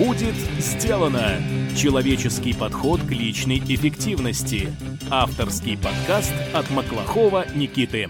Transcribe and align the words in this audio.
Будет 0.00 0.34
сделано! 0.58 1.42
Человеческий 1.76 2.54
подход 2.54 3.02
к 3.02 3.10
личной 3.10 3.58
эффективности. 3.58 4.72
Авторский 5.10 5.76
подкаст 5.76 6.32
от 6.54 6.70
Маклахова 6.70 7.44
Никиты. 7.54 8.08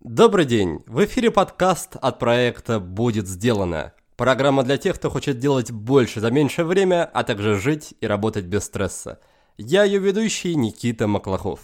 Добрый 0.00 0.46
день! 0.46 0.80
В 0.86 1.04
эфире 1.04 1.30
подкаст 1.30 1.96
от 2.00 2.18
проекта 2.18 2.80
«Будет 2.80 3.28
сделано». 3.28 3.92
Программа 4.16 4.62
для 4.62 4.78
тех, 4.78 4.96
кто 4.96 5.10
хочет 5.10 5.38
делать 5.38 5.70
больше 5.70 6.18
за 6.20 6.30
меньшее 6.30 6.64
время, 6.64 7.04
а 7.12 7.24
также 7.24 7.60
жить 7.60 7.92
и 8.00 8.06
работать 8.06 8.46
без 8.46 8.64
стресса. 8.64 9.20
Я 9.58 9.84
ее 9.84 9.98
ведущий 9.98 10.54
Никита 10.54 11.06
Маклахов. 11.06 11.60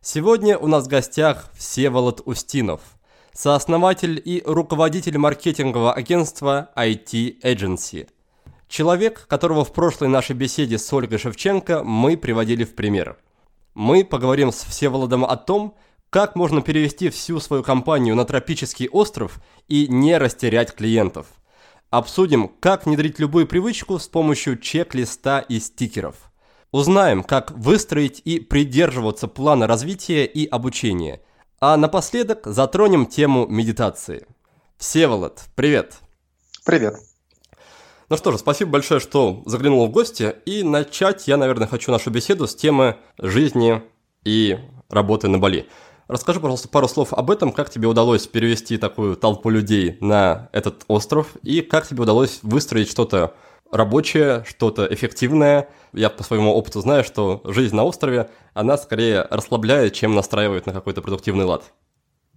Сегодня 0.00 0.56
у 0.56 0.68
нас 0.68 0.86
в 0.86 0.88
гостях 0.88 1.50
Всеволод 1.54 2.22
Устинов, 2.24 2.80
сооснователь 3.34 4.22
и 4.24 4.42
руководитель 4.46 5.18
маркетингового 5.18 5.92
агентства 5.92 6.70
IT 6.74 7.42
Agency– 7.42 8.08
Человек, 8.74 9.28
которого 9.28 9.64
в 9.64 9.72
прошлой 9.72 10.08
нашей 10.08 10.34
беседе 10.34 10.78
с 10.78 10.92
Ольгой 10.92 11.18
Шевченко 11.18 11.84
мы 11.84 12.16
приводили 12.16 12.64
в 12.64 12.74
пример. 12.74 13.16
Мы 13.74 14.04
поговорим 14.04 14.50
с 14.50 14.64
Всеволодом 14.64 15.24
о 15.24 15.36
том, 15.36 15.76
как 16.10 16.34
можно 16.34 16.60
перевести 16.60 17.08
всю 17.08 17.38
свою 17.38 17.62
компанию 17.62 18.16
на 18.16 18.24
тропический 18.24 18.88
остров 18.88 19.38
и 19.68 19.86
не 19.86 20.18
растерять 20.18 20.74
клиентов. 20.74 21.28
Обсудим, 21.90 22.48
как 22.48 22.84
внедрить 22.84 23.20
любую 23.20 23.46
привычку 23.46 23.96
с 24.00 24.08
помощью 24.08 24.58
чек-листа 24.58 25.38
и 25.38 25.60
стикеров. 25.60 26.16
Узнаем, 26.72 27.22
как 27.22 27.52
выстроить 27.52 28.22
и 28.24 28.40
придерживаться 28.40 29.28
плана 29.28 29.68
развития 29.68 30.24
и 30.24 30.48
обучения. 30.48 31.22
А 31.60 31.76
напоследок 31.76 32.40
затронем 32.44 33.06
тему 33.06 33.46
медитации. 33.46 34.26
Всеволод, 34.78 35.44
привет! 35.54 35.94
Привет! 36.64 37.13
Ну 38.10 38.16
что 38.16 38.32
же, 38.32 38.38
спасибо 38.38 38.72
большое, 38.72 39.00
что 39.00 39.42
заглянул 39.46 39.86
в 39.86 39.90
гости. 39.90 40.34
И 40.44 40.62
начать 40.62 41.26
я, 41.26 41.36
наверное, 41.36 41.66
хочу 41.66 41.90
нашу 41.90 42.10
беседу 42.10 42.46
с 42.46 42.54
темы 42.54 42.96
жизни 43.18 43.82
и 44.24 44.58
работы 44.90 45.28
на 45.28 45.38
Бали. 45.38 45.66
Расскажи, 46.06 46.38
пожалуйста, 46.38 46.68
пару 46.68 46.86
слов 46.86 47.14
об 47.14 47.30
этом, 47.30 47.50
как 47.50 47.70
тебе 47.70 47.88
удалось 47.88 48.26
перевести 48.26 48.76
такую 48.76 49.16
толпу 49.16 49.48
людей 49.48 49.96
на 50.00 50.50
этот 50.52 50.84
остров, 50.86 51.34
и 51.42 51.62
как 51.62 51.86
тебе 51.86 52.02
удалось 52.02 52.40
выстроить 52.42 52.90
что-то 52.90 53.34
рабочее, 53.72 54.44
что-то 54.46 54.86
эффективное. 54.92 55.70
Я 55.94 56.10
по 56.10 56.22
своему 56.22 56.52
опыту 56.52 56.82
знаю, 56.82 57.04
что 57.04 57.40
жизнь 57.44 57.74
на 57.74 57.84
острове, 57.84 58.28
она 58.52 58.76
скорее 58.76 59.26
расслабляет, 59.30 59.94
чем 59.94 60.14
настраивает 60.14 60.66
на 60.66 60.74
какой-то 60.74 61.00
продуктивный 61.00 61.46
лад. 61.46 61.72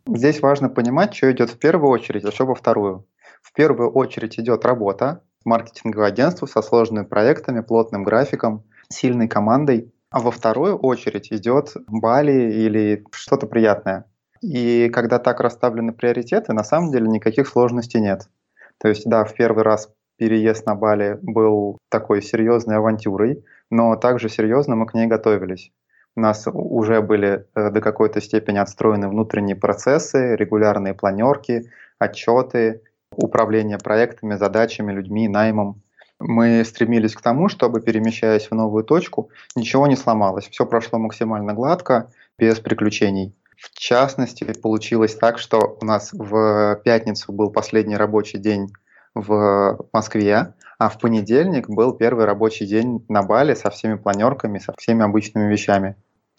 Здесь 0.08 0.40
важно 0.40 0.70
понимать, 0.70 1.14
что 1.14 1.30
идет 1.30 1.50
в 1.50 1.58
первую 1.58 1.92
очередь, 1.92 2.24
а 2.24 2.32
что 2.32 2.46
во 2.46 2.56
вторую. 2.56 3.06
В 3.42 3.52
первую 3.52 3.92
очередь 3.92 4.40
идет 4.40 4.64
работа, 4.64 5.24
маркетинговое 5.48 6.10
агентство 6.10 6.46
со 6.46 6.62
сложными 6.62 7.06
проектами, 7.06 7.62
плотным 7.62 8.04
графиком, 8.04 8.64
сильной 8.90 9.28
командой. 9.28 9.94
А 10.10 10.20
во 10.20 10.32
вторую 10.32 10.78
очередь 10.78 11.32
идет 11.32 11.74
Бали 11.88 12.52
или 12.52 13.04
что-то 13.12 13.48
приятное. 13.48 14.06
И 14.42 14.90
когда 14.90 15.20
так 15.20 15.40
расставлены 15.40 15.94
приоритеты, 15.94 16.54
на 16.54 16.64
самом 16.64 16.92
деле 16.92 17.08
никаких 17.08 17.48
сложностей 17.48 18.00
нет. 18.00 18.30
То 18.78 18.90
есть, 18.90 19.10
да, 19.10 19.24
в 19.24 19.34
первый 19.34 19.64
раз 19.64 19.90
переезд 20.18 20.66
на 20.66 20.76
Бали 20.76 21.18
был 21.22 21.78
такой 21.90 22.22
серьезной 22.22 22.78
авантюрой, 22.78 23.44
но 23.70 23.96
также 23.96 24.30
серьезно 24.30 24.76
мы 24.76 24.86
к 24.86 24.94
ней 24.94 25.08
готовились. 25.08 25.72
У 26.16 26.20
нас 26.20 26.48
уже 26.52 27.02
были 27.02 27.46
э, 27.56 27.70
до 27.70 27.80
какой-то 27.80 28.22
степени 28.22 28.58
отстроены 28.58 29.08
внутренние 29.08 29.56
процессы, 29.56 30.36
регулярные 30.36 30.94
планерки, 30.94 31.70
отчеты, 32.00 32.82
управления 33.18 33.78
проектами, 33.78 34.36
задачами, 34.36 34.92
людьми, 34.92 35.28
наймом. 35.28 35.82
Мы 36.20 36.64
стремились 36.66 37.14
к 37.14 37.22
тому, 37.22 37.50
чтобы, 37.50 37.82
перемещаясь 37.82 38.50
в 38.50 38.56
новую 38.56 38.84
точку, 38.84 39.30
ничего 39.56 39.88
не 39.88 39.96
сломалось. 39.96 40.48
Все 40.48 40.66
прошло 40.66 40.98
максимально 40.98 41.54
гладко, 41.54 42.12
без 42.40 42.60
приключений. 42.60 43.36
В 43.58 43.72
частности, 43.78 44.44
получилось 44.62 45.16
так, 45.16 45.40
что 45.40 45.78
у 45.82 45.86
нас 45.86 46.12
в 46.14 46.80
пятницу 46.84 47.32
был 47.32 47.52
последний 47.52 47.98
рабочий 47.98 48.38
день 48.38 48.72
в 49.16 49.80
Москве, 49.92 50.54
а 50.78 50.90
в 50.90 51.00
понедельник 51.00 51.68
был 51.68 51.94
первый 51.94 52.26
рабочий 52.26 52.68
день 52.68 53.04
на 53.10 53.24
Бали 53.24 53.56
со 53.56 53.72
всеми 53.72 53.96
планерками, 53.96 54.60
со 54.60 54.74
всеми 54.78 55.04
обычными 55.04 55.52
вещами. 55.52 55.96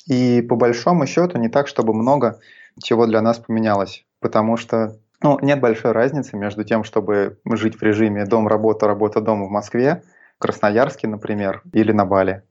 И 0.07 0.43
по 0.43 0.55
большому 0.57 1.07
счету 1.07 1.39
не 1.39 1.49
так, 1.49 1.67
чтобы 1.67 1.93
много 1.93 2.39
чего 2.83 3.07
для 3.07 3.21
нас 3.21 3.39
поменялось, 3.39 4.05
потому 4.21 4.57
что 4.57 4.97
ну, 5.23 5.39
нет 5.41 5.61
большой 5.61 5.93
разницы 5.93 6.37
между 6.37 6.65
тем, 6.65 6.85
чтобы 6.85 7.39
жить 7.45 7.77
в 7.77 7.83
режиме 7.83 8.25
дом-работа, 8.25 8.87
работа-дом 8.87 9.45
в 9.45 9.51
Москве, 9.51 10.03
в 10.37 10.39
Красноярске, 10.41 11.09
например, 11.09 11.63
или 11.73 11.93
на 11.93 12.05
Бали. 12.05 12.43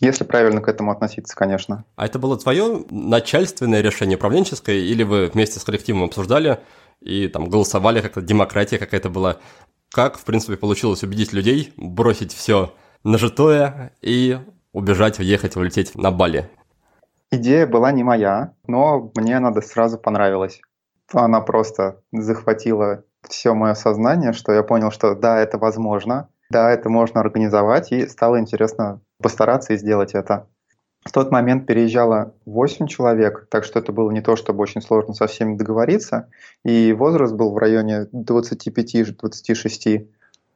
Если 0.00 0.24
правильно 0.24 0.60
к 0.60 0.68
этому 0.68 0.90
относиться, 0.90 1.36
конечно. 1.36 1.84
А 1.96 2.06
это 2.06 2.18
было 2.18 2.38
твое 2.38 2.84
начальственное 2.90 3.80
решение, 3.80 4.16
управленческое, 4.16 4.76
или 4.76 5.02
вы 5.02 5.26
вместе 5.26 5.60
с 5.60 5.64
коллективом 5.64 6.04
обсуждали 6.04 6.60
и 7.00 7.28
там 7.28 7.48
голосовали, 7.48 8.00
как-то 8.00 8.22
демократия 8.22 8.78
какая-то 8.78 9.10
была? 9.10 9.36
Как, 9.92 10.16
в 10.18 10.24
принципе, 10.24 10.56
получилось 10.56 11.02
убедить 11.02 11.32
людей 11.32 11.74
бросить 11.76 12.32
все 12.32 12.74
нажитое 13.04 13.92
и 14.00 14.38
убежать, 14.72 15.20
уехать, 15.20 15.56
улететь 15.56 15.94
на 15.94 16.10
Бали? 16.10 16.50
Идея 17.30 17.66
была 17.66 17.92
не 17.92 18.02
моя, 18.02 18.54
но 18.66 19.12
мне 19.14 19.36
она 19.36 19.52
сразу 19.60 19.98
понравилась 19.98 20.60
она 21.12 21.40
просто 21.40 22.00
захватила 22.12 23.04
все 23.22 23.54
мое 23.54 23.74
сознание, 23.74 24.32
что 24.32 24.52
я 24.52 24.62
понял, 24.62 24.90
что 24.90 25.14
да, 25.14 25.38
это 25.40 25.58
возможно, 25.58 26.28
да, 26.50 26.70
это 26.70 26.88
можно 26.88 27.20
организовать, 27.20 27.92
и 27.92 28.06
стало 28.06 28.38
интересно 28.38 29.00
постараться 29.22 29.72
и 29.72 29.76
сделать 29.76 30.14
это. 30.14 30.46
В 31.04 31.12
тот 31.12 31.30
момент 31.30 31.66
переезжало 31.66 32.34
8 32.46 32.86
человек, 32.86 33.46
так 33.50 33.64
что 33.64 33.78
это 33.78 33.92
было 33.92 34.10
не 34.10 34.22
то, 34.22 34.36
чтобы 34.36 34.62
очень 34.62 34.80
сложно 34.80 35.12
со 35.12 35.26
всеми 35.26 35.56
договориться, 35.56 36.30
и 36.64 36.94
возраст 36.94 37.34
был 37.34 37.52
в 37.52 37.58
районе 37.58 38.06
25-26. 38.14 40.08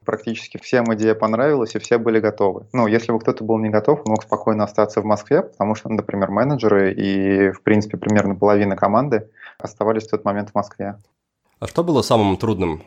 Практически 0.08 0.56
всем 0.56 0.86
идея 0.94 1.14
понравилась, 1.14 1.74
и 1.74 1.78
все 1.78 1.98
были 1.98 2.18
готовы. 2.18 2.64
Ну, 2.72 2.86
если 2.86 3.12
бы 3.12 3.18
кто-то 3.18 3.44
был 3.44 3.58
не 3.58 3.68
готов, 3.68 4.00
он 4.06 4.12
мог 4.12 4.22
спокойно 4.22 4.64
остаться 4.64 5.02
в 5.02 5.04
Москве, 5.04 5.42
потому 5.42 5.74
что, 5.74 5.90
например, 5.90 6.30
менеджеры 6.30 6.94
и, 6.94 7.50
в 7.50 7.60
принципе, 7.60 7.98
примерно 7.98 8.34
половина 8.34 8.74
команды 8.74 9.28
оставались 9.58 10.06
в 10.06 10.10
тот 10.10 10.24
момент 10.24 10.48
в 10.48 10.54
Москве. 10.54 10.96
А 11.60 11.66
что 11.66 11.84
было 11.84 12.00
самым 12.00 12.38
трудным? 12.38 12.84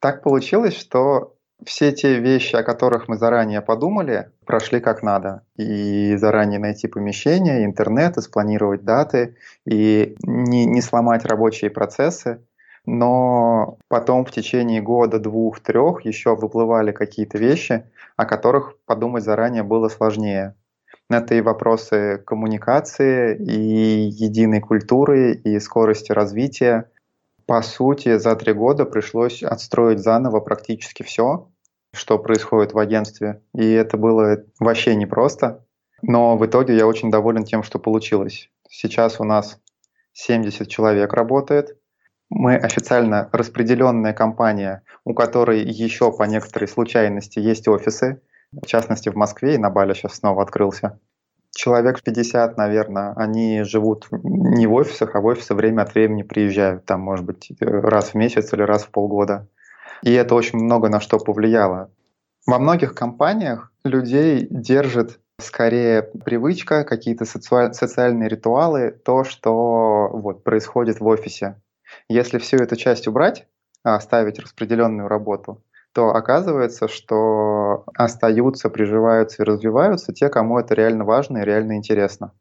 Так 0.00 0.22
получилось, 0.22 0.74
что 0.74 1.34
все 1.66 1.92
те 1.92 2.18
вещи, 2.18 2.56
о 2.56 2.62
которых 2.62 3.08
мы 3.08 3.18
заранее 3.18 3.60
подумали, 3.60 4.30
прошли 4.46 4.80
как 4.80 5.02
надо. 5.02 5.42
И 5.58 6.16
заранее 6.16 6.60
найти 6.60 6.88
помещение, 6.88 7.66
интернет, 7.66 8.16
и 8.16 8.22
спланировать 8.22 8.84
даты, 8.84 9.36
и 9.66 10.16
не, 10.22 10.64
не 10.64 10.80
сломать 10.80 11.26
рабочие 11.26 11.70
процессы. 11.70 12.40
Но 12.90 13.76
потом 13.88 14.24
в 14.24 14.30
течение 14.30 14.80
года, 14.80 15.18
двух, 15.18 15.60
трех 15.60 16.06
еще 16.06 16.34
выплывали 16.34 16.90
какие-то 16.90 17.36
вещи, 17.36 17.84
о 18.16 18.24
которых 18.24 18.78
подумать 18.86 19.24
заранее 19.24 19.62
было 19.62 19.90
сложнее. 19.90 20.54
Это 21.10 21.34
и 21.34 21.42
вопросы 21.42 22.16
коммуникации, 22.26 23.36
и 23.36 24.08
единой 24.08 24.60
культуры, 24.60 25.34
и 25.34 25.60
скорости 25.60 26.12
развития. 26.12 26.90
По 27.44 27.60
сути, 27.60 28.16
за 28.16 28.34
три 28.36 28.54
года 28.54 28.86
пришлось 28.86 29.42
отстроить 29.42 29.98
заново 29.98 30.40
практически 30.40 31.02
все, 31.02 31.50
что 31.92 32.18
происходит 32.18 32.72
в 32.72 32.78
агентстве. 32.78 33.42
И 33.54 33.70
это 33.70 33.98
было 33.98 34.44
вообще 34.58 34.94
непросто. 34.94 35.62
Но 36.00 36.38
в 36.38 36.46
итоге 36.46 36.74
я 36.74 36.86
очень 36.86 37.10
доволен 37.10 37.44
тем, 37.44 37.62
что 37.62 37.78
получилось. 37.78 38.48
Сейчас 38.70 39.20
у 39.20 39.24
нас 39.24 39.60
70 40.14 40.66
человек 40.68 41.12
работает. 41.12 41.77
Мы 42.30 42.56
официально 42.56 43.28
распределенная 43.32 44.12
компания, 44.12 44.82
у 45.04 45.14
которой 45.14 45.62
еще 45.62 46.12
по 46.12 46.24
некоторой 46.24 46.68
случайности 46.68 47.38
есть 47.38 47.68
офисы 47.68 48.20
в 48.52 48.66
частности 48.66 49.08
в 49.08 49.16
Москве 49.16 49.54
и 49.54 49.58
на 49.58 49.70
Бали 49.70 49.94
сейчас 49.94 50.14
снова 50.14 50.42
открылся. 50.42 50.98
Человек 51.54 52.02
50, 52.02 52.56
наверное, 52.56 53.14
они 53.14 53.62
живут 53.62 54.06
не 54.10 54.66
в 54.66 54.74
офисах, 54.74 55.16
а 55.16 55.20
в 55.20 55.26
офисы 55.26 55.54
время 55.54 55.82
от 55.82 55.94
времени 55.94 56.22
приезжают, 56.22 56.84
там, 56.84 57.00
может 57.00 57.24
быть, 57.24 57.50
раз 57.60 58.10
в 58.10 58.14
месяц 58.14 58.52
или 58.52 58.62
раз 58.62 58.84
в 58.84 58.90
полгода. 58.90 59.48
И 60.02 60.12
это 60.12 60.34
очень 60.34 60.58
много 60.58 60.88
на 60.88 61.00
что 61.00 61.18
повлияло. 61.18 61.90
Во 62.46 62.58
многих 62.58 62.94
компаниях 62.94 63.72
людей 63.82 64.46
держит 64.50 65.18
скорее 65.40 66.02
привычка, 66.02 66.84
какие-то 66.84 67.24
соци... 67.24 67.72
социальные 67.72 68.28
ритуалы, 68.28 68.90
то, 68.90 69.24
что 69.24 70.10
вот, 70.12 70.44
происходит 70.44 71.00
в 71.00 71.06
офисе. 71.06 71.60
Если 72.08 72.38
всю 72.38 72.56
эту 72.56 72.76
часть 72.76 73.06
убрать, 73.06 73.46
а 73.84 73.96
оставить 73.96 74.38
распределенную 74.38 75.08
работу, 75.08 75.62
то 75.92 76.10
оказывается, 76.10 76.88
что 76.88 77.84
остаются, 77.94 78.70
приживаются 78.70 79.42
и 79.42 79.46
развиваются 79.46 80.12
те, 80.12 80.28
кому 80.28 80.58
это 80.58 80.74
реально 80.74 81.04
важно 81.04 81.38
и 81.38 81.44
реально 81.44 81.76
интересно. 81.76 82.32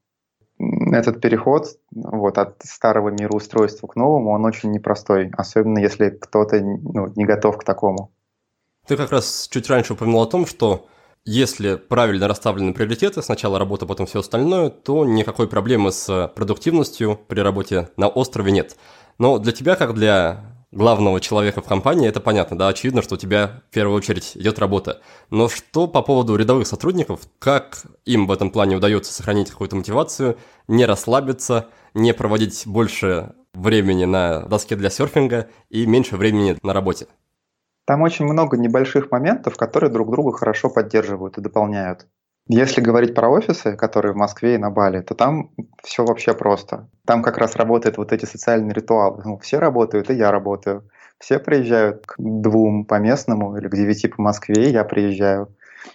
Этот 0.59 1.21
переход 1.21 1.67
вот, 1.91 2.37
от 2.37 2.61
старого 2.63 3.09
мироустройства 3.09 3.87
к 3.87 3.95
новому, 3.95 4.31
он 4.31 4.45
очень 4.45 4.71
непростой, 4.71 5.31
особенно 5.37 5.79
если 5.79 6.09
кто-то 6.09 6.59
ну, 6.59 7.13
не 7.15 7.25
готов 7.25 7.57
к 7.57 7.63
такому. 7.63 8.11
Ты 8.87 8.95
как 8.95 9.11
раз 9.11 9.47
чуть 9.51 9.69
раньше 9.69 9.93
упомянул 9.93 10.21
о 10.21 10.27
том, 10.27 10.45
что 10.45 10.87
если 11.25 11.75
правильно 11.75 12.27
расставлены 12.27 12.73
приоритеты, 12.73 13.21
сначала 13.21 13.59
работа, 13.59 13.85
потом 13.85 14.05
все 14.05 14.21
остальное, 14.21 14.69
то 14.69 15.05
никакой 15.05 15.49
проблемы 15.49 15.91
с 15.91 16.31
продуктивностью 16.35 17.19
при 17.27 17.41
работе 17.41 17.89
на 17.97 18.07
острове 18.07 18.51
нет. 18.51 18.77
Но 19.17 19.39
для 19.39 19.51
тебя, 19.51 19.75
как 19.75 19.93
для 19.93 20.47
главного 20.71 21.19
человека 21.21 21.61
в 21.61 21.65
компании, 21.65 22.07
это 22.07 22.19
понятно, 22.19 22.57
да, 22.57 22.67
очевидно, 22.67 23.01
что 23.01 23.15
у 23.15 23.17
тебя 23.17 23.63
в 23.69 23.73
первую 23.73 23.97
очередь 23.97 24.33
идет 24.35 24.59
работа. 24.59 25.01
Но 25.29 25.49
что 25.49 25.87
по 25.87 26.01
поводу 26.01 26.35
рядовых 26.35 26.67
сотрудников, 26.67 27.21
как 27.39 27.83
им 28.05 28.27
в 28.27 28.31
этом 28.31 28.51
плане 28.51 28.75
удается 28.75 29.13
сохранить 29.13 29.49
какую-то 29.49 29.75
мотивацию, 29.75 30.37
не 30.67 30.85
расслабиться, 30.85 31.67
не 31.93 32.13
проводить 32.13 32.63
больше 32.65 33.33
времени 33.53 34.05
на 34.05 34.41
доске 34.41 34.75
для 34.75 34.89
серфинга 34.89 35.47
и 35.69 35.85
меньше 35.85 36.17
времени 36.17 36.57
на 36.61 36.73
работе? 36.73 37.07
Там 37.85 38.01
очень 38.01 38.25
много 38.25 38.57
небольших 38.57 39.11
моментов, 39.11 39.55
которые 39.55 39.89
друг 39.89 40.11
друга 40.11 40.33
хорошо 40.33 40.69
поддерживают 40.69 41.37
и 41.37 41.41
дополняют. 41.41 42.05
Если 42.49 42.79
говорить 42.79 43.13
про 43.13 43.29
офисы, 43.29 43.75
которые 43.75 44.13
в 44.13 44.17
Москве 44.17 44.55
и 44.55 44.57
на 44.57 44.69
Бали, 44.69 45.01
то 45.01 45.15
там 45.15 45.51
все 45.83 46.05
вообще 46.05 46.33
просто. 46.33 46.87
Там 47.05 47.21
как 47.21 47.37
раз 47.37 47.57
работают 47.57 47.97
вот 47.97 48.13
эти 48.13 48.23
социальные 48.23 48.73
ритуалы. 48.73 49.21
Ну, 49.25 49.37
все 49.39 49.59
работают, 49.59 50.09
и 50.09 50.13
я 50.13 50.31
работаю. 50.31 50.89
Все 51.19 51.39
приезжают 51.39 52.05
к 52.05 52.15
двум 52.17 52.85
по 52.85 52.99
местному 52.99 53.57
или 53.57 53.67
к 53.67 53.75
девяти 53.75 54.07
по 54.07 54.21
Москве, 54.21 54.69
и 54.69 54.71
я 54.71 54.85
приезжаю. 54.85 55.49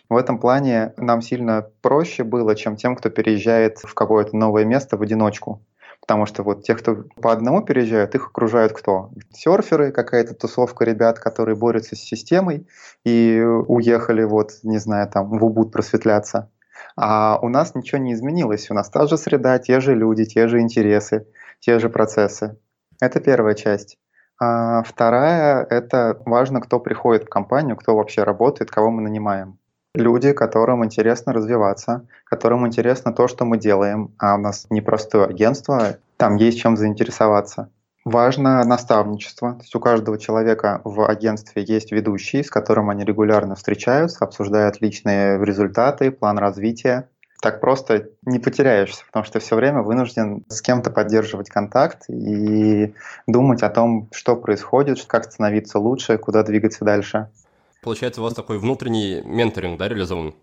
В 0.09 0.17
этом 0.17 0.39
плане 0.39 0.93
нам 0.97 1.23
сильно 1.23 1.67
проще 1.81 2.23
было, 2.23 2.55
чем 2.55 2.77
тем, 2.77 2.97
кто 2.97 3.09
переезжает 3.09 3.79
в 3.79 3.95
какое-то 3.95 4.37
новое 4.37 4.65
место 4.65 4.97
в 4.97 5.03
одиночку. 5.03 5.63
Потому 6.03 6.27
что 6.27 6.43
вот 6.43 6.65
те, 6.65 6.75
кто 6.75 7.05
по 7.23 7.33
одному 7.33 7.63
переезжают, 7.63 8.17
их 8.17 8.27
окружают 8.27 8.73
кто? 8.73 9.11
Серферы, 9.33 9.93
какая-то 9.93 10.35
тусовка 10.35 10.85
ребят, 10.85 11.21
которые 11.21 11.55
борются 11.55 11.95
с 11.95 12.01
системой 12.01 12.67
и 13.05 13.41
уехали 13.41 14.25
вот, 14.25 14.51
не 14.65 14.79
знаю, 14.79 15.09
там 15.09 15.29
в 15.29 15.45
Убуд 15.45 15.71
просветляться. 15.71 16.51
А 16.97 17.39
у 17.41 17.49
нас 17.49 17.77
ничего 17.77 17.99
не 17.99 18.15
изменилось. 18.15 18.69
У 18.69 18.75
нас 18.75 18.91
та 18.91 19.07
же 19.07 19.17
среда, 19.17 19.59
те 19.61 19.79
же 19.79 19.95
люди, 19.95 20.25
те 20.25 20.49
же 20.49 20.61
интересы, 20.61 21.29
те 21.61 21.79
же 21.79 21.89
процессы. 21.89 22.59
Это 23.01 23.21
первая 23.21 23.55
часть. 23.55 23.97
А 24.41 24.83
вторая— 24.83 25.65
это 25.71 26.21
важно, 26.27 26.61
кто 26.61 26.81
приходит 26.81 27.25
в 27.25 27.29
компанию, 27.29 27.77
кто 27.77 27.95
вообще 27.95 28.25
работает, 28.25 28.73
кого 28.73 28.91
мы 28.91 29.03
нанимаем 29.03 29.59
люди, 29.95 30.33
которым 30.33 30.85
интересно 30.85 31.33
развиваться, 31.33 32.07
которым 32.25 32.67
интересно 32.67 33.13
то, 33.13 33.29
что 33.29 33.45
мы 33.45 33.59
делаем, 33.59 34.13
а 34.19 34.35
у 34.37 34.39
нас 34.39 34.67
непростое 34.71 35.27
агентство, 35.27 35.97
там 36.17 36.37
есть 36.37 36.59
чем 36.59 36.77
заинтересоваться. 36.77 37.69
Важно 38.05 38.65
наставничество. 38.65 39.53
То 39.53 39.61
есть 39.61 39.75
у 39.77 39.81
каждого 39.81 40.19
человека 40.19 40.81
в 40.83 41.09
агентстве 41.09 41.65
есть 41.65 41.93
ведущий, 41.93 42.43
с 42.43 42.51
которым 42.51 42.91
они 42.91 43.05
регулярно 43.05 43.55
встречаются, 43.55 44.25
обсуждают 44.25 44.81
личные 44.81 45.39
результаты, 45.39 46.11
план 46.11 46.39
развития. 46.39 47.09
Так 47.41 47.61
просто 47.61 48.09
не 48.25 48.39
потеряешься, 48.39 49.05
потому 49.07 49.25
что 49.25 49.41
все 49.41 49.57
время 49.57 49.83
вынужден 49.83 50.45
с 50.49 50.63
кем-то 50.63 50.91
поддерживать 50.91 51.49
контакт 51.49 52.09
и 52.09 52.95
думать 53.27 53.63
о 53.63 53.71
том, 53.71 54.09
что 54.13 54.37
происходит, 54.37 55.05
как 55.07 55.25
становиться 55.25 55.79
лучше, 55.79 56.19
куда 56.19 56.45
двигаться 56.45 56.85
дальше. 56.85 57.29
Получается, 57.83 58.21
у 58.21 58.25
вас 58.25 58.35
такой 58.35 58.59
внутренний 58.59 59.23
менторинг, 59.25 59.77
да, 59.77 59.89
реализован? 59.89 60.35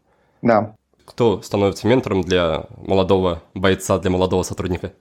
Да. 0.42 0.76
Кто 1.06 1.42
становится 1.42 1.88
ментором 1.88 2.22
для 2.22 2.66
молодого 2.86 3.42
бойца, 3.54 3.98
для 3.98 4.12
молодого 4.12 4.44
сотрудника? 4.44 4.92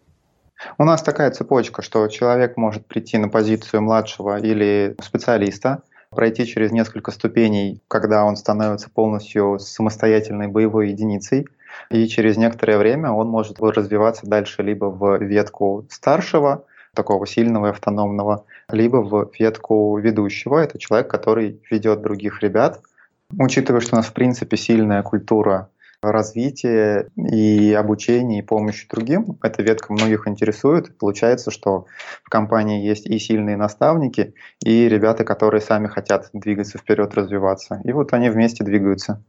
У 0.78 0.84
нас 0.84 1.02
такая 1.02 1.32
цепочка, 1.32 1.82
что 1.82 2.06
человек 2.06 2.56
может 2.56 2.86
прийти 2.86 3.18
на 3.18 3.28
позицию 3.28 3.82
младшего 3.82 4.38
или 4.38 4.94
специалиста, 5.02 5.82
пройти 6.10 6.46
через 6.46 6.70
несколько 6.70 7.10
ступеней, 7.10 7.82
когда 7.88 8.24
он 8.24 8.36
становится 8.36 8.88
полностью 8.88 9.58
самостоятельной 9.58 10.46
боевой 10.46 10.90
единицей, 10.90 11.48
и 11.90 12.06
через 12.06 12.36
некоторое 12.36 12.78
время 12.78 13.10
он 13.10 13.28
может 13.28 13.58
развиваться 13.58 14.28
дальше 14.28 14.62
либо 14.62 14.86
в 14.86 15.18
ветку 15.18 15.86
старшего, 15.90 16.64
такого 16.94 17.26
сильного 17.26 17.66
и 17.66 17.70
автономного, 17.70 18.44
либо 18.70 18.98
в 18.98 19.30
ветку 19.38 19.98
ведущего. 19.98 20.58
Это 20.58 20.78
человек, 20.78 21.08
который 21.10 21.60
ведет 21.70 22.02
других 22.02 22.42
ребят. 22.42 22.80
Учитывая, 23.38 23.80
что 23.80 23.96
у 23.96 23.98
нас 23.98 24.06
в 24.06 24.12
принципе 24.12 24.56
сильная 24.56 25.02
культура 25.02 25.68
развития 26.00 27.08
и 27.16 27.72
обучения 27.72 28.38
и 28.38 28.42
помощи 28.42 28.86
другим. 28.88 29.38
Эта 29.42 29.62
ветка 29.62 29.92
многих 29.92 30.28
интересует. 30.28 30.96
Получается, 30.96 31.50
что 31.50 31.86
в 32.22 32.30
компании 32.30 32.86
есть 32.86 33.06
и 33.06 33.18
сильные 33.18 33.56
наставники, 33.56 34.34
и 34.64 34.88
ребята, 34.88 35.24
которые 35.24 35.60
сами 35.60 35.88
хотят 35.88 36.30
двигаться 36.32 36.78
вперед, 36.78 37.14
развиваться. 37.14 37.80
И 37.84 37.92
вот 37.92 38.12
они 38.12 38.30
вместе 38.30 38.64
двигаются. 38.64 39.22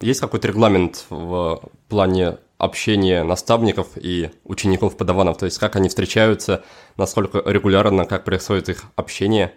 Есть 0.00 0.20
какой-то 0.20 0.48
регламент 0.48 1.06
в 1.08 1.62
плане 1.88 2.38
общения 2.58 3.22
наставников 3.22 3.88
и 3.96 4.30
учеников-подаванов? 4.44 5.36
То 5.38 5.46
есть 5.46 5.58
как 5.58 5.76
они 5.76 5.88
встречаются, 5.88 6.62
насколько 6.96 7.42
регулярно, 7.44 8.04
как 8.04 8.24
происходит 8.24 8.68
их 8.68 8.84
общение? 8.96 9.52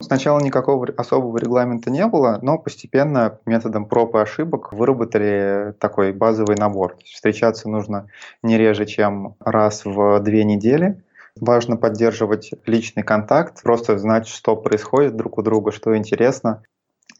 Сначала 0.00 0.40
никакого 0.40 0.86
особого 0.96 1.38
регламента 1.38 1.90
не 1.90 2.06
было, 2.06 2.38
но 2.42 2.58
постепенно 2.58 3.38
методом 3.46 3.86
проб 3.86 4.14
и 4.16 4.18
ошибок 4.18 4.72
выработали 4.72 5.72
такой 5.78 6.12
базовый 6.12 6.56
набор. 6.56 6.96
Встречаться 7.04 7.68
нужно 7.68 8.08
не 8.42 8.58
реже, 8.58 8.86
чем 8.86 9.36
раз 9.40 9.84
в 9.84 10.20
две 10.20 10.44
недели. 10.44 11.02
Важно 11.40 11.76
поддерживать 11.76 12.50
личный 12.66 13.02
контакт, 13.02 13.62
просто 13.62 13.98
знать, 13.98 14.28
что 14.28 14.56
происходит 14.56 15.16
друг 15.16 15.38
у 15.38 15.42
друга, 15.42 15.72
что 15.72 15.96
интересно, 15.96 16.62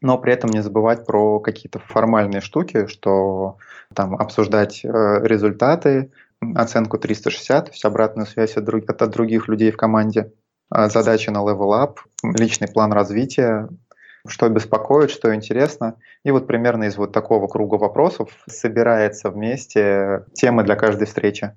но 0.05 0.19
при 0.19 0.35
этом 0.35 0.51
не 0.51 0.63
забывать 0.63 1.07
про 1.07 1.41
какие-то 1.41 1.79
формальные 1.79 2.43
штуки, 2.43 2.87
что 2.89 3.57
там 3.95 4.15
обсуждать 4.15 4.85
э, 4.85 4.89
результаты, 4.89 6.13
оценку 6.55 6.99
360, 6.99 7.65
то 7.65 7.71
есть 7.71 7.85
обратную 7.87 8.27
связь 8.27 8.55
от, 8.59 8.65
друг, 8.65 8.85
от 8.89 9.11
других 9.11 9.49
людей 9.49 9.71
в 9.71 9.79
команде, 9.79 10.31
э, 10.71 10.91
задачи 10.91 11.31
на 11.31 11.39
level 11.39 11.71
up, 11.71 11.97
личный 12.23 12.69
план 12.69 12.93
развития, 12.93 13.71
что 14.29 14.51
беспокоит, 14.51 15.11
что 15.11 15.35
интересно. 15.35 15.97
И 16.23 16.31
вот 16.31 16.47
примерно 16.47 16.85
из 16.85 16.99
вот 16.99 17.13
такого 17.13 17.47
круга 17.49 17.77
вопросов 17.77 18.29
собирается 18.47 19.31
вместе 19.31 20.27
темы 20.35 20.65
для 20.65 20.77
каждой 20.77 21.07
встречи. 21.07 21.57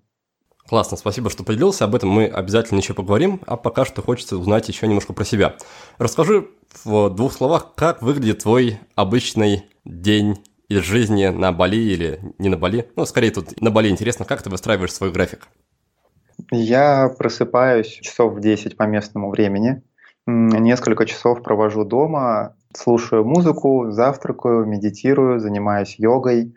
Классно, 0.67 0.97
спасибо, 0.97 1.29
что 1.29 1.43
поделился. 1.43 1.85
Об 1.85 1.95
этом 1.95 2.09
мы 2.09 2.25
обязательно 2.25 2.79
еще 2.79 2.93
поговорим. 2.93 3.39
А 3.47 3.55
пока 3.55 3.85
что 3.85 4.01
хочется 4.01 4.37
узнать 4.37 4.67
еще 4.67 4.85
немножко 4.87 5.13
про 5.13 5.23
себя. 5.23 5.55
Расскажи 5.97 6.47
в 6.83 7.09
двух 7.09 7.33
словах, 7.33 7.73
как 7.75 8.01
выглядит 8.01 8.43
твой 8.43 8.79
обычный 8.95 9.63
день 9.85 10.43
из 10.67 10.83
жизни 10.83 11.27
на 11.27 11.53
Бали 11.53 11.77
или 11.77 12.19
не 12.37 12.49
на 12.49 12.57
Бали? 12.57 12.89
Ну, 12.97 13.05
скорее 13.05 13.31
тут 13.31 13.61
на 13.61 13.71
Бали 13.71 13.89
интересно, 13.89 14.25
как 14.25 14.41
ты 14.41 14.49
выстраиваешь 14.49 14.93
свой 14.93 15.11
график? 15.11 15.47
Я 16.51 17.09
просыпаюсь 17.17 17.87
часов 17.87 18.33
в 18.33 18.41
10 18.41 18.75
по 18.75 18.83
местному 18.83 19.29
времени. 19.29 19.81
Несколько 20.25 21.05
часов 21.05 21.41
провожу 21.41 21.85
дома, 21.85 22.55
слушаю 22.75 23.23
музыку, 23.23 23.91
завтракаю, 23.91 24.65
медитирую, 24.65 25.39
занимаюсь 25.39 25.95
йогой, 25.97 26.53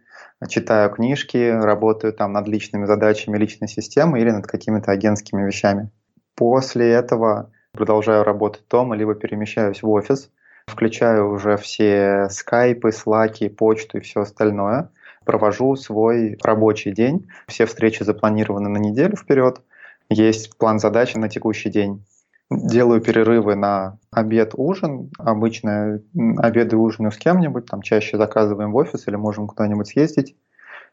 читаю 0.48 0.90
книжки, 0.90 1.50
работаю 1.50 2.12
там 2.12 2.32
над 2.32 2.48
личными 2.48 2.86
задачами 2.86 3.36
личной 3.36 3.68
системы 3.68 4.20
или 4.20 4.30
над 4.30 4.46
какими-то 4.46 4.92
агентскими 4.92 5.44
вещами. 5.44 5.90
После 6.34 6.90
этого 6.90 7.50
продолжаю 7.72 8.24
работать 8.24 8.64
дома, 8.70 8.96
либо 8.96 9.14
перемещаюсь 9.14 9.82
в 9.82 9.88
офис, 9.90 10.30
включаю 10.66 11.30
уже 11.30 11.56
все 11.56 12.28
скайпы, 12.30 12.92
слаки, 12.92 13.48
почту 13.48 13.98
и 13.98 14.00
все 14.00 14.22
остальное, 14.22 14.90
провожу 15.24 15.76
свой 15.76 16.38
рабочий 16.42 16.92
день, 16.92 17.28
все 17.46 17.66
встречи 17.66 18.02
запланированы 18.02 18.68
на 18.68 18.78
неделю 18.78 19.16
вперед, 19.16 19.60
есть 20.08 20.56
план 20.56 20.78
задач 20.78 21.14
на 21.14 21.28
текущий 21.28 21.70
день. 21.70 22.04
Делаю 22.50 23.00
перерывы 23.00 23.54
на 23.54 23.98
обед, 24.10 24.54
ужин. 24.56 25.10
Обычно 25.18 26.00
обеды 26.38 26.74
и 26.74 26.78
ужины 26.78 27.12
с 27.12 27.16
кем-нибудь, 27.16 27.66
там 27.66 27.80
чаще 27.80 28.16
заказываем 28.16 28.72
в 28.72 28.76
офис 28.76 29.06
или 29.06 29.14
можем 29.14 29.46
куда-нибудь 29.46 29.86
съездить. 29.86 30.36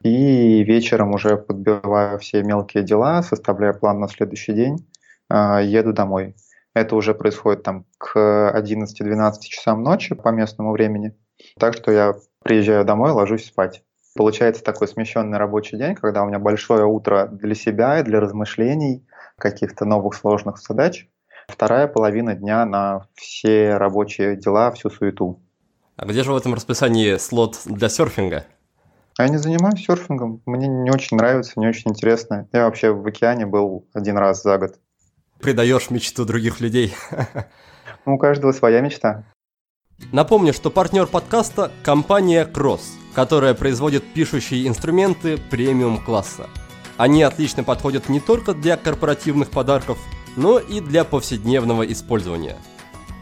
И 0.02 0.62
вечером 0.62 1.14
уже 1.14 1.36
подбиваю 1.36 2.18
все 2.20 2.44
мелкие 2.44 2.84
дела, 2.84 3.22
составляю 3.22 3.76
план 3.76 3.98
на 3.98 4.08
следующий 4.08 4.52
день, 4.52 4.88
а, 5.28 5.60
еду 5.60 5.92
домой. 5.92 6.36
Это 6.74 6.94
уже 6.94 7.12
происходит 7.12 7.64
там 7.64 7.86
к 7.98 8.52
11-12 8.54 9.40
часам 9.40 9.82
ночи 9.82 10.14
по 10.14 10.28
местному 10.28 10.70
времени. 10.70 11.16
Так 11.58 11.74
что 11.74 11.90
я 11.90 12.14
приезжаю 12.44 12.84
домой, 12.84 13.10
ложусь 13.10 13.46
спать. 13.46 13.82
Получается 14.14 14.62
такой 14.62 14.86
смещенный 14.86 15.38
рабочий 15.38 15.76
день, 15.76 15.96
когда 15.96 16.22
у 16.22 16.28
меня 16.28 16.38
большое 16.38 16.84
утро 16.84 17.26
для 17.26 17.56
себя 17.56 17.98
и 17.98 18.04
для 18.04 18.20
размышлений, 18.20 19.04
каких-то 19.36 19.84
новых 19.84 20.14
сложных 20.14 20.58
задач. 20.58 21.08
Вторая 21.48 21.88
половина 21.88 22.34
дня 22.34 22.64
на 22.64 23.06
все 23.14 23.76
рабочие 23.76 24.36
дела, 24.36 24.70
всю 24.70 24.90
суету. 24.90 25.40
А 25.96 26.06
где 26.06 26.22
же 26.22 26.32
в 26.32 26.36
этом 26.36 26.54
расписании 26.54 27.16
слот 27.16 27.58
для 27.64 27.88
серфинга? 27.88 28.44
Я 29.18 29.28
не 29.28 29.38
занимаюсь 29.38 29.84
серфингом. 29.84 30.40
Мне 30.46 30.68
не 30.68 30.90
очень 30.90 31.16
нравится, 31.16 31.54
не 31.56 31.66
очень 31.66 31.90
интересно. 31.90 32.48
Я 32.52 32.66
вообще 32.66 32.92
в 32.92 33.04
океане 33.04 33.46
был 33.46 33.88
один 33.92 34.16
раз 34.16 34.42
за 34.42 34.58
год 34.58 34.78
предаешь 35.40 35.90
мечту 35.90 36.24
других 36.24 36.60
людей. 36.60 36.94
Ну, 38.06 38.14
у 38.14 38.18
каждого 38.18 38.52
своя 38.52 38.80
мечта. 38.80 39.24
Напомню, 40.12 40.54
что 40.54 40.70
партнер 40.70 41.06
подкаста– 41.06 41.70
компания 41.82 42.46
Cross, 42.46 42.80
которая 43.14 43.52
производит 43.52 44.02
пишущие 44.14 44.66
инструменты 44.66 45.36
премиум 45.36 45.98
класса. 46.02 46.46
Они 46.96 47.22
отлично 47.22 47.64
подходят 47.64 48.08
не 48.08 48.20
только 48.20 48.54
для 48.54 48.78
корпоративных 48.78 49.50
подарков, 49.50 49.98
но 50.36 50.58
и 50.58 50.80
для 50.80 51.04
повседневного 51.04 51.82
использования. 51.90 52.56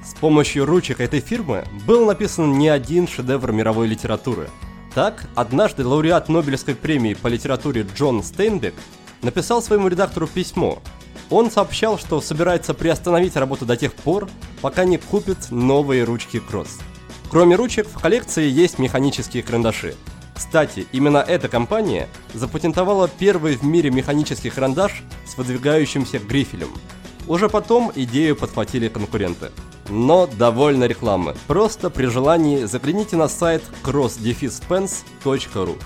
С 0.05 0.15
помощью 0.15 0.67
ручек 0.67 1.01
этой 1.01 1.21
фирмы 1.21 1.65
был 1.87 2.07
написан 2.07 2.59
не 2.59 2.69
один 2.69 3.09
шедевр 3.09 3.53
мировой 3.53 3.89
литературы. 3.89 4.49
Так, 4.95 5.29
однажды 5.35 5.85
лауреат 5.85 6.29
Нобелевской 6.29 6.75
премии 6.75 7.15
по 7.15 7.27
литературе 7.27 7.87
Джон 7.95 8.23
Стейнбек 8.23 8.75
написал 9.23 9.61
своему 9.63 9.89
редактору 9.89 10.27
письмо. 10.27 10.79
Он 11.29 11.51
сообщал, 11.51 11.99
что 11.99 12.21
собирается 12.21 12.73
приостановить 12.73 13.37
работу 13.37 13.67
до 13.67 13.77
тех 13.77 13.93
пор, 13.95 14.29
пока 14.61 14.85
не 14.85 14.97
купит 14.97 15.51
новые 15.51 16.05
ручки 16.05 16.39
Кросс. 16.39 16.79
Кроме 17.29 17.57
ручек, 17.57 17.89
в 17.89 18.01
коллекции 18.01 18.49
есть 18.49 18.79
механические 18.79 19.43
карандаши. 19.43 19.97
Кстати, 20.37 20.87
именно 20.93 21.19
эта 21.19 21.49
компания 21.49 22.09
запатентовала 22.35 23.09
первый 23.09 23.57
в 23.57 23.65
мире 23.65 23.91
механический 23.91 24.51
карандаш 24.51 25.03
с 25.27 25.39
выдвигающимся 25.39 26.19
грифелем. 26.19 26.69
Уже 27.27 27.49
потом 27.49 27.91
идею 27.95 28.37
подхватили 28.37 28.89
конкуренты. 28.89 29.51
Но 29.89 30.27
довольно 30.27 30.85
рекламы. 30.85 31.35
Просто 31.47 31.89
при 31.89 32.05
желании 32.07 32.65
загляните 32.65 33.17
на 33.17 33.29
сайт 33.29 33.63
cross-pens.ru. 33.83 35.79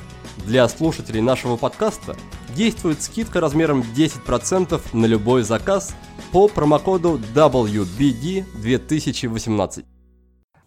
Для 0.45 0.69
слушателей 0.69 1.21
нашего 1.21 1.57
подкаста 1.57 2.17
действует 2.57 3.01
скидка 3.03 3.41
размером 3.41 3.85
10% 3.97 4.81
на 4.93 5.07
любой 5.07 5.43
заказ 5.43 5.95
по 6.33 6.49
промокоду 6.49 7.21
WBD2018. 7.35 9.85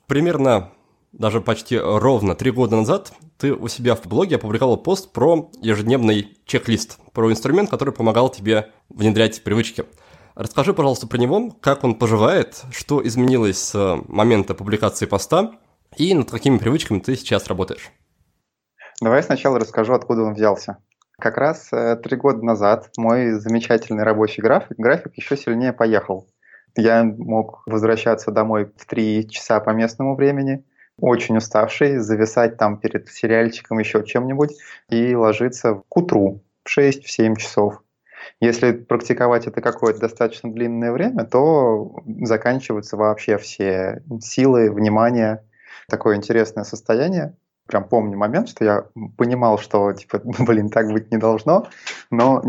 Примерно 0.08 0.72
даже 1.14 1.42
почти 1.42 1.78
ровно 1.78 2.36
три 2.36 2.52
года 2.52 2.76
назад 2.76 3.14
ты 3.38 3.54
у 3.54 3.68
себя 3.68 3.96
в 3.96 4.06
блоге 4.08 4.36
опубликовал 4.38 4.78
пост 4.78 5.14
про 5.14 5.50
ежедневный 5.62 6.38
чек-лист, 6.46 6.98
про 7.14 7.32
инструмент, 7.32 7.70
который 7.70 7.94
помогал 7.94 8.30
тебе 8.30 8.72
внедрять 8.90 9.44
привычки. 9.44 9.86
Расскажи, 10.36 10.74
пожалуйста, 10.74 11.06
про 11.06 11.18
него, 11.18 11.52
как 11.62 11.84
он 11.84 11.96
поживает, 11.96 12.64
что 12.72 13.06
изменилось 13.06 13.60
с 13.60 14.02
момента 14.08 14.56
публикации 14.56 15.06
поста 15.06 15.52
и 15.96 16.14
над 16.16 16.32
какими 16.32 16.58
привычками 16.58 17.00
ты 17.00 17.16
сейчас 17.16 17.48
работаешь. 17.48 17.92
Давай 19.00 19.22
сначала 19.22 19.60
расскажу, 19.60 19.94
откуда 19.94 20.24
он 20.24 20.34
взялся. 20.34 20.78
Как 21.20 21.38
раз 21.38 21.72
э, 21.72 21.96
три 21.98 22.18
года 22.18 22.44
назад 22.44 22.90
мой 22.98 23.34
замечательный 23.34 24.04
рабочий 24.04 24.42
график, 24.42 24.78
график 24.78 25.16
еще 25.16 25.38
сильнее 25.38 25.72
поехал. 25.72 26.28
Я 26.76 27.04
мог 27.04 27.62
возвращаться 27.68 28.32
домой 28.32 28.72
в 28.76 28.86
три 28.88 29.30
часа 29.30 29.60
по 29.60 29.70
местному 29.70 30.16
времени, 30.16 30.64
очень 31.00 31.38
уставший, 31.38 31.98
зависать 31.98 32.58
там 32.58 32.78
перед 32.78 33.10
сериальчиком 33.10 33.80
еще 33.80 34.04
чем-нибудь 34.04 34.56
и 34.90 35.16
ложиться 35.16 35.82
к 35.88 35.98
утру 35.98 36.44
в 36.64 36.78
6-7 36.78 37.36
часов. 37.38 37.82
Если 38.40 38.72
практиковать 38.72 39.48
это 39.48 39.62
какое-то 39.62 40.00
достаточно 40.00 40.52
длинное 40.52 40.92
время, 40.92 41.26
то 41.26 42.04
заканчиваются 42.22 42.96
вообще 42.96 43.38
все 43.38 44.02
силы, 44.22 44.72
внимание. 44.72 45.44
Такое 45.90 46.16
интересное 46.16 46.64
состояние 46.64 47.36
прям 47.68 47.86
помню 47.86 48.18
момент, 48.18 48.50
что 48.50 48.66
я 48.66 48.86
понимал, 49.18 49.58
что, 49.58 49.94
типа, 49.94 50.22
блин, 50.40 50.70
так 50.70 50.88
быть 50.92 51.12
не 51.12 51.18
должно, 51.18 51.68
но 52.12 52.42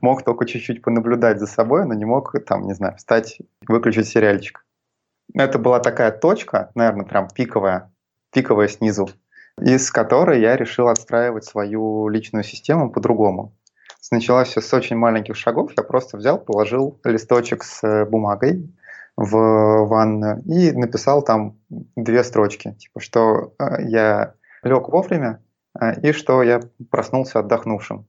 мог 0.00 0.22
только 0.24 0.46
чуть-чуть 0.46 0.82
понаблюдать 0.82 1.38
за 1.38 1.46
собой, 1.46 1.86
но 1.86 1.94
не 1.94 2.04
мог, 2.04 2.34
там, 2.46 2.66
не 2.66 2.74
знаю, 2.74 2.96
встать, 2.96 3.38
выключить 3.66 4.08
сериальчик. 4.08 4.64
Это 5.34 5.58
была 5.58 5.80
такая 5.80 6.10
точка, 6.10 6.70
наверное, 6.74 7.04
прям 7.04 7.28
пиковая, 7.28 7.92
пиковая 8.32 8.68
снизу, 8.68 9.10
из 9.60 9.90
которой 9.90 10.40
я 10.40 10.56
решил 10.56 10.88
отстраивать 10.88 11.44
свою 11.44 12.08
личную 12.08 12.44
систему 12.44 12.90
по-другому. 12.90 13.54
Началось 14.10 14.48
все 14.48 14.60
с 14.62 14.72
очень 14.72 14.96
маленьких 14.96 15.36
шагов. 15.36 15.72
Я 15.76 15.82
просто 15.82 16.16
взял, 16.16 16.38
положил 16.38 16.98
листочек 17.04 17.62
с 17.62 17.86
э, 17.86 18.06
бумагой 18.06 18.74
в 19.16 19.84
ванную 19.86 20.42
и 20.46 20.72
написал 20.72 21.22
там 21.22 21.58
две 21.68 22.24
строчки, 22.24 22.72
типа, 22.78 23.00
что 23.00 23.52
э, 23.58 23.82
я 23.88 24.34
лег 24.62 24.88
вовремя 24.88 25.42
э, 25.78 26.00
и 26.00 26.12
что 26.12 26.42
я 26.42 26.60
проснулся 26.90 27.40
отдохнувшим. 27.40 28.06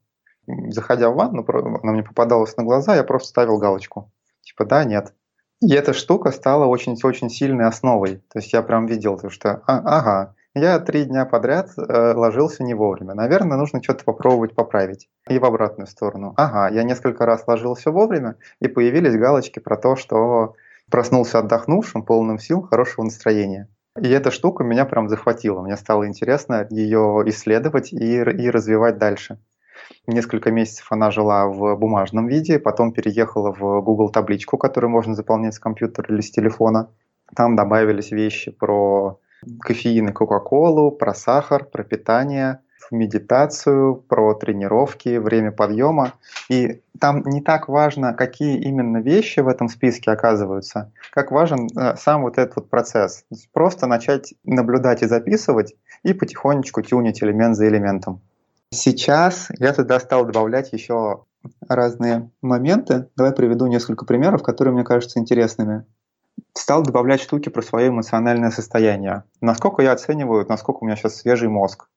Заходя 0.70 1.10
в 1.10 1.16
ванну, 1.16 1.46
она 1.84 1.92
мне 1.92 2.04
попадалась 2.04 2.56
на 2.56 2.64
глаза, 2.64 2.96
я 2.96 3.04
просто 3.04 3.30
ставил 3.30 3.58
галочку. 3.58 4.12
Типа 4.42 4.66
да, 4.66 4.84
нет. 4.86 5.14
И 5.62 5.74
эта 5.74 5.94
штука 5.94 6.32
стала 6.32 6.66
очень-очень 6.66 7.30
сильной 7.30 7.66
основой. 7.66 8.18
То 8.32 8.40
есть 8.40 8.54
я 8.54 8.62
прям 8.62 8.86
видел, 8.86 9.20
что 9.30 9.62
а, 9.68 9.80
ага, 9.80 10.36
я 10.56 10.80
три 10.80 11.04
дня 11.04 11.26
подряд 11.26 11.72
э, 11.78 12.14
ложился 12.14 12.64
не 12.64 12.74
вовремя. 12.74 13.14
Наверное, 13.14 13.58
нужно 13.58 13.84
что-то 13.84 14.06
попробовать 14.06 14.56
поправить. 14.56 15.10
И 15.28 15.38
в 15.38 15.46
обратную 15.46 15.88
сторону. 15.88 16.34
Ага, 16.38 16.74
я 16.74 16.84
несколько 16.84 17.26
раз 17.26 17.44
ложился 17.46 17.92
вовремя, 17.92 18.38
и 18.60 18.68
появились 18.68 19.18
галочки 19.18 19.60
про 19.60 19.76
то, 19.76 19.96
что 19.96 20.56
проснулся 20.90 21.40
отдохнувшим, 21.40 22.04
полным 22.04 22.40
сил, 22.40 22.62
хорошего 22.62 23.06
настроения. 23.06 23.68
И 24.02 24.10
эта 24.10 24.32
штука 24.32 24.64
меня 24.64 24.86
прям 24.86 25.10
захватила. 25.10 25.62
Мне 25.62 25.76
стало 25.76 26.08
интересно 26.08 26.66
ее 26.70 27.24
исследовать 27.26 27.92
и, 27.92 28.16
и 28.16 28.50
развивать 28.50 28.98
дальше. 28.98 29.40
Несколько 30.08 30.52
месяцев 30.52 30.92
она 30.92 31.12
жила 31.12 31.48
в 31.48 31.76
бумажном 31.76 32.28
виде, 32.28 32.60
потом 32.60 32.92
переехала 32.92 33.52
в 33.52 33.82
Google 33.82 34.10
табличку, 34.10 34.58
которую 34.58 34.92
можно 34.92 35.16
заполнять 35.16 35.54
с 35.54 35.60
компьютера 35.60 36.14
или 36.14 36.22
с 36.22 36.32
телефона. 36.32 36.90
Там 37.36 37.56
добавились 37.56 38.12
вещи 38.12 38.52
про 38.52 39.20
кофеин 39.62 40.10
и 40.10 40.12
Кока-Колу, 40.12 40.92
про 40.92 41.14
сахар, 41.14 41.66
про 41.66 41.84
питание, 41.84 42.60
медитацию, 42.92 43.96
про 43.96 44.34
тренировки, 44.34 45.18
время 45.18 45.52
подъема. 45.52 46.14
И 46.50 46.82
там 47.00 47.24
не 47.26 47.42
так 47.42 47.68
важно, 47.68 48.14
какие 48.14 48.60
именно 48.60 48.98
вещи 48.98 49.40
в 49.40 49.48
этом 49.48 49.70
списке 49.70 50.12
оказываются, 50.12 50.92
как 51.12 51.32
важен 51.32 51.68
э, 51.78 51.96
сам 51.98 52.24
вот 52.24 52.38
этот 52.38 52.56
вот 52.56 52.70
процесс. 52.70 53.26
Просто 53.54 53.88
начать 53.88 54.34
наблюдать 54.44 55.04
и 55.04 55.08
записывать, 55.08 55.76
и 56.04 56.14
потихонечку 56.14 56.82
тюнить 56.82 57.22
элемент 57.24 57.56
за 57.56 57.68
элементом. 57.68 58.22
Сейчас 58.72 59.48
я 59.58 59.74
туда 59.74 60.00
стал 60.00 60.26
добавлять 60.26 60.74
еще 60.74 61.26
разные 61.68 62.30
моменты. 62.42 63.10
Давай 63.16 63.34
приведу 63.34 63.66
несколько 63.66 64.06
примеров, 64.06 64.44
которые 64.44 64.74
мне 64.74 64.84
кажутся 64.84 65.20
интересными. 65.20 65.86
Стал 66.54 66.84
добавлять 66.84 67.22
штуки 67.22 67.50
про 67.50 67.62
свое 67.62 67.90
эмоциональное 67.90 68.52
состояние. 68.52 69.24
Насколько 69.42 69.82
я 69.82 69.92
оцениваю, 69.92 70.46
насколько 70.48 70.84
у 70.84 70.86
меня 70.86 70.96
сейчас 70.96 71.16
свежий 71.16 71.50
мозг 71.50 71.88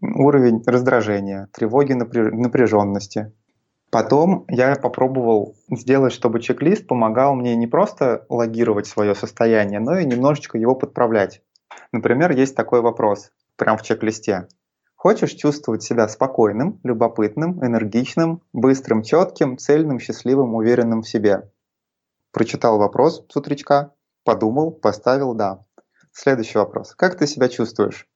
уровень 0.00 0.62
раздражения, 0.66 1.48
тревоги, 1.52 1.94
напряженности. 1.94 3.32
Потом 3.90 4.44
я 4.48 4.76
попробовал 4.76 5.56
сделать, 5.68 6.12
чтобы 6.12 6.40
чек-лист 6.40 6.86
помогал 6.86 7.34
мне 7.34 7.56
не 7.56 7.66
просто 7.66 8.24
логировать 8.28 8.86
свое 8.86 9.16
состояние, 9.16 9.80
но 9.80 9.98
и 9.98 10.04
немножечко 10.04 10.58
его 10.58 10.76
подправлять. 10.76 11.42
Например, 11.90 12.30
есть 12.30 12.54
такой 12.54 12.82
вопрос, 12.82 13.32
прямо 13.56 13.78
в 13.78 13.82
чек-листе. 13.82 14.46
Хочешь 15.00 15.32
чувствовать 15.32 15.82
себя 15.82 16.06
спокойным, 16.08 16.78
любопытным, 16.84 17.64
энергичным, 17.64 18.42
быстрым, 18.52 19.02
четким, 19.02 19.56
цельным, 19.56 19.98
счастливым, 19.98 20.54
уверенным 20.54 21.00
в 21.00 21.08
себе? 21.08 21.50
Прочитал 22.32 22.76
вопрос 22.76 23.24
с 23.26 23.34
утречка, 23.34 23.94
подумал, 24.24 24.70
поставил 24.72 25.32
«да». 25.32 25.64
Следующий 26.12 26.58
вопрос. 26.58 26.94
Как 26.94 27.16
ты 27.16 27.26
себя 27.26 27.48
чувствуешь? 27.48 28.06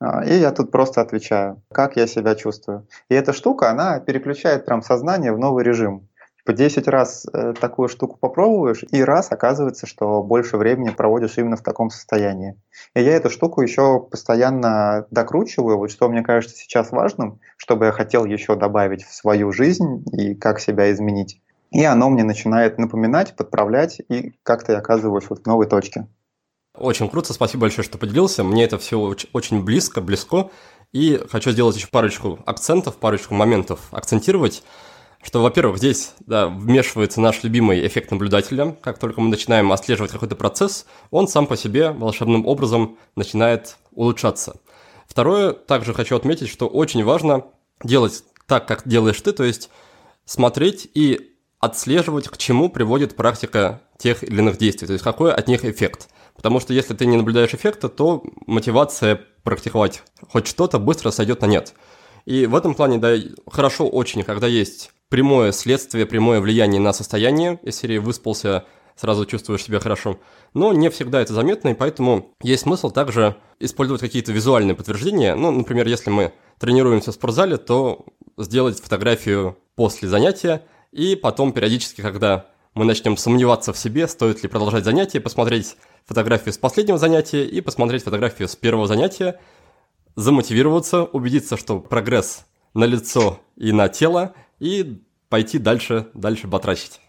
А, 0.00 0.24
и 0.24 0.38
я 0.38 0.50
тут 0.50 0.70
просто 0.70 1.02
отвечаю, 1.02 1.62
как 1.70 1.96
я 1.96 2.06
себя 2.06 2.34
чувствую. 2.36 2.88
И 3.10 3.14
эта 3.14 3.34
штука, 3.34 3.70
она 3.70 4.00
переключает 4.00 4.64
прям 4.64 4.80
сознание 4.80 5.30
в 5.30 5.38
новый 5.38 5.62
режим. 5.62 6.08
По 6.44 6.52
10 6.52 6.88
раз 6.88 7.26
э, 7.32 7.54
такую 7.58 7.88
штуку 7.88 8.18
попробуешь, 8.20 8.84
и 8.90 9.02
раз 9.02 9.32
оказывается, 9.32 9.86
что 9.86 10.22
больше 10.22 10.58
времени 10.58 10.90
проводишь 10.90 11.38
именно 11.38 11.56
в 11.56 11.62
таком 11.62 11.88
состоянии. 11.88 12.60
И 12.94 13.00
я 13.00 13.16
эту 13.16 13.30
штуку 13.30 13.62
еще 13.62 14.00
постоянно 14.00 15.06
докручиваю, 15.10 15.78
вот 15.78 15.90
что 15.90 16.08
мне 16.10 16.22
кажется 16.22 16.54
сейчас 16.54 16.92
важным, 16.92 17.40
чтобы 17.56 17.86
я 17.86 17.92
хотел 17.92 18.26
еще 18.26 18.56
добавить 18.56 19.04
в 19.04 19.14
свою 19.14 19.52
жизнь 19.52 20.04
и 20.12 20.34
как 20.34 20.60
себя 20.60 20.92
изменить. 20.92 21.40
И 21.70 21.82
оно 21.82 22.10
мне 22.10 22.24
начинает 22.24 22.78
напоминать, 22.78 23.34
подправлять, 23.36 24.02
и 24.10 24.34
как-то 24.42 24.72
я 24.72 24.78
оказываюсь 24.78 25.24
вот 25.30 25.44
в 25.44 25.46
новой 25.46 25.66
точке. 25.66 26.06
Очень 26.76 27.08
круто, 27.08 27.32
спасибо 27.32 27.62
большое, 27.62 27.84
что 27.84 27.96
поделился. 27.96 28.44
Мне 28.44 28.64
это 28.64 28.78
все 28.78 28.98
очень 29.32 29.64
близко, 29.64 30.02
близко. 30.02 30.50
И 30.92 31.20
хочу 31.30 31.52
сделать 31.52 31.76
еще 31.76 31.88
парочку 31.88 32.38
акцентов, 32.44 32.96
парочку 32.96 33.34
моментов 33.34 33.80
акцентировать 33.92 34.62
что, 35.24 35.42
во-первых, 35.42 35.78
здесь 35.78 36.12
да, 36.20 36.48
вмешивается 36.48 37.20
наш 37.20 37.42
любимый 37.42 37.86
эффект 37.86 38.10
наблюдателя. 38.10 38.76
Как 38.82 38.98
только 38.98 39.20
мы 39.20 39.30
начинаем 39.30 39.72
отслеживать 39.72 40.12
какой-то 40.12 40.36
процесс, 40.36 40.84
он 41.10 41.28
сам 41.28 41.46
по 41.46 41.56
себе 41.56 41.90
волшебным 41.90 42.46
образом 42.46 42.98
начинает 43.16 43.78
улучшаться. 43.92 44.60
Второе, 45.06 45.52
также 45.52 45.94
хочу 45.94 46.14
отметить, 46.14 46.48
что 46.48 46.68
очень 46.68 47.02
важно 47.04 47.46
делать 47.82 48.22
так, 48.46 48.68
как 48.68 48.86
делаешь 48.86 49.20
ты, 49.20 49.32
то 49.32 49.44
есть 49.44 49.70
смотреть 50.26 50.88
и 50.94 51.32
отслеживать, 51.58 52.28
к 52.28 52.36
чему 52.36 52.68
приводит 52.68 53.16
практика 53.16 53.80
тех 53.96 54.22
или 54.22 54.38
иных 54.38 54.58
действий, 54.58 54.86
то 54.86 54.92
есть 54.92 55.04
какой 55.04 55.32
от 55.32 55.48
них 55.48 55.64
эффект. 55.64 56.08
Потому 56.36 56.60
что 56.60 56.74
если 56.74 56.94
ты 56.94 57.06
не 57.06 57.16
наблюдаешь 57.16 57.54
эффекта, 57.54 57.88
то 57.88 58.22
мотивация 58.46 59.20
практиковать 59.42 60.02
хоть 60.28 60.46
что-то 60.46 60.78
быстро 60.78 61.10
сойдет 61.10 61.40
на 61.40 61.46
нет. 61.46 61.74
И 62.26 62.44
в 62.46 62.54
этом 62.54 62.74
плане, 62.74 62.98
да, 62.98 63.14
хорошо 63.50 63.88
очень, 63.88 64.22
когда 64.24 64.46
есть 64.46 64.90
прямое 65.08 65.52
следствие, 65.52 66.06
прямое 66.06 66.40
влияние 66.40 66.80
на 66.80 66.92
состояние, 66.92 67.58
серии 67.70 67.98
выспался, 67.98 68.64
сразу 68.96 69.26
чувствуешь 69.26 69.64
себя 69.64 69.80
хорошо. 69.80 70.18
Но 70.54 70.72
не 70.72 70.90
всегда 70.90 71.20
это 71.20 71.32
заметно, 71.32 71.68
и 71.68 71.74
поэтому 71.74 72.34
есть 72.42 72.62
смысл 72.62 72.90
также 72.90 73.36
использовать 73.58 74.00
какие-то 74.00 74.32
визуальные 74.32 74.74
подтверждения. 74.74 75.34
Ну, 75.34 75.50
например, 75.50 75.86
если 75.86 76.10
мы 76.10 76.32
тренируемся 76.58 77.10
в 77.10 77.14
спортзале, 77.14 77.56
то 77.56 78.04
сделать 78.38 78.80
фотографию 78.80 79.58
после 79.74 80.08
занятия, 80.08 80.62
и 80.92 81.16
потом 81.16 81.52
периодически, 81.52 82.00
когда 82.00 82.46
мы 82.74 82.84
начнем 82.84 83.16
сомневаться 83.16 83.72
в 83.72 83.78
себе, 83.78 84.08
стоит 84.08 84.42
ли 84.42 84.48
продолжать 84.48 84.84
занятие, 84.84 85.20
посмотреть 85.20 85.76
фотографию 86.06 86.52
с 86.52 86.58
последнего 86.58 86.98
занятия 86.98 87.44
и 87.44 87.60
посмотреть 87.60 88.04
фотографию 88.04 88.48
с 88.48 88.56
первого 88.56 88.86
занятия, 88.86 89.40
замотивироваться, 90.16 91.04
убедиться, 91.04 91.56
что 91.56 91.80
прогресс 91.80 92.46
на 92.74 92.84
лицо 92.84 93.40
и 93.56 93.72
на 93.72 93.88
тело, 93.88 94.34
и 94.64 95.02
пойти 95.28 95.58
дальше, 95.58 96.06
дальше 96.14 96.48
батрачить. 96.48 97.00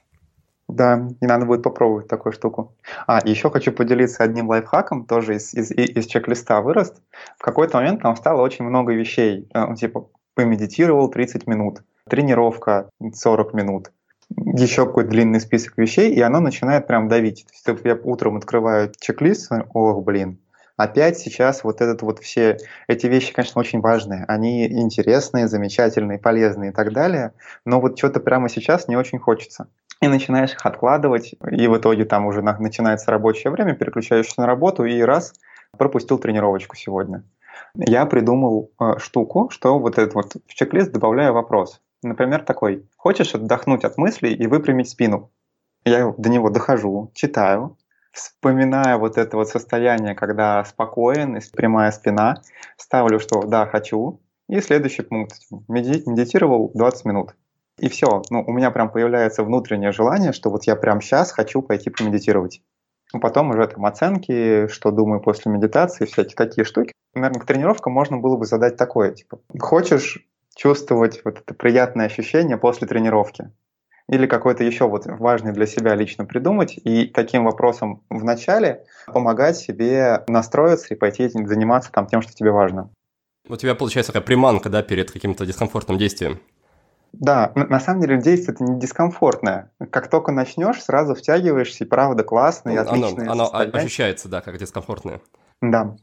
Да, 0.68 1.08
и 1.22 1.26
надо 1.26 1.46
будет 1.46 1.64
попробовать 1.64 2.08
такую 2.08 2.34
штуку. 2.34 2.76
А, 3.08 3.22
еще 3.24 3.50
хочу 3.50 3.72
поделиться 3.72 4.24
одним 4.24 4.50
лайфхаком, 4.50 5.06
тоже 5.06 5.36
из, 5.36 5.54
из, 5.54 5.72
из 5.72 6.06
чек-листа 6.08 6.60
вырос. 6.62 6.94
В 7.38 7.44
какой-то 7.44 7.78
момент 7.78 8.02
там 8.02 8.16
стало 8.18 8.42
очень 8.42 8.66
много 8.66 8.94
вещей. 8.94 9.48
Э, 9.54 9.74
типа, 9.76 10.10
помедитировал 10.34 11.10
30 11.10 11.48
минут, 11.48 11.84
тренировка 12.10 12.90
40 13.14 13.54
минут, 13.54 13.92
еще 14.36 14.86
какой-то 14.88 15.12
длинный 15.12 15.40
список 15.40 15.78
вещей, 15.78 16.12
и 16.12 16.20
оно 16.20 16.40
начинает 16.40 16.88
прям 16.88 17.08
давить. 17.08 17.46
То 17.64 17.72
есть 17.72 17.86
я 17.86 17.96
утром 18.04 18.38
открываю 18.38 18.92
чек-лист, 19.00 19.52
ох, 19.74 20.04
блин, 20.04 20.40
опять 20.78 21.18
сейчас 21.18 21.64
вот 21.64 21.82
этот 21.82 22.02
вот 22.02 22.20
все 22.20 22.58
эти 22.88 23.08
вещи, 23.08 23.34
конечно, 23.34 23.60
очень 23.60 23.82
важные. 23.82 24.26
Они 24.28 24.66
интересные, 24.68 25.48
замечательные, 25.48 26.20
полезные 26.20 26.72
и 26.72 26.74
так 26.74 26.94
далее, 26.94 27.34
но 27.66 27.80
вот 27.80 27.98
что-то 27.98 28.20
прямо 28.20 28.50
сейчас 28.50 28.88
не 28.88 28.96
очень 28.96 29.20
хочется. 29.20 29.68
И 30.02 30.08
начинаешь 30.08 30.54
их 30.54 30.66
откладывать, 30.66 31.34
и 31.50 31.68
в 31.68 31.78
итоге 31.78 32.06
там 32.06 32.26
уже 32.26 32.42
начинается 32.42 33.12
рабочее 33.12 33.52
время, 33.52 33.76
переключаешься 33.76 34.42
на 34.42 34.46
работу, 34.46 34.84
и 34.84 35.02
раз, 35.02 35.34
пропустил 35.78 36.20
тренировочку 36.20 36.76
сегодня. 36.76 37.24
Я 37.76 38.06
придумал 38.06 38.72
э, 38.80 38.98
штуку, 39.00 39.50
что 39.50 39.80
вот 39.80 39.98
этот 39.98 40.16
вот 40.16 40.34
в 40.48 40.54
чек-лист 40.54 40.92
добавляю 40.92 41.34
вопрос. 41.34 41.82
Например, 42.04 42.42
такой. 42.42 42.86
Хочешь 42.98 43.34
отдохнуть 43.34 43.84
от 43.84 43.98
мыслей 43.98 44.34
и 44.34 44.48
выпрямить 44.48 44.90
спину? 44.90 45.32
Я 45.86 46.14
до 46.18 46.30
него 46.30 46.50
дохожу, 46.50 47.12
читаю, 47.14 47.78
вспоминая 48.16 48.98
вот 48.98 49.18
это 49.18 49.38
вот 49.38 49.50
состояние, 49.50 50.16
когда 50.16 50.64
спокоен 50.64 51.40
прямая 51.54 51.92
спина, 51.92 52.42
ставлю, 52.78 53.20
что 53.20 53.44
да, 53.44 53.68
хочу, 53.68 54.22
и 54.48 54.62
следующий 54.62 55.02
пункт. 55.02 55.36
Медитировал 55.68 56.72
20 56.74 57.06
минут. 57.06 57.36
И 57.78 57.90
все. 57.90 58.22
Ну, 58.30 58.44
у 58.46 58.54
меня 58.54 58.72
прям 58.72 58.90
появляется 58.90 59.44
внутреннее 59.44 59.92
желание, 59.92 60.32
что 60.32 60.50
вот 60.50 60.64
я 60.64 60.76
прям 60.76 61.02
сейчас 61.02 61.32
хочу 61.32 61.62
пойти 61.62 61.90
помедитировать. 61.90 62.62
Потом 63.22 63.50
уже 63.50 63.68
там 63.68 63.86
оценки, 63.86 64.68
что 64.68 64.92
думаю 64.92 65.20
после 65.20 65.52
медитации, 65.52 66.06
всякие 66.06 66.36
такие 66.36 66.64
штуки. 66.64 66.94
Наверное, 67.14 67.42
к 67.42 67.46
тренировкам 67.46 67.94
можно 67.94 68.18
было 68.18 68.38
бы 68.38 68.46
задать 68.46 68.78
такое, 68.78 69.12
типа, 69.12 69.40
хочешь 69.60 70.26
чувствовать 70.56 71.22
вот 71.24 71.40
это 71.40 71.54
приятное 71.54 72.06
ощущение 72.06 72.58
после 72.58 72.88
тренировки? 72.88 73.52
Или 74.08 74.28
какой-то 74.28 74.64
еще 74.64 74.88
вот 74.88 75.06
важный 75.08 75.52
для 75.52 75.66
себя 75.66 75.96
лично 75.96 76.26
придумать 76.26 76.78
и 76.84 77.08
таким 77.08 77.46
вопросом 77.46 78.04
в 78.10 78.24
начале 78.24 78.86
помогать 79.08 79.58
себе 79.58 80.24
настроиться 80.28 80.94
и 80.94 80.98
пойти 80.98 81.28
заниматься 81.28 81.92
там 81.92 82.06
тем, 82.06 82.22
что 82.22 82.34
тебе 82.34 82.52
важно. 82.52 82.92
У 83.48 83.56
тебя 83.56 83.76
получается 83.76 84.12
такая 84.12 84.26
приманка, 84.26 84.70
да, 84.70 84.84
перед 84.84 85.12
каким-то 85.12 85.46
дискомфортным 85.46 85.98
действием? 85.98 86.40
Да, 87.14 87.52
на 87.56 87.80
самом 87.80 88.02
деле 88.02 88.18
действие 88.18 88.56
это 88.56 88.64
не 88.64 88.80
дискомфортное. 88.80 89.72
Как 89.90 90.10
только 90.10 90.32
начнешь, 90.32 90.84
сразу 90.84 91.16
втягиваешься, 91.16 91.84
и 91.84 91.88
правда 91.88 92.24
классно, 92.24 92.72
и 92.72 92.76
отлично. 92.76 93.32
Оно, 93.32 93.50
оно 93.54 93.70
ощущается, 93.74 94.28
да, 94.28 94.42
как 94.42 94.58
дискомфортное. 94.58 95.22
Да. 95.62 95.96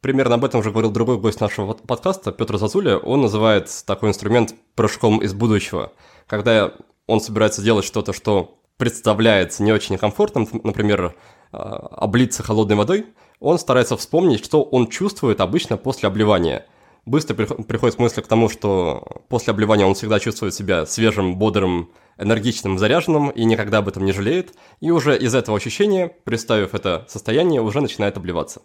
Примерно 0.00 0.34
об 0.34 0.44
этом 0.44 0.60
уже 0.60 0.70
говорил 0.70 0.90
другой 0.90 1.18
гость 1.18 1.40
нашего 1.40 1.72
подкаста, 1.74 2.32
Петр 2.32 2.56
Зазуля. 2.58 2.98
Он 2.98 3.20
называет 3.20 3.68
такой 3.86 4.10
инструмент 4.10 4.54
прыжком 4.74 5.18
из 5.18 5.34
будущего. 5.34 5.92
Когда 6.26 6.72
он 7.08 7.20
собирается 7.20 7.60
делать 7.62 7.84
что-то, 7.84 8.12
что 8.12 8.60
представляется 8.76 9.64
не 9.64 9.72
очень 9.72 9.98
комфортным, 9.98 10.48
например, 10.62 11.16
а, 11.50 11.88
облиться 11.96 12.44
холодной 12.44 12.76
водой, 12.76 13.06
он 13.40 13.58
старается 13.58 13.96
вспомнить, 13.96 14.44
что 14.44 14.62
он 14.62 14.86
чувствует 14.86 15.40
обычно 15.40 15.76
после 15.76 16.06
обливания– 16.06 16.66
быстро 17.08 17.34
приходит 17.34 17.96
к 17.96 17.98
мысли 17.98 18.20
к 18.20 18.26
тому, 18.26 18.48
что 18.48 19.22
после 19.28 19.52
обливания 19.52 19.86
он 19.86 19.94
всегда 19.94 20.20
чувствует 20.20 20.54
себя 20.54 20.86
свежим, 20.86 21.36
бодрым, 21.36 21.90
энергичным, 22.18 22.78
заряженным 22.78 23.30
и 23.30 23.44
никогда 23.44 23.78
об 23.78 23.88
этом 23.88 24.04
не 24.04 24.12
жалеет. 24.12 24.54
И 24.80 24.90
уже 24.90 25.16
из 25.18 25.34
этого 25.34 25.56
ощущения, 25.56 26.08
представив 26.08 26.74
это 26.74 27.04
состояние, 27.08 27.60
уже 27.60 27.80
начинает 27.80 28.16
обливаться. 28.16 28.60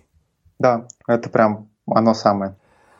Да, 0.59 0.87
это 1.07 1.29
прям 1.29 1.69
оно 1.87 2.13
самое. 2.13 2.57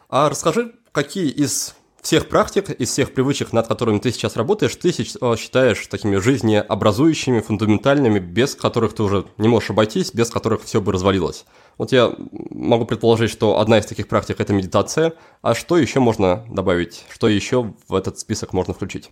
А 0.10 0.30
расскажи, 0.30 0.74
какие 0.92 1.30
из 1.30 1.76
всех 2.04 2.28
практик, 2.28 2.70
из 2.70 2.90
всех 2.90 3.14
привычек, 3.14 3.54
над 3.54 3.68
которыми 3.68 3.98
ты 3.98 4.12
сейчас 4.12 4.36
работаешь, 4.36 4.76
ты 4.76 4.90
э, 4.90 5.36
считаешь 5.38 5.88
такими 5.88 6.18
жизнеобразующими, 6.18 7.40
фундаментальными, 7.40 8.20
без 8.20 8.56
которых 8.56 8.94
ты 8.94 9.04
уже 9.04 9.26
не 9.38 9.48
можешь 9.48 9.70
обойтись, 9.70 10.14
без 10.14 10.30
которых 10.30 10.64
все 10.64 10.82
бы 10.82 10.92
развалилось? 10.92 11.46
Вот 11.78 11.94
я 11.94 12.14
могу 12.20 12.86
предположить, 12.86 13.32
что 13.32 13.60
одна 13.60 13.80
из 13.80 13.86
таких 13.86 14.10
практик– 14.10 14.36
это 14.40 14.54
медитация. 14.54 15.14
А 15.42 15.56
что 15.56 15.78
еще 15.78 16.02
можно 16.02 16.46
добавить? 16.50 17.06
Что 17.10 17.30
еще 17.30 17.74
в 17.88 17.96
этот 17.96 18.20
список 18.20 18.52
можно 18.52 18.74
включить? 18.74 19.10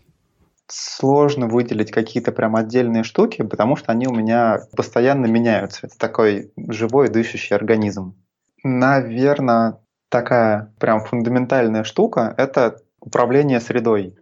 Сложно 0.68 1.48
выделить 1.48 1.92
какие-то 1.92 2.34
прям 2.34 2.58
отдельные 2.58 3.04
штуки, 3.04 3.42
потому 3.42 3.78
что 3.78 3.92
они 3.94 4.08
у 4.08 4.14
меня 4.14 4.60
постоянно 4.76 5.28
меняются. 5.28 5.88
Это 5.88 5.98
такой 5.98 6.52
живой 6.58 7.08
дышащий 7.08 7.56
организм. 7.56 8.16
Наверное, 8.64 9.80
такая 10.12 10.72
прям 10.78 11.00
фундаментальная 11.00 11.84
штука– 11.84 12.36
это 12.38 12.78
управление 13.00 13.60
средой. 13.60 14.16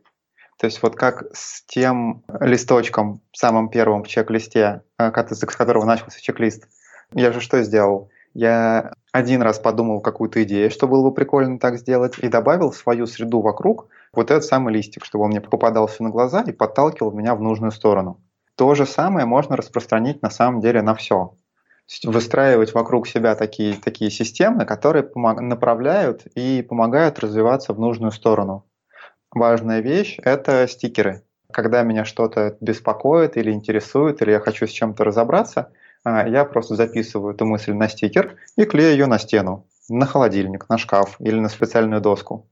То 0.58 0.66
есть 0.66 0.82
вот 0.84 0.96
как 0.96 1.24
с 1.34 1.64
тем 1.66 2.24
листочком, 2.40 3.22
самым 3.34 3.70
первым 3.70 4.04
в 4.04 4.08
чек-листе, 4.08 4.84
э, 4.98 5.12
с 5.12 5.56
которого 5.56 5.86
начался 5.86 6.22
чек-лист, 6.22 6.68
я 7.14 7.32
же 7.32 7.42
что 7.42 7.62
сделал? 7.64 8.10
Я 8.36 8.94
один 9.12 9.42
раз 9.42 9.58
подумал 9.58 10.02
какую-то 10.02 10.44
идею, 10.44 10.70
что 10.70 10.88
было 10.88 11.10
бы 11.10 11.14
прикольно 11.14 11.58
так 11.58 11.80
сделать, 11.80 12.20
и 12.20 12.28
добавил 12.28 12.70
в 12.70 12.76
свою 12.76 13.08
среду 13.08 13.42
вокруг 13.42 13.88
вот 14.14 14.30
этот 14.30 14.44
самый 14.44 14.74
листик, 14.74 15.04
чтобы 15.04 15.24
он 15.24 15.32
мне 15.32 15.42
попадался 15.42 16.04
на 16.04 16.10
глаза 16.10 16.42
и 16.42 16.52
подталкивал 16.52 17.12
меня 17.12 17.34
в 17.34 17.42
нужную 17.42 17.72
сторону. 17.72 18.22
То 18.56 18.76
же 18.76 18.86
самое 18.86 19.26
можно 19.26 19.56
распространить 19.56 20.22
на 20.22 20.30
самом 20.30 20.60
деле 20.60 20.84
на 20.84 20.94
все. 20.94 21.34
Выстраивать 22.04 22.74
вокруг 22.74 23.08
себя 23.08 23.36
такие, 23.36 23.76
такие 23.76 24.12
системы, 24.12 24.66
которые 24.66 25.04
помог, 25.04 25.42
направляют 25.42 26.26
и 26.36 26.62
помогают 26.62 27.20
развиваться 27.20 27.74
в 27.74 27.80
нужную 27.80 28.12
сторону. 28.12 28.66
Важная 29.32 29.80
вещь— 29.80 30.18
это 30.24 30.68
стикеры. 30.68 31.24
Когда 31.52 31.82
меня 31.82 32.06
что-то 32.06 32.58
беспокоит 32.62 33.38
или 33.38 33.52
интересует, 33.52 34.22
или 34.22 34.32
я 34.32 34.40
хочу 34.40 34.68
с 34.68 34.72
чем-то 34.72 35.04
разобраться— 35.04 35.72
а, 36.04 36.28
я 36.28 36.46
просто 36.46 36.76
записываю 36.76 37.34
эту 37.34 37.46
мысль 37.46 37.74
на 37.74 37.90
стикер 37.90 38.38
и 38.56 38.66
клею 38.66 38.92
ее 38.92 39.06
на 39.06 39.20
стену, 39.20 39.68
на 39.90 40.06
холодильник, 40.06 40.70
на 40.70 40.78
шкаф 40.78 41.18
или 41.20 41.40
на 41.40 41.50
специальную 41.50 42.02
доску. 42.02 42.50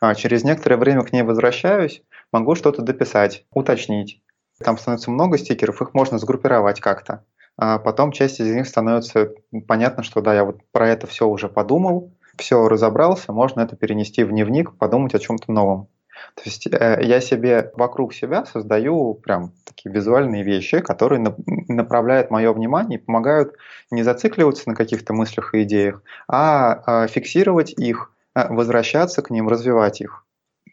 А 0.00 0.14
через 0.14 0.44
некоторое 0.44 0.76
время 0.76 1.02
к 1.02 1.12
ней 1.12 1.22
возвращаюсь, 1.22 2.02
могу 2.32 2.54
что-то 2.54 2.82
дописать, 2.82 3.46
уточнить. 3.50 4.22
Там 4.58 4.78
становится 4.78 5.10
много 5.10 5.38
стикеров, 5.38 5.80
их 5.80 5.94
можно 5.94 6.18
сгруппировать 6.18 6.80
как-то. 6.80 7.24
А 7.56 7.78
потом 7.78 8.12
часть 8.12 8.40
из 8.40 8.52
них 8.54 8.66
становится 8.66 9.30
понятно, 9.66 10.02
что 10.02 10.20
да, 10.20 10.34
я 10.34 10.44
вот 10.44 10.60
про 10.72 10.88
это 10.88 11.06
все 11.06 11.28
уже 11.28 11.48
подумал, 11.48 12.12
все 12.36 12.68
разобрался, 12.68 13.32
можно 13.32 13.60
это 13.60 13.76
перенести 13.76 14.24
в 14.24 14.30
дневник, 14.30 14.76
подумать 14.76 15.14
о 15.14 15.18
чем-то 15.18 15.52
новом. 15.52 15.88
То 16.34 16.42
есть 16.44 16.66
э, 16.66 17.00
я 17.02 17.20
себе 17.20 17.72
вокруг 17.74 18.14
себя 18.14 18.44
создаю 18.44 19.14
прям 19.14 19.52
такие 19.64 19.92
визуальные 19.92 20.42
вещи, 20.42 20.80
которые 20.80 21.20
на, 21.20 21.34
направляют 21.68 22.30
мое 22.30 22.52
внимание 22.52 22.98
и 22.98 23.02
помогают 23.02 23.54
не 23.90 24.02
зацикливаться 24.02 24.68
на 24.68 24.74
каких-то 24.74 25.12
мыслях 25.12 25.54
и 25.54 25.62
идеях, 25.64 26.02
а, 26.28 26.82
а 26.86 27.06
фиксировать 27.06 27.72
их, 27.72 28.12
а, 28.34 28.52
возвращаться 28.52 29.22
к 29.22 29.30
ним, 29.30 29.48
развивать 29.48 30.00
их. 30.00 30.24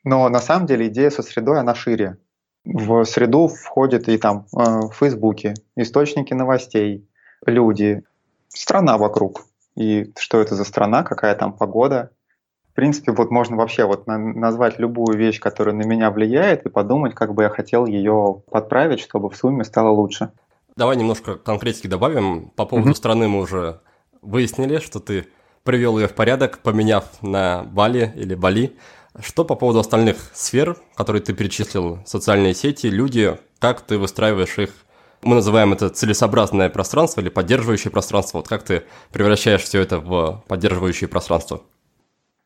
Но 0.03 0.29
на 0.29 0.39
самом 0.39 0.65
деле 0.65 0.87
идея 0.87 1.09
со 1.09 1.23
средой, 1.23 1.59
она 1.59 1.75
шире. 1.75 2.17
В 2.71 3.03
среду 3.05 3.47
входят 3.47 4.07
и 4.07 4.17
там 4.17 4.45
э, 4.55 4.87
в 4.87 4.91
Фейсбуке, 4.93 5.55
источники 5.75 6.33
новостей, 6.33 7.07
люди, 7.45 8.03
страна 8.49 8.97
вокруг. 8.97 9.45
И 9.75 10.11
что 10.17 10.39
это 10.39 10.55
за 10.55 10.63
страна, 10.63 11.03
какая 11.03 11.35
там 11.35 11.53
погода, 11.53 12.11
принципе, 12.79 13.11
вот 13.11 13.29
можно 13.29 13.57
вообще 13.57 13.83
вот 13.83 14.07
назвать 14.07 14.79
любую 14.79 15.17
вещь, 15.17 15.41
которая 15.41 15.75
на 15.75 15.81
меня 15.81 16.11
влияет, 16.11 16.65
и 16.65 16.69
подумать, 16.69 17.13
как 17.13 17.33
бы 17.33 17.43
я 17.43 17.49
хотел 17.49 17.85
ее 17.85 18.41
подправить, 18.49 19.01
чтобы 19.01 19.29
в 19.29 19.35
сумме 19.35 19.65
стало 19.65 19.89
лучше. 19.89 20.31
Давай 20.77 20.95
немножко 20.95 21.35
конкретики 21.35 21.87
добавим. 21.87 22.51
По 22.55 22.65
поводу 22.65 22.91
mm-hmm. 22.91 22.95
страны 22.95 23.27
мы 23.27 23.41
уже 23.41 23.81
выяснили, 24.21 24.77
что 24.77 25.01
ты 25.01 25.27
привел 25.65 25.99
ее 25.99 26.07
в 26.07 26.15
порядок, 26.15 26.59
поменяв 26.59 27.03
на 27.21 27.63
Бали 27.63 28.13
или 28.15 28.33
Бали. 28.33 28.77
Что 29.21 29.43
по 29.45 29.55
поводу 29.55 29.79
остальных 29.79 30.17
сфер, 30.33 30.77
которые 30.95 31.21
ты 31.21 31.33
перечислил, 31.33 31.99
социальные 32.05 32.53
сети, 32.53 32.87
люди, 32.87 33.37
как 33.59 33.81
ты 33.81 33.97
выстраиваешь 33.97 34.57
их 34.57 34.71
мы 35.21 35.35
называем 35.35 35.73
это 35.73 35.89
целесообразное 35.89 36.69
пространство 36.69 37.21
или 37.21 37.29
поддерживающее 37.29 37.91
пространство. 37.91 38.37
Вот 38.37 38.47
как 38.47 38.63
ты 38.63 38.83
превращаешь 39.11 39.63
все 39.63 39.81
это 39.81 39.99
в 39.99 40.43
поддерживающее 40.47 41.09
пространство? 41.09 41.61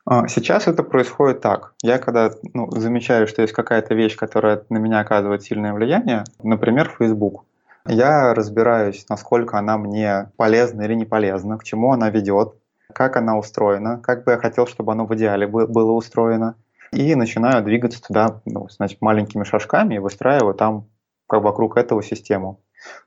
А, 0.06 0.28
сейчас 0.28 0.68
это 0.68 0.84
происходит 0.84 1.42
так. 1.42 1.74
Я 1.82 1.98
когда 1.98 2.32
ну, 2.54 2.70
замечаю, 2.72 3.28
что 3.28 3.42
есть 3.42 3.54
какая-то 3.54 3.94
вещь, 3.94 4.16
которая 4.16 4.64
на 4.70 4.78
меня 4.78 5.00
оказывает 5.00 5.44
сильное 5.44 5.74
влияние, 5.74 6.26
например, 6.42 6.94
Facebook, 6.98 7.46
я 7.86 8.34
разбираюсь, 8.34 9.06
насколько 9.10 9.58
она 9.58 9.78
мне 9.78 10.32
полезна 10.36 10.82
или 10.84 10.94
не 10.94 11.06
полезна, 11.06 11.58
к 11.58 11.64
чему 11.64 11.92
она 11.92 12.10
ведет, 12.10 12.54
как 12.94 13.18
она 13.18 13.38
устроена, 13.38 14.00
как 14.00 14.24
бы 14.24 14.32
я 14.32 14.38
хотел, 14.38 14.68
чтобы 14.68 14.92
оно 14.92 15.06
в 15.06 15.16
идеале 15.16 15.48
было 15.48 15.92
устроено. 15.92 16.56
И 16.94 17.16
начинаю 17.16 17.64
двигаться 17.64 18.02
туда 18.02 18.42
ну, 18.46 18.68
значит, 18.70 19.02
маленькими 19.02 19.44
шажками 19.44 19.96
и 19.96 20.00
выстраиваю 20.00 20.54
там 20.54 20.88
как 21.28 21.44
вокруг 21.44 21.78
этого 21.78 22.04
систему. 22.04 22.62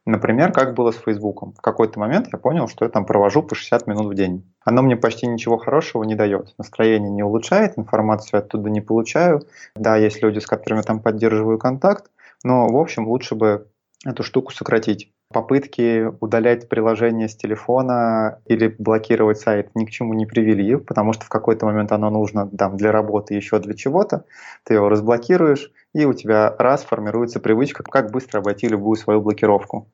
Например, 0.05 0.53
как 0.53 0.75
было 0.75 0.91
с 0.91 0.97
Фейсбуком. 0.97 1.53
В 1.53 1.61
какой-то 1.61 2.01
момент 2.01 2.29
я 2.33 2.39
понял, 2.39 2.67
что 2.69 2.85
я 2.85 2.91
там 2.91 3.05
провожу 3.05 3.43
по 3.43 3.55
60 3.55 3.87
минут 3.87 4.07
в 4.07 4.15
день. 4.15 4.51
Оно 4.65 4.83
мне 4.83 4.97
почти 4.97 5.27
ничего 5.27 5.59
хорошего 5.59 6.05
не 6.05 6.15
дает. 6.15 6.55
Настроение 6.59 7.11
не 7.11 7.23
улучшает, 7.23 7.79
информацию 7.79 8.39
оттуда 8.39 8.71
не 8.71 8.81
получаю. 8.81 9.43
Да, 9.75 9.97
есть 9.97 10.23
люди, 10.23 10.39
с 10.39 10.47
которыми 10.47 10.83
там 10.83 11.01
поддерживаю 11.01 11.59
контакт, 11.59 12.11
но, 12.43 12.67
в 12.67 12.77
общем, 12.77 13.07
лучше 13.07 13.35
бы 13.35 13.69
эту 14.05 14.23
штуку 14.23 14.53
сократить. 14.53 15.13
Попытки 15.33 16.07
удалять 16.21 16.69
приложение 16.69 17.29
с 17.29 17.37
телефона 17.37 18.41
или 18.47 18.75
блокировать 18.79 19.39
сайт 19.39 19.71
ни 19.75 19.85
к 19.85 19.91
чему 19.91 20.15
не 20.15 20.25
привели, 20.25 20.77
потому 20.77 21.13
что 21.13 21.25
в 21.25 21.29
какой-то 21.29 21.67
момент 21.67 21.91
оно 21.91 22.11
нужно 22.11 22.49
там, 22.49 22.77
для 22.77 22.93
работы, 22.93 23.35
еще 23.35 23.59
для 23.59 23.75
чего-то. 23.75 24.25
Ты 24.63 24.75
его 24.75 24.89
разблокируешь, 24.89 25.73
и 25.95 26.05
у 26.05 26.15
тебя 26.15 26.55
раз 26.59 26.85
формируется 26.85 27.41
привычка, 27.41 27.83
как 27.83 28.13
быстро 28.13 28.39
обойти 28.39 28.69
любую 28.69 28.97
свою 28.97 29.21
блокировку. 29.21 29.91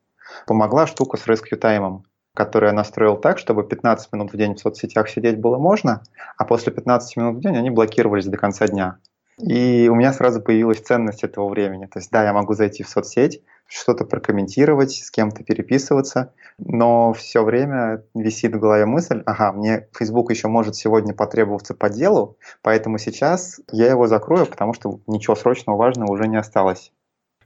Помогла 0.46 0.86
штука 0.86 1.16
с 1.16 1.26
rescue 1.26 1.56
таймом, 1.56 2.04
которую 2.34 2.68
я 2.68 2.76
настроил 2.76 3.16
так, 3.16 3.38
чтобы 3.38 3.64
15 3.64 4.12
минут 4.12 4.32
в 4.32 4.36
день 4.36 4.54
в 4.54 4.60
соцсетях 4.60 5.08
сидеть 5.08 5.40
было 5.40 5.56
можно, 5.56 6.02
а 6.36 6.44
после 6.44 6.72
15 6.72 7.16
минут 7.16 7.36
в 7.36 7.40
день 7.40 7.56
они 7.56 7.70
блокировались 7.70 8.26
до 8.26 8.36
конца 8.36 8.66
дня. 8.68 8.98
И 9.38 9.88
у 9.88 9.94
меня 9.94 10.12
сразу 10.12 10.40
появилась 10.40 10.80
ценность 10.80 11.24
этого 11.24 11.48
времени. 11.48 11.86
То 11.86 11.98
есть, 11.98 12.10
да, 12.10 12.24
я 12.24 12.32
могу 12.32 12.54
зайти 12.54 12.82
в 12.82 12.88
соцсеть, 12.88 13.42
что-то 13.66 14.04
прокомментировать, 14.04 14.92
с 14.92 15.10
кем-то 15.10 15.42
переписываться, 15.44 16.32
но 16.58 17.12
все 17.14 17.42
время 17.42 18.04
висит 18.14 18.54
в 18.54 18.58
голове 18.58 18.84
мысль, 18.84 19.22
ага, 19.24 19.52
мне 19.52 19.88
Facebook 19.96 20.30
еще 20.30 20.48
может 20.48 20.76
сегодня 20.76 21.14
потребоваться 21.14 21.74
по 21.74 21.88
делу, 21.88 22.36
поэтому 22.60 22.98
сейчас 22.98 23.60
я 23.70 23.86
его 23.86 24.06
закрою, 24.06 24.46
потому 24.46 24.74
что 24.74 25.00
ничего 25.06 25.34
срочного 25.34 25.76
важного 25.76 26.12
уже 26.12 26.28
не 26.28 26.36
осталось. 26.36 26.92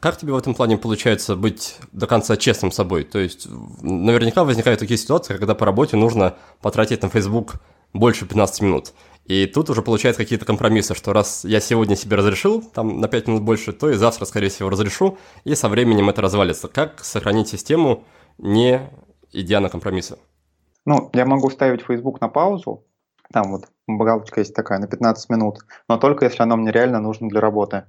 Как 0.00 0.16
тебе 0.18 0.32
в 0.32 0.36
этом 0.36 0.54
плане 0.54 0.76
получается 0.76 1.36
быть 1.36 1.78
до 1.92 2.06
конца 2.06 2.36
честным 2.36 2.70
собой? 2.70 3.04
То 3.04 3.18
есть 3.18 3.48
наверняка 3.80 4.44
возникают 4.44 4.80
такие 4.80 4.98
ситуации, 4.98 5.36
когда 5.36 5.54
по 5.54 5.64
работе 5.64 5.96
нужно 5.96 6.34
потратить 6.60 7.02
на 7.02 7.08
Facebook 7.08 7.54
больше 7.94 8.26
15 8.26 8.60
минут. 8.62 8.92
И 9.26 9.46
тут 9.46 9.70
уже 9.70 9.82
получается 9.82 10.22
какие-то 10.22 10.44
компромиссы, 10.44 10.94
что 10.94 11.12
раз 11.12 11.44
я 11.44 11.60
сегодня 11.60 11.96
себе 11.96 12.16
разрешил, 12.16 12.62
там 12.62 13.00
на 13.00 13.08
5 13.08 13.26
минут 13.28 13.42
больше, 13.42 13.72
то 13.72 13.90
и 13.90 13.94
завтра, 13.94 14.24
скорее 14.24 14.48
всего, 14.48 14.70
разрешу, 14.70 15.18
и 15.44 15.54
со 15.54 15.68
временем 15.68 16.08
это 16.08 16.22
развалится. 16.22 16.68
Как 16.68 17.02
сохранить 17.02 17.48
систему, 17.48 18.04
не 18.38 18.88
идя 19.32 19.60
на 19.60 19.68
компромиссы? 19.68 20.18
Ну, 20.84 21.10
я 21.12 21.26
могу 21.26 21.50
ставить 21.50 21.82
Facebook 21.82 22.20
на 22.20 22.28
паузу, 22.28 22.84
там 23.32 23.50
вот 23.50 23.64
галочка 23.88 24.40
есть 24.40 24.54
такая, 24.54 24.78
на 24.78 24.86
15 24.86 25.30
минут, 25.30 25.58
но 25.88 25.98
только 25.98 26.24
если 26.24 26.42
оно 26.42 26.56
мне 26.56 26.70
реально 26.70 27.00
нужно 27.00 27.28
для 27.28 27.40
работы. 27.40 27.84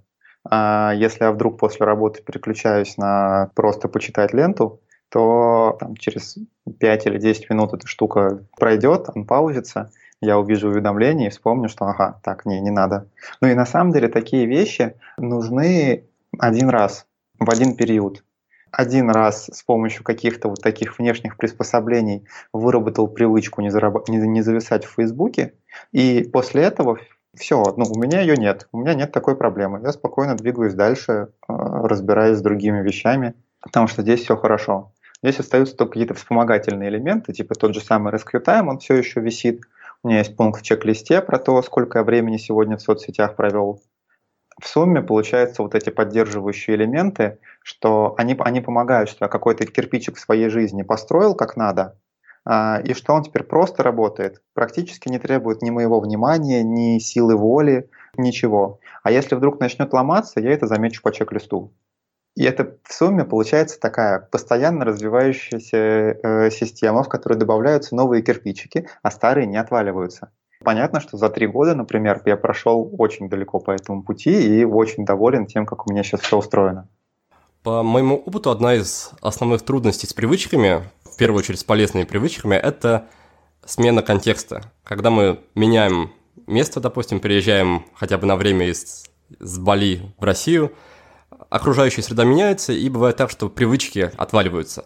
А 0.50 0.94
если 0.96 1.26
я 1.26 1.32
вдруг 1.32 1.60
после 1.60 1.86
работы 1.86 2.24
переключаюсь 2.24 2.98
на 2.98 3.52
просто 3.54 3.88
почитать 3.88 4.34
ленту, 4.34 4.82
то 5.10 5.78
там, 5.80 5.96
через 5.96 6.38
5 6.80 7.06
или 7.06 7.20
10 7.20 7.50
минут 7.50 7.74
эта 7.74 7.88
штука 7.88 8.44
пройдет, 8.58 9.08
он 9.14 9.26
паузится, 9.26 9.92
я 10.22 10.40
увижу 10.40 10.70
уведомление 10.70 11.28
и 11.28 11.32
вспомню, 11.32 11.70
что 11.70 11.86
ага, 11.86 12.20
так, 12.24 12.46
не, 12.46 12.60
не 12.60 12.72
надо. 12.72 13.08
Ну 13.42 13.48
и 13.48 13.54
на 13.54 13.66
самом 13.66 13.92
деле 13.94 14.08
такие 14.08 14.46
вещи 14.46 14.96
нужны 15.18 16.06
один 16.40 16.70
раз, 16.70 17.06
в 17.40 17.50
один 17.50 17.76
период. 17.76 18.24
Один 18.72 19.10
раз 19.10 19.50
с 19.52 19.64
помощью 19.64 20.04
каких-то 20.04 20.50
вот 20.50 20.62
таких 20.62 21.00
внешних 21.00 21.38
приспособлений 21.38 22.26
выработал 22.52 23.08
привычку 23.08 23.62
не, 23.62 23.70
зараб... 23.70 24.08
не, 24.10 24.18
не 24.18 24.42
зависать 24.42 24.86
в 24.86 24.94
Фейсбуке, 24.96 25.54
и 25.92 26.30
после 26.32 26.64
этого 26.64 26.98
все, 27.34 27.64
ну, 27.78 27.86
у 27.86 28.00
меня 28.00 28.22
ее 28.22 28.36
нет, 28.36 28.68
у 28.72 28.80
меня 28.80 28.94
нет 28.94 29.12
такой 29.12 29.36
проблемы. 29.36 29.82
Я 29.84 29.92
спокойно 29.94 30.36
двигаюсь 30.36 30.74
дальше, 30.74 31.30
э, 31.48 31.54
разбираюсь 31.54 32.40
с 32.40 32.42
другими 32.42 32.82
вещами, 32.82 33.36
потому 33.62 33.88
что 33.88 34.02
здесь 34.02 34.24
все 34.24 34.36
хорошо. 34.36 34.92
Здесь 35.24 35.40
остаются 35.40 35.76
только 35.76 35.94
какие-то 35.94 36.14
вспомогательные 36.14 36.90
элементы, 36.90 37.34
типа 37.34 37.56
тот 37.56 37.74
же 37.74 37.82
самый 37.82 38.14
Rescue 38.14 38.44
Time, 38.44 38.68
он 38.68 38.80
все 38.80 38.96
еще 38.96 39.20
висит, 39.20 39.62
меня 40.08 40.20
есть 40.20 40.36
пункт 40.36 40.62
в 40.62 40.64
чек-листе 40.64 41.22
про 41.22 41.38
то, 41.38 41.62
сколько 41.62 42.00
я 42.00 42.04
времени 42.04 42.38
сегодня 42.38 42.78
в 42.78 42.82
соцсетях 42.82 43.36
провел. 43.36 43.82
В 44.60 44.68
сумме 44.68 45.02
получаются 45.02 45.62
вот 45.62 45.76
эти 45.76 45.92
поддерживающие 45.92 46.76
элементы, 46.76 47.40
что 47.62 48.16
они, 48.18 48.36
они 48.40 48.62
помогают, 48.62 49.10
что 49.10 49.26
я 49.26 49.30
какой-то 49.30 49.68
кирпичик 49.68 50.16
в 50.16 50.20
своей 50.20 50.50
жизни 50.50 50.82
построил 50.82 51.36
как 51.36 51.58
надо, 51.58 52.00
а, 52.44 52.82
и 52.84 52.94
что 52.94 53.14
он 53.14 53.24
теперь 53.24 53.44
просто 53.44 53.84
работает, 53.84 54.42
практически 54.54 55.10
не 55.10 55.20
требует 55.20 55.62
ни 55.62 55.70
моего 55.70 56.00
внимания, 56.00 56.64
ни 56.64 56.98
силы 56.98 57.36
воли, 57.36 57.90
ничего. 58.16 58.80
А 59.04 59.12
если 59.12 59.36
вдруг 59.36 59.60
начнет 59.60 59.94
ломаться, 59.94 60.40
я 60.40 60.52
это 60.52 60.66
замечу 60.66 61.02
по 61.04 61.12
чек-листу. 61.12 61.74
И 62.38 62.44
это 62.44 62.76
в 62.84 62.94
сумме 62.94 63.26
получается 63.26 63.80
такая 63.80 64.20
постоянно 64.20 64.86
развивающаяся 64.86 65.78
э, 65.78 66.52
система, 66.52 67.02
в 67.02 67.10
которой 67.10 67.34
добавляются 67.34 67.96
новые 67.96 68.22
кирпичики, 68.22 68.88
а 69.02 69.10
старые 69.10 69.48
не 69.48 69.58
отваливаются. 69.58 70.30
Понятно, 70.64 71.00
что 71.00 71.18
за 71.18 71.30
три 71.30 71.48
года, 71.48 71.74
например, 71.74 72.22
я 72.26 72.38
прошел 72.38 72.94
очень 72.96 73.28
далеко 73.28 73.60
по 73.60 73.72
этому 73.72 74.04
пути 74.04 74.60
и 74.60 74.64
очень 74.64 75.04
доволен 75.04 75.48
тем, 75.48 75.66
как 75.66 75.88
у 75.88 75.92
меня 75.92 76.04
сейчас 76.04 76.22
все 76.22 76.38
устроено. 76.38 76.88
По 77.64 77.82
моему 77.82 78.18
опыту, 78.18 78.52
одна 78.52 78.76
из 78.76 79.10
основных 79.20 79.64
трудностей 79.64 80.06
с 80.06 80.14
привычками, 80.14 80.84
в 81.06 81.18
первую 81.18 81.40
очередь 81.40 81.60
с 81.60 81.64
полезными 81.64 82.04
привычками, 82.04 82.54
это 82.54 83.08
смена 83.66 84.04
контекста. 84.04 84.62
Когда 84.84 85.10
мы 85.10 85.40
меняем 85.56 86.12
место, 86.46 86.82
допустим, 86.82 87.20
переезжаем 87.20 87.88
хотя 87.96 88.20
бы 88.20 88.28
на 88.28 88.36
время 88.36 88.68
из, 88.68 89.06
из 89.40 89.58
Бали 89.58 90.14
в 90.20 90.24
Россию– 90.24 90.72
окружающая 91.50 92.02
среда 92.02 92.24
меняется, 92.24 92.74
и 92.74 92.90
бывает 92.90 93.16
так, 93.18 93.30
что 93.30 93.50
привычки 93.50 94.12
отваливаются. 94.18 94.86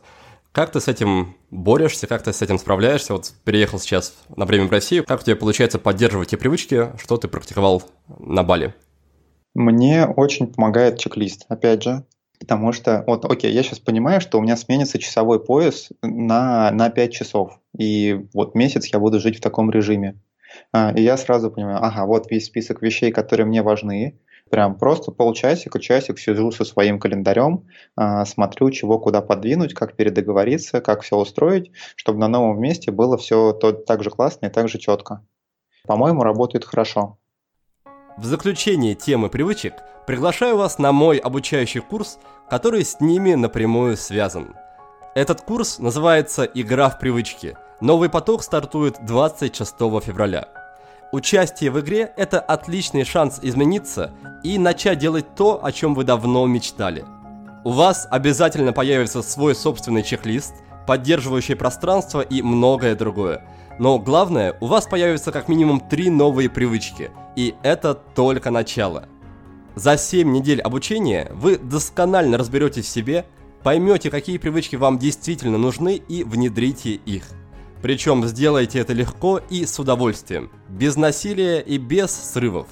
Как 0.52 0.72
ты 0.72 0.82
с 0.82 0.88
этим 0.90 1.36
борешься, 1.50 2.08
как 2.08 2.24
ты 2.24 2.34
с 2.34 2.42
этим 2.42 2.58
справляешься? 2.58 3.14
Вот 3.14 3.32
переехал 3.46 3.80
сейчас 3.80 4.14
на 4.36 4.46
время 4.46 4.68
в 4.68 4.72
Россию. 4.72 5.06
Как 5.06 5.22
у 5.22 5.24
тебя 5.24 5.38
получается 5.38 5.80
поддерживать 5.80 6.30
те 6.30 6.38
привычки, 6.38 6.92
что 7.02 7.18
ты 7.18 7.30
практиковал 7.30 7.84
на 8.20 8.44
Бали? 8.44 8.74
Мне 9.54 10.06
очень 10.06 10.48
помогает 10.48 10.98
чек-лист, 10.98 11.46
опять 11.48 11.84
же, 11.84 12.06
потому 12.40 12.72
что, 12.72 13.04
вот, 13.08 13.26
окей, 13.26 13.52
я 13.52 13.64
сейчас 13.64 13.80
понимаю, 13.80 14.22
что 14.22 14.38
у 14.38 14.42
меня 14.42 14.58
сменится 14.58 14.98
часовой 14.98 15.44
пояс 15.44 15.90
на, 16.02 16.72
на 16.72 16.90
5 16.90 17.14
часов, 17.14 17.60
и 17.78 18.26
вот 18.34 18.56
месяц 18.56 18.88
я 18.88 19.00
буду 19.00 19.20
жить 19.20 19.38
в 19.38 19.42
таком 19.42 19.70
режиме. 19.70 20.20
А, 20.74 20.92
и 20.94 21.02
я 21.02 21.18
сразу 21.18 21.52
понимаю, 21.52 21.84
ага, 21.84 22.06
вот 22.06 22.30
весь 22.32 22.46
список 22.46 22.82
вещей, 22.82 23.12
которые 23.12 23.46
мне 23.46 23.62
важны, 23.62 24.20
Прям 24.52 24.78
просто 24.78 25.12
полчасика, 25.12 25.80
часик 25.80 26.20
сижу 26.20 26.52
со 26.52 26.66
своим 26.66 27.00
календарем, 27.00 27.70
а, 27.96 28.26
смотрю, 28.26 28.70
чего 28.70 29.00
куда 29.00 29.22
подвинуть, 29.22 29.74
как 29.74 29.96
передоговориться, 29.96 30.82
как 30.82 31.04
все 31.04 31.16
устроить, 31.16 31.72
чтобы 31.96 32.20
на 32.20 32.28
новом 32.28 32.60
месте 32.60 32.92
было 32.92 33.18
все 33.18 33.54
то, 33.54 33.72
так 33.72 34.04
же 34.04 34.10
классно 34.10 34.48
и 34.48 34.50
так 34.50 34.68
же 34.68 34.78
четко. 34.78 35.26
По-моему, 35.88 36.24
работает 36.24 36.66
хорошо. 36.66 37.18
В 38.18 38.26
заключение 38.26 38.94
темы 38.94 39.30
привычек 39.30 39.74
приглашаю 40.06 40.58
вас 40.58 40.80
на 40.80 40.92
мой 40.92 41.18
обучающий 41.18 41.80
курс, 41.80 42.20
который 42.50 42.84
с 42.84 43.00
ними 43.00 43.36
напрямую 43.36 43.96
связан. 43.96 44.54
Этот 45.16 45.42
курс 45.42 45.80
называется 45.80 46.44
«Игра 46.44 46.90
в 46.90 47.00
привычки». 47.00 47.56
Новый 47.80 48.10
поток 48.10 48.44
стартует 48.44 48.98
26 49.06 49.76
февраля. 50.04 50.61
Участие 51.12 51.72
в 51.72 51.80
игре– 51.82 52.14
это 52.16 52.40
отличный 52.40 53.04
шанс 53.04 53.40
измениться 53.42 54.14
и 54.44 54.58
начать 54.58 54.98
делать 54.98 55.36
то, 55.36 55.64
о 55.64 55.72
чем 55.74 55.94
вы 55.94 56.06
давно 56.06 56.46
мечтали. 56.48 57.04
У 57.66 57.72
вас 57.72 58.08
обязательно 58.10 58.72
появится 58.72 59.22
свой 59.22 59.54
собственный 59.54 60.04
чек-лист, 60.04 60.54
поддерживающий 60.88 61.58
пространство 61.58 62.22
и 62.22 62.42
многое 62.42 62.96
другое. 62.96 63.46
Но 63.78 64.00
главное, 64.00 64.56
у 64.62 64.68
вас 64.68 64.88
появится 64.88 65.34
как 65.34 65.50
минимум 65.50 65.82
три 65.82 66.10
новые 66.10 66.50
привычки, 66.50 67.12
и 67.36 67.56
это 67.62 67.94
только 67.94 68.50
начало. 68.50 69.10
За 69.76 69.98
7 69.98 70.32
недель 70.32 70.62
обучения 70.62 71.30
вы 71.34 71.58
досконально 71.58 72.38
разберетесь 72.38 72.86
в 72.86 72.90
себе, 72.90 73.26
поймете, 73.64 74.10
какие 74.10 74.38
привычки 74.38 74.78
вам 74.78 74.98
действительно 74.98 75.58
нужны 75.58 75.96
и 75.96 76.24
внедрите 76.24 76.92
их– 76.92 77.26
Причем 77.82 78.26
сделайте 78.26 78.80
это 78.80 78.94
легко 78.94 79.40
и 79.50 79.66
с 79.66 79.80
удовольствием, 79.80 80.52
без 80.70 80.96
насилия 80.96 81.60
и 81.62 81.78
без 81.78 82.12
срывов. 82.12 82.68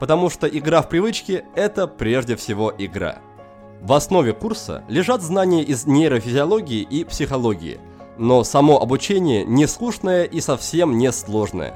Потому 0.00 0.30
что 0.30 0.46
игра 0.46 0.82
в 0.82 0.88
привычки– 0.88 1.44
это 1.54 1.86
прежде 1.86 2.36
всего 2.36 2.72
игра. 2.76 3.18
В 3.82 3.92
основе 3.92 4.32
курса 4.32 4.82
лежат 4.88 5.22
знания 5.22 5.62
из 5.62 5.86
нейрофизиологии 5.86 6.80
и 6.80 7.04
психологии, 7.04 7.78
но 8.16 8.42
само 8.42 8.80
обучение 8.80 9.44
не 9.44 9.66
скучное 9.66 10.24
и 10.24 10.40
совсем 10.40 10.96
не 10.96 11.12
сложное. 11.12 11.74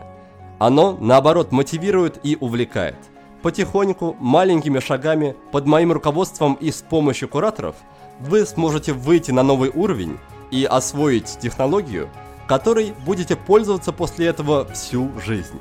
Оно, 0.58 0.96
наоборот, 0.98 1.52
мотивирует 1.52 2.18
и 2.22 2.36
увлекает. 2.40 2.96
Потихоньку, 3.42 4.16
маленькими 4.18 4.80
шагами, 4.80 5.36
под 5.52 5.66
моим 5.66 5.92
руководством 5.92 6.54
и 6.54 6.72
с 6.72 6.82
помощью 6.82 7.28
кураторов, 7.28 7.76
вы 8.18 8.46
сможете 8.46 8.94
выйти 8.94 9.30
на 9.30 9.42
новый 9.42 9.70
уровень 9.70 10.18
и 10.50 10.64
освоить 10.64 11.38
технологию– 11.38 12.08
которой 12.48 12.94
будете 13.04 13.36
пользоваться 13.36 13.92
после 13.92 14.26
этого 14.26 14.66
всю 14.72 15.12
жизнь. 15.20 15.60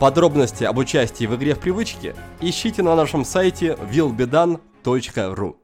Подробности 0.00 0.64
об 0.64 0.76
участии 0.76 1.24
в 1.24 1.36
игре 1.36 1.54
в 1.54 1.60
привычке 1.60 2.14
ищите 2.40 2.82
на 2.82 2.94
нашем 2.94 3.24
сайте 3.24 3.78
willbedan.ru 3.90 5.56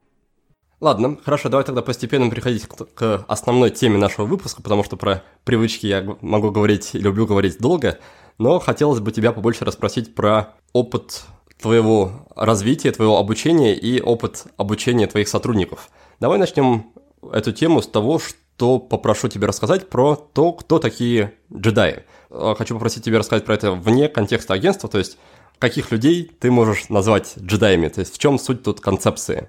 Ладно, 0.81 1.17
хорошо, 1.23 1.49
давай 1.49 1.65
тогда 1.65 1.83
постепенно 1.83 2.31
переходить 2.31 2.67
к, 2.67 2.87
к 2.95 3.25
основной 3.29 3.71
теме 3.71 3.99
нашего 3.99 4.25
выпуска, 4.25 4.63
потому 4.63 4.83
что 4.83 4.97
про 4.97 5.23
привычки 5.45 5.87
я 5.87 6.17
могу 6.23 6.51
говорить 6.51 6.95
и 6.95 6.99
люблю 6.99 7.27
говорить 7.27 7.59
долго, 7.59 7.99
но 8.39 8.59
хотелось 8.59 9.01
бы 9.01 9.13
тебя 9.13 9.33
побольше 9.33 9.65
расспросить 9.65 10.15
про 10.15 10.55
опыт 10.73 11.23
твоего 11.61 12.27
развития, 12.35 12.91
твоего 12.91 13.19
обучения 13.19 13.77
и 13.77 14.01
опыт 14.01 14.47
обучения 14.57 15.07
твоих 15.07 15.29
сотрудников. 15.29 15.89
Давай 16.19 16.39
начнем 16.39 16.93
эту 17.33 17.53
тему 17.53 17.81
с 17.81 17.87
того, 17.87 18.19
что 18.19 18.37
то 18.63 18.79
попрошу 18.79 19.27
тебя 19.27 19.49
рассказать 19.49 19.89
про 19.89 20.15
то, 20.15 20.53
кто 20.53 20.79
такие 20.79 21.33
джедаи. 21.53 22.05
А, 22.31 22.55
хочу 22.55 22.75
попросить 22.75 23.05
тебя 23.05 23.19
рассказать 23.19 23.45
про 23.45 23.55
это 23.55 23.73
вне 23.73 24.09
контекста 24.09 24.55
агентства, 24.55 24.89
то 24.89 24.99
есть 24.99 25.19
каких 25.59 25.91
людей 25.91 26.31
ты 26.39 26.53
можешь 26.53 26.89
назвать 26.89 27.35
джедаями, 27.41 27.89
то 27.89 27.99
есть 27.99 28.15
в 28.15 28.19
чем 28.19 28.39
суть 28.39 28.63
тут 28.63 28.81
концепции? 28.81 29.49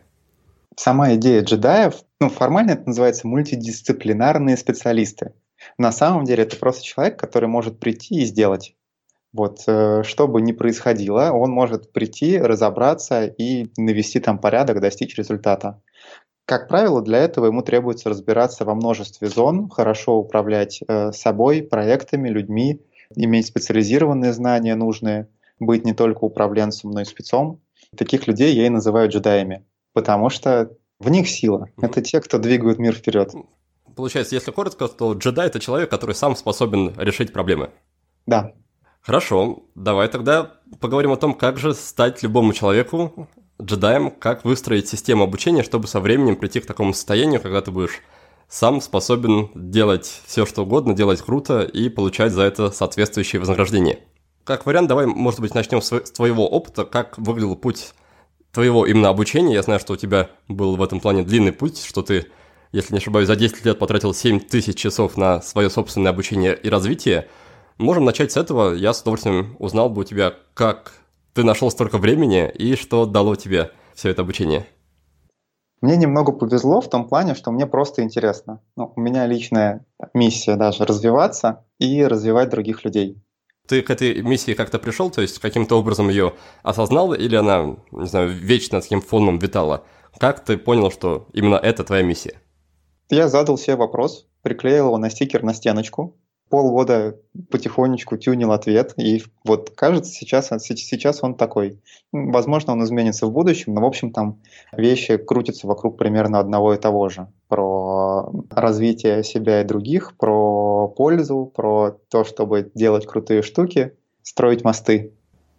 Сама 0.75 1.13
идея 1.13 1.43
джедаев, 1.43 1.93
ну, 2.19 2.29
формально 2.29 2.71
это 2.71 2.87
называется 2.87 3.27
мультидисциплинарные 3.27 4.57
специалисты. 4.57 5.33
На 5.77 5.91
самом 5.91 6.25
деле 6.25 6.41
это 6.41 6.55
просто 6.57 6.83
человек, 6.83 7.19
который 7.19 7.47
может 7.47 7.79
прийти 7.79 8.23
и 8.23 8.25
сделать. 8.25 8.75
Вот, 9.31 9.59
э, 9.67 10.01
что 10.03 10.27
бы 10.27 10.41
ни 10.41 10.53
происходило, 10.53 11.31
он 11.31 11.51
может 11.51 11.93
прийти, 11.93 12.39
разобраться 12.39 13.27
и 13.27 13.67
навести 13.77 14.19
там 14.19 14.39
порядок, 14.39 14.79
достичь 14.79 15.15
результата. 15.19 15.83
Как 16.45 16.67
правило, 16.67 17.01
для 17.01 17.19
этого 17.19 17.45
ему 17.45 17.61
требуется 17.61 18.09
разбираться 18.09 18.65
во 18.65 18.75
множестве 18.75 19.29
зон, 19.29 19.69
хорошо 19.69 20.17
управлять 20.17 20.81
э, 20.85 21.11
собой, 21.13 21.63
проектами, 21.63 22.27
людьми, 22.27 22.81
иметь 23.15 23.47
специализированные 23.47 24.33
знания 24.33 24.75
нужные, 24.75 25.29
быть 25.59 25.85
не 25.85 25.93
только 25.93 26.25
управленцем, 26.25 26.91
но 26.91 27.01
и 27.01 27.05
спецом. 27.05 27.61
Таких 27.95 28.27
людей 28.27 28.53
я 28.55 28.65
и 28.65 28.69
называю 28.69 29.09
джедаями, 29.09 29.63
потому 29.93 30.29
что 30.29 30.71
в 30.99 31.09
них 31.09 31.29
сила. 31.29 31.69
Mm-hmm. 31.77 31.85
Это 31.85 32.01
те, 32.01 32.19
кто 32.19 32.39
двигают 32.39 32.77
мир 32.77 32.93
вперед. 32.95 33.31
Получается, 33.95 34.35
если 34.35 34.51
коротко, 34.51 34.87
то 34.87 35.13
джедай 35.13 35.47
это 35.47 35.59
человек, 35.59 35.89
который 35.89 36.15
сам 36.15 36.35
способен 36.35 36.93
решить 36.97 37.31
проблемы. 37.31 37.69
Да. 38.25 38.53
Хорошо, 39.01 39.63
давай 39.75 40.07
тогда 40.07 40.53
поговорим 40.79 41.11
о 41.11 41.17
том, 41.17 41.33
как 41.33 41.57
же 41.57 41.73
стать 41.73 42.23
любому 42.23 42.53
человеку 42.53 43.27
джедаем, 43.63 44.11
как 44.11 44.45
выстроить 44.45 44.87
систему 44.87 45.23
обучения, 45.23 45.63
чтобы 45.63 45.87
со 45.87 45.99
временем 45.99 46.35
прийти 46.35 46.59
к 46.59 46.65
такому 46.65 46.93
состоянию, 46.93 47.41
когда 47.41 47.61
ты 47.61 47.71
будешь 47.71 48.01
сам 48.49 48.81
способен 48.81 49.49
делать 49.55 50.21
все, 50.25 50.45
что 50.45 50.63
угодно, 50.63 50.93
делать 50.93 51.21
круто 51.21 51.61
и 51.61 51.89
получать 51.89 52.31
за 52.31 52.43
это 52.43 52.71
соответствующее 52.71 53.39
вознаграждение. 53.39 53.99
Как 54.43 54.65
вариант, 54.65 54.89
давай, 54.89 55.05
может 55.05 55.39
быть, 55.39 55.55
начнем 55.55 55.81
с 55.81 55.89
твоего 56.11 56.47
опыта, 56.47 56.85
как 56.85 57.17
выглядел 57.17 57.55
путь 57.55 57.93
твоего 58.51 58.85
именно 58.85 59.09
обучения. 59.09 59.55
Я 59.55 59.63
знаю, 59.63 59.79
что 59.79 59.93
у 59.93 59.97
тебя 59.97 60.29
был 60.47 60.75
в 60.75 60.83
этом 60.83 60.99
плане 60.99 61.23
длинный 61.23 61.53
путь, 61.53 61.83
что 61.83 62.01
ты, 62.01 62.27
если 62.71 62.93
не 62.93 62.99
ошибаюсь, 62.99 63.27
за 63.27 63.35
10 63.35 63.65
лет 63.65 63.79
потратил 63.79 64.13
7 64.13 64.41
тысяч 64.41 64.77
часов 64.77 65.17
на 65.17 65.41
свое 65.41 65.69
собственное 65.69 66.11
обучение 66.11 66.55
и 66.55 66.69
развитие. 66.69 67.29
Можем 67.77 68.05
начать 68.05 68.31
с 68.33 68.37
этого. 68.37 68.73
Я 68.73 68.93
с 68.93 69.01
удовольствием 69.01 69.55
узнал 69.59 69.89
бы 69.89 70.01
у 70.01 70.03
тебя, 70.03 70.35
как 70.53 70.93
ты 71.33 71.43
нашел 71.43 71.71
столько 71.71 71.97
времени 71.97 72.49
и 72.49 72.75
что 72.75 73.05
дало 73.05 73.35
тебе 73.35 73.71
все 73.93 74.09
это 74.09 74.21
обучение? 74.21 74.65
Мне 75.81 75.97
немного 75.97 76.31
повезло 76.31 76.79
в 76.79 76.89
том 76.89 77.09
плане, 77.09 77.35
что 77.35 77.51
мне 77.51 77.67
просто 77.67 78.03
интересно. 78.03 78.61
Ну, 78.77 78.93
у 78.95 79.01
меня 79.01 79.25
личная 79.25 79.85
миссия 80.13 80.55
даже 80.55 80.85
развиваться 80.85 81.65
и 81.77 82.05
развивать 82.05 82.49
других 82.49 82.85
людей. 82.85 83.21
Ты 83.67 83.81
к 83.81 83.89
этой 83.89 84.21
миссии 84.21 84.53
как-то 84.53 84.79
пришел, 84.79 85.09
то 85.09 85.21
есть 85.21 85.39
каким-то 85.39 85.77
образом 85.77 86.09
ее 86.09 86.33
осознал, 86.63 87.13
или 87.13 87.35
она, 87.35 87.75
не 87.91 88.07
знаю, 88.07 88.29
вечно 88.29 88.79
таким 88.79 89.01
фоном 89.01 89.39
витала? 89.39 89.83
Как 90.17 90.43
ты 90.43 90.57
понял, 90.57 90.91
что 90.91 91.27
именно 91.33 91.55
это 91.55 91.83
твоя 91.83 92.03
миссия? 92.03 92.39
Я 93.09 93.27
задал 93.27 93.57
себе 93.57 93.75
вопрос, 93.75 94.27
приклеил 94.41 94.87
его 94.87 94.97
на 94.97 95.09
стикер 95.09 95.43
на 95.43 95.53
стеночку, 95.53 96.17
полгода 96.53 97.15
потихонечку 97.49 98.15
тюнил 98.15 98.51
ответ, 98.51 98.93
и 98.97 99.23
вот 99.43 99.71
кажется, 99.71 100.11
сейчас, 100.11 100.49
сейчас 100.59 101.23
он 101.23 101.33
такой. 101.33 101.81
Возможно, 102.11 102.73
он 102.73 102.83
изменится 102.83 103.25
в 103.25 103.31
будущем, 103.31 103.73
но, 103.73 103.81
в 103.81 103.85
общем, 103.85 104.11
там 104.11 104.37
вещи 104.71 105.17
крутятся 105.17 105.65
вокруг 105.65 105.97
примерно 105.97 106.37
одного 106.37 106.75
и 106.75 106.77
того 106.77 107.09
же. 107.09 107.25
Про 107.47 108.31
развитие 108.51 109.23
себя 109.23 109.61
и 109.61 109.65
других, 109.65 110.15
про 110.15 110.89
пользу, 110.89 111.51
про 111.55 111.97
то, 112.11 112.23
чтобы 112.23 112.69
делать 112.75 113.07
крутые 113.07 113.41
штуки, 113.41 113.93
строить 114.21 114.63
мосты. 114.63 115.11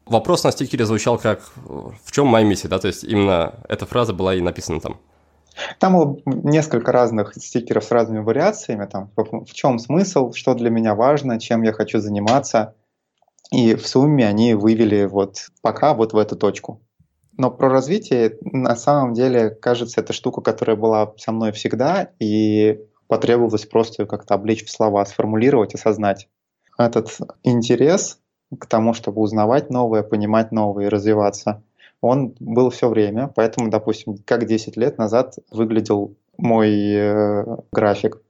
Вопрос 0.07 0.45
на 0.45 0.53
стикере 0.53 0.87
звучал 0.87 1.19
как 1.19 1.41
«В 1.57 2.13
чем 2.13 2.29
моя 2.29 2.47
миссия?» 2.47 2.69
да? 2.69 2.79
То 2.79 2.87
есть 2.87 3.03
именно 3.03 3.55
эта 3.69 3.85
фраза 3.85 4.13
была 4.13 4.37
и 4.37 4.41
написана 4.41 4.79
там. 4.81 5.01
Там 5.79 5.95
было 5.95 6.21
несколько 6.25 6.93
разных 6.93 7.35
стикеров 7.35 7.85
с 7.85 7.91
разными 7.91 8.21
вариациями, 8.21 8.87
там, 8.87 9.11
в 9.17 9.53
чем 9.53 9.79
смысл, 9.79 10.33
что 10.33 10.55
для 10.55 10.71
меня 10.71 10.95
важно, 10.95 11.39
чем 11.39 11.63
я 11.63 11.73
хочу 11.73 12.01
заниматься. 12.01 12.75
И 13.53 13.75
в 13.75 13.87
сумме 13.87 14.27
они 14.27 14.55
вывели 14.55 15.05
вот 15.05 15.49
пока 15.63 15.95
вот 15.95 16.13
в 16.13 16.19
эту 16.19 16.37
точку. 16.37 16.81
Но 17.37 17.51
про 17.51 17.69
развитие, 17.69 18.39
на 18.43 18.77
самом 18.77 19.13
деле, 19.13 19.51
кажется, 19.51 20.01
это 20.01 20.13
штука, 20.13 20.41
которая 20.41 20.77
была 20.77 21.13
со 21.17 21.33
мной 21.33 21.53
всегда, 21.53 22.11
и 22.19 22.81
потребовалось 23.07 23.67
просто 23.67 24.07
как-то 24.07 24.35
облечь 24.35 24.65
в 24.65 24.71
слова, 24.71 25.05
сформулировать, 25.05 25.75
осознать. 25.75 26.29
Этот 26.79 27.17
интерес 27.43 28.19
к 28.59 28.67
тому, 28.67 28.95
чтобы 28.95 29.21
узнавать 29.21 29.71
новое, 29.71 30.03
понимать 30.03 30.53
новое 30.53 30.87
и 30.87 30.89
развиваться– 30.89 31.63
он 32.05 32.35
был 32.39 32.69
все 32.69 32.91
время, 32.91 33.33
поэтому, 33.35 33.71
допустим, 33.71 34.19
как 34.27 34.47
10 34.47 34.77
лет 34.77 34.99
назад 34.99 35.37
выглядел 35.51 36.15
мой 36.37 36.71
э, 36.93 37.45
график, 37.73 38.21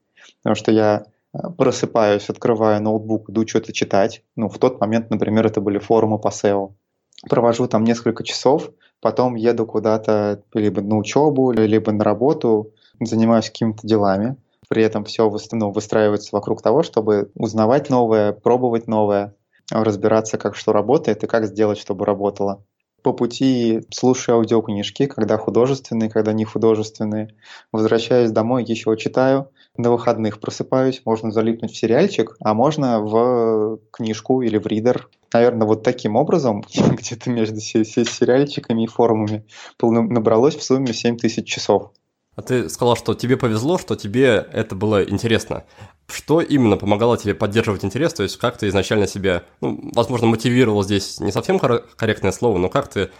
потому 0.43 0.55
что 0.55 0.71
я 0.71 1.07
э, 1.33 1.39
просыпаюсь, 1.59 2.31
открываю 2.31 2.81
ноутбук, 2.81 3.31
иду 3.31 3.45
что-то 3.49 3.73
читать. 3.73 4.23
Ну, 4.37 4.49
в 4.49 4.59
тот 4.59 4.81
момент, 4.81 5.11
например, 5.11 5.45
это 5.47 5.61
были 5.61 5.79
форумы 5.79 6.21
по 6.21 6.29
SEO. 6.29 6.75
Провожу 7.29 7.67
там 7.67 7.83
несколько 7.83 8.23
часов, 8.23 8.71
потом 9.01 9.35
еду 9.35 9.67
куда-то 9.67 10.41
либо 10.53 10.81
на 10.81 10.97
учебу, 10.97 11.51
либо 11.51 11.91
на 11.91 12.05
работу, 12.05 12.71
занимаюсь 13.01 13.51
какими-то 13.51 13.85
делами. 13.85 14.37
При 14.69 14.85
этом 14.85 15.05
все 15.05 15.29
ну, 15.51 15.73
выстраивается 15.73 16.29
вокруг 16.31 16.63
того, 16.63 16.85
чтобы 16.85 17.33
узнавать 17.35 17.91
новое, 17.91 18.33
пробовать 18.33 18.87
новое, 18.87 19.35
разбираться, 19.69 20.39
как 20.39 20.55
что 20.55 20.73
работает 20.73 21.25
и 21.25 21.27
как 21.27 21.47
сделать, 21.47 21.79
чтобы 21.79 22.05
работало 22.05 22.63
по 23.05 23.12
пути 23.12 23.83
слушаю 23.90 24.38
аудиокнижки, 24.38 25.07
когда 25.07 25.37
художественные, 25.37 26.09
когда 26.09 26.33
не 26.33 26.45
художественные. 26.45 27.35
Возвращаюсь 27.71 28.31
домой, 28.31 28.64
еще 28.64 28.97
читаю. 28.97 29.51
На 29.77 29.90
выходных 29.90 30.40
просыпаюсь, 30.40 31.03
можно 31.05 31.31
залипнуть 31.31 31.73
в 31.73 31.77
сериальчик, 31.77 32.37
а 32.40 32.55
можно 32.55 33.01
в 33.01 33.79
книжку 33.93 34.40
или 34.40 34.57
в 34.57 34.67
ридер. 34.67 35.11
Наверное, 35.35 35.67
вот 35.67 35.83
таким 35.83 36.17
образом, 36.17 36.64
где-то 36.75 37.29
между 37.29 37.61
сериальчиками 37.61 38.85
и 38.85 38.87
форумами, 38.87 39.45
набралось 39.83 40.57
в 40.57 40.62
сумме 40.62 40.95
7 40.95 41.19
тысяч 41.19 41.47
часов. 41.47 41.93
А 42.37 42.42
ты 42.42 42.68
сказал, 42.68 42.97
что 42.97 43.14
тебе 43.14 43.37
повезло, 43.37 43.79
что 43.79 43.94
тебе 43.94 44.47
это 44.53 44.75
было 44.75 45.05
интересно. 45.05 45.64
Что 46.07 46.40
именно 46.40 46.77
помогало 46.77 47.16
тебе 47.16 47.35
поддерживать 47.35 47.85
интерес? 47.85 48.12
То 48.12 48.23
есть 48.25 48.37
как 48.37 48.59
ты 48.59 48.68
изначально 48.68 49.07
себя, 49.07 49.44
ну, 49.61 49.90
возможно, 49.94 50.27
мотивировал 50.27 50.83
здесь 50.83 51.20
не 51.20 51.33
совсем 51.33 51.59
корректное 51.59 52.33
слово, 52.33 52.59
но 52.59 52.68
как 52.68 52.88
ты 52.88 53.11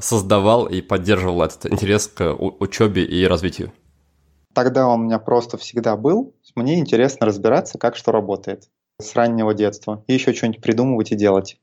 создавал 0.00 0.66
и 0.66 0.82
поддерживал 0.82 1.42
этот 1.42 1.66
интерес 1.72 2.08
к 2.08 2.34
учебе 2.34 3.04
и 3.04 3.26
развитию? 3.26 3.72
Тогда 4.52 4.86
он 4.86 5.00
у 5.00 5.04
меня 5.04 5.18
просто 5.18 5.56
всегда 5.56 5.96
был. 5.96 6.34
Мне 6.54 6.78
интересно 6.78 7.26
разбираться, 7.26 7.78
как 7.78 7.96
что 7.96 8.12
работает 8.12 8.68
с 9.00 9.14
раннего 9.14 9.54
детства. 9.54 10.04
И 10.08 10.14
еще 10.14 10.34
что-нибудь 10.34 10.60
придумывать 10.60 11.12
и 11.12 11.16
делать. 11.16 11.58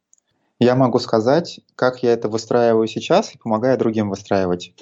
Я 0.60 0.76
могу 0.76 1.00
сказать, 1.00 1.60
как 1.76 2.02
я 2.02 2.14
это 2.14 2.30
выстраиваю 2.30 2.88
сейчас 2.88 3.36
и 3.36 3.38
помогаю 3.38 3.78
другим 3.78 4.10
выстраивать. 4.10 4.74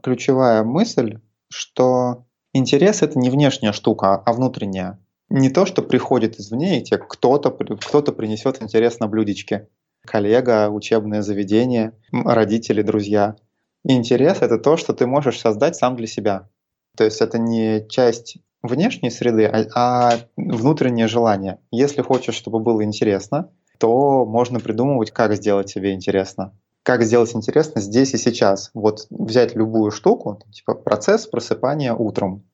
Ключевая 0.00 0.62
мысль 0.62 1.18
что 1.50 2.26
интерес— 2.52 3.02
это 3.02 3.18
не 3.18 3.30
внешняя 3.30 3.72
штука, 3.72 4.16
а 4.16 4.32
внутренняя. 4.32 4.98
не 5.30 5.50
то, 5.50 5.66
что 5.66 5.82
приходит 5.82 6.40
извне, 6.40 6.78
и 6.78 6.82
тебе 6.82 6.98
кто-то 6.98 7.50
кто 7.50 8.02
принесет 8.12 8.62
интерес 8.62 8.98
на 8.98 9.08
блюдечке. 9.08 9.68
Коллега, 10.06 10.70
учебное 10.70 11.20
заведение, 11.20 11.92
родители, 12.12 12.80
друзья. 12.82 13.36
Интерес— 13.84 14.38
это 14.40 14.58
то, 14.58 14.76
что 14.76 14.94
ты 14.94 15.06
можешь 15.06 15.38
создать 15.38 15.76
сам 15.76 15.96
для 15.96 16.06
себя. 16.06 16.48
То 16.96 17.04
есть 17.04 17.20
это 17.20 17.38
не 17.38 17.86
часть 17.88 18.38
внешней 18.62 19.10
среды, 19.10 19.44
а, 19.46 19.66
а 19.74 20.18
внутреннее 20.36 21.08
желание. 21.08 21.58
Если 21.70 22.02
хочешь, 22.02 22.34
чтобы 22.34 22.60
было 22.60 22.82
интересно, 22.82 23.50
то 23.78 24.24
можно 24.24 24.60
придумывать, 24.60 25.12
как 25.12 25.34
сделать 25.34 25.68
себе 25.68 25.92
интересно. 25.92 26.58
Как 26.88 27.02
сделать 27.02 27.36
интересно 27.36 27.82
здесь 27.82 28.14
и 28.14 28.16
сейчас. 28.16 28.70
Вот 28.72 29.08
взять 29.10 29.54
любую 29.54 29.90
штуку, 29.90 30.40
типа 30.50 30.72
процесс 30.72 31.26
просыпания 31.26 31.92
утром, 31.92 32.48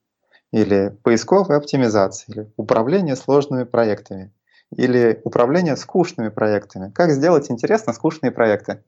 или 0.51 0.89
поисковая 1.05 1.57
оптимизация, 1.57 2.35
или 2.35 2.53
управление 2.57 3.15
сложными 3.15 3.63
проектами, 3.63 4.35
или 4.77 5.21
управление 5.23 5.77
скучными 5.77 6.31
проектами. 6.31 6.91
Как 6.91 7.13
сделать 7.13 7.49
интересно 7.49 7.93
скучные 7.93 8.33
проекты? 8.33 8.83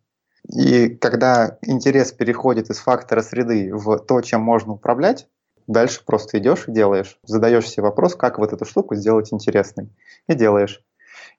И 0.53 0.89
когда 0.89 1.59
интерес 1.63 2.11
переходит 2.11 2.69
из 2.71 2.79
фактора 2.79 3.23
среды 3.23 3.73
в 3.73 3.99
то, 3.99 4.21
чем 4.23 4.41
можно 4.41 4.73
управлять, 4.73 5.29
дальше 5.69 6.03
просто 6.05 6.39
идешь 6.39 6.65
и 6.67 6.73
делаешь. 6.73 7.21
Задаешь 7.23 7.71
себе 7.71 7.85
вопрос, 7.85 8.17
как 8.17 8.41
вот 8.41 8.53
эту 8.53 8.65
штуку 8.65 8.97
сделать 8.97 9.33
интересной. 9.33 9.95
И 10.27 10.35
делаешь. 10.35 10.83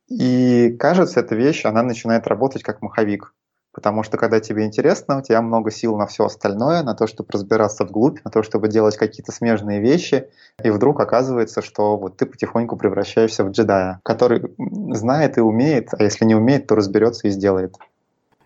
И 0.08 0.78
кажется, 0.80 1.20
эта 1.20 1.36
вещь, 1.36 1.65
она 1.65 1.84
начинает 1.84 2.26
работать 2.26 2.63
как 2.63 2.82
маховик. 2.82 3.34
Потому 3.78 4.02
что 4.02 4.18
когда 4.18 4.40
тебе 4.40 4.66
интересно, 4.66 5.20
у 5.20 5.22
тебя 5.22 5.40
много 5.40 5.70
сил 5.70 5.98
на 5.98 6.08
все 6.08 6.26
остальное, 6.26 6.82
на 6.82 6.96
то, 6.96 7.06
чтобы 7.06 7.30
разбираться 7.32 7.86
вглубь, 7.86 8.18
на 8.26 8.32
то, 8.32 8.42
чтобы 8.42 8.70
делать 8.70 8.98
какие-то 8.98 9.32
смежные 9.32 9.80
вещи. 9.80 10.30
И 10.63 10.72
вдруг 10.72 11.00
оказывается, 11.00 11.62
что 11.62 11.96
вот 11.96 12.18
ты 12.18 12.26
потихоньку 12.26 12.76
превращаешься 12.76 13.44
в 13.44 13.52
джедая, 13.52 14.00
который 14.02 14.52
знает 14.96 15.38
и 15.38 15.42
умеет, 15.42 15.90
а 15.92 16.02
если 16.02 16.26
не 16.26 16.34
умеет, 16.34 16.66
то 16.66 16.74
разберется 16.74 17.28
и 17.28 17.30
сделает. 17.30 17.76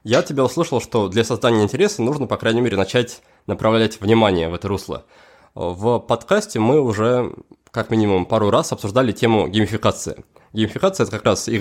Я 0.04 0.22
тебя 0.22 0.44
услышал, 0.44 0.82
что 0.82 1.08
для 1.08 1.24
создания 1.24 1.64
интереса 1.64 2.02
нужно, 2.02 2.28
по 2.28 2.36
крайней 2.36 2.60
мере, 2.60 2.76
начать 2.76 3.22
направлять 3.48 4.02
внимание 4.02 4.50
в 4.50 4.54
это 4.54 4.68
русло. 4.68 5.06
В 5.54 6.00
подкасте 6.00 6.60
мы 6.60 6.80
уже 6.80 7.34
как 7.72 7.90
минимум 7.90 8.26
пару 8.26 8.50
раз 8.50 8.72
обсуждали 8.72 9.12
тему 9.12 9.50
геймификации. 9.50 10.24
Геймификация– 10.54 11.04
это 11.06 11.12
как 11.12 11.26
раз, 11.26 11.50
и 11.50 11.60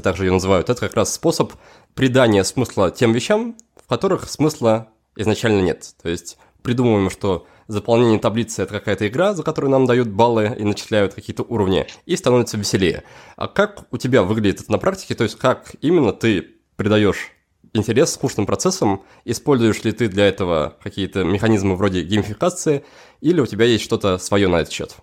также 0.00 0.24
ее 0.24 0.32
называют, 0.32 0.70
это 0.70 0.80
как 0.80 0.94
раз 0.94 1.12
способ 1.12 1.52
придания 1.94 2.44
смысла 2.44 2.92
тем 2.92 3.12
вещам, 3.12 3.56
в 3.76 3.88
которых 3.88 4.28
смысла 4.28 4.88
изначально 5.16 5.60
нет. 5.60 5.94
То 6.00 6.08
есть 6.08 6.38
придумываем, 6.62 7.10
что 7.10 7.46
заполнение 7.66 8.20
таблицы– 8.20 8.62
это 8.64 8.74
какая-то 8.74 9.08
игра, 9.08 9.34
за 9.34 9.42
которую 9.42 9.72
нам 9.72 9.86
дают 9.86 10.08
баллы 10.08 10.54
и 10.56 10.62
начисляют 10.62 11.14
какие-то 11.14 11.42
уровни, 11.42 11.86
и 12.06 12.14
становится 12.14 12.56
веселее. 12.56 13.02
А 13.36 13.48
как 13.48 13.86
у 13.90 13.98
тебя 13.98 14.22
выглядит 14.22 14.60
это 14.62 14.70
на 14.72 14.78
практике? 14.78 15.16
То 15.16 15.24
есть 15.24 15.36
как 15.36 15.74
именно 15.80 16.12
ты 16.12 16.48
придаешь 16.76 17.31
интерес 17.72 18.12
скучным 18.12 18.46
процессам? 18.46 19.02
Используешь 19.24 19.82
ли 19.84 19.92
ты 19.92 20.08
для 20.08 20.28
этого 20.28 20.76
какие-то 20.82 21.24
механизмы 21.24 21.76
вроде 21.76 22.02
геймификации, 22.02 22.84
или 23.20 23.40
у 23.40 23.46
тебя 23.46 23.64
есть 23.64 23.84
что-то 23.84 24.18
свое 24.18 24.48
на 24.48 24.60
этот 24.60 24.72
счет? 24.72 24.96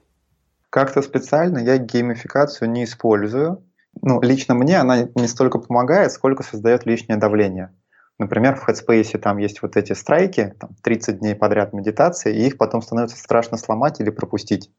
Как-то 0.70 1.02
специально 1.02 1.58
я 1.58 1.78
геймификацию 1.78 2.70
не 2.70 2.84
использую. 2.84 3.64
Ну, 4.02 4.22
лично 4.22 4.54
мне 4.54 4.78
она 4.78 5.08
не 5.16 5.28
столько 5.28 5.58
помогает, 5.58 6.12
сколько 6.12 6.44
создает 6.44 6.86
лишнее 6.86 7.18
давление. 7.18 7.74
Например, 8.20 8.56
в 8.56 8.68
Headspace 8.68 9.18
там 9.18 9.38
есть 9.38 9.62
вот 9.62 9.78
эти 9.78 9.94
страйки, 9.94 10.54
там 10.60 10.72
30 10.84 11.20
дней 11.20 11.36
подряд 11.36 11.74
медитации, 11.74 12.36
и 12.36 12.48
их 12.48 12.58
потом 12.58 12.82
становится 12.82 13.18
страшно 13.18 13.58
сломать 13.58 14.00
или 14.02 14.10
пропустить. 14.10 14.70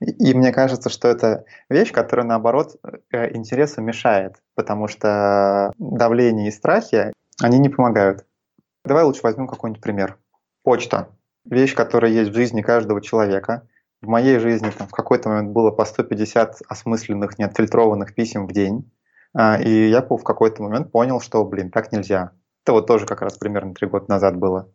И, 0.00 0.34
мне 0.34 0.52
кажется, 0.52 0.90
что 0.90 1.06
это 1.06 1.44
вещь, 1.68 1.92
которая, 1.92 2.26
наоборот, 2.26 2.76
э, 3.12 3.36
интересу 3.36 3.80
мешает, 3.82 4.36
потому 4.56 4.88
что 4.88 5.70
давление 5.78 6.48
и 6.48 6.50
страхи, 6.50 7.12
они 7.42 7.58
не 7.58 7.68
помогают. 7.68 8.24
Давай 8.84 9.04
лучше 9.04 9.20
возьмем 9.22 9.46
какой-нибудь 9.46 9.82
пример. 9.82 10.18
Почта. 10.62 11.08
Вещь, 11.44 11.74
которая 11.74 12.10
есть 12.12 12.30
в 12.30 12.34
жизни 12.34 12.62
каждого 12.62 13.00
человека 13.00 13.66
в 14.02 14.08
моей 14.08 14.38
жизни 14.38 14.70
там, 14.76 14.88
в 14.88 14.90
какой-то 14.90 15.28
момент 15.28 15.52
было 15.52 15.70
по 15.70 15.84
150 15.84 16.62
осмысленных, 16.68 17.38
неотфильтрованных 17.38 18.14
писем 18.14 18.46
в 18.46 18.52
день. 18.52 18.90
А, 19.34 19.58
и 19.60 19.88
я 19.88 20.02
в 20.02 20.22
какой-то 20.22 20.62
момент 20.62 20.90
понял, 20.90 21.20
что, 21.20 21.44
блин, 21.44 21.70
так 21.70 21.92
нельзя. 21.92 22.32
Это 22.64 22.72
вот 22.72 22.86
тоже 22.86 23.06
как 23.06 23.22
раз 23.22 23.38
примерно 23.38 23.74
три 23.74 23.88
года 23.88 24.06
назад 24.08 24.36
было. 24.36 24.68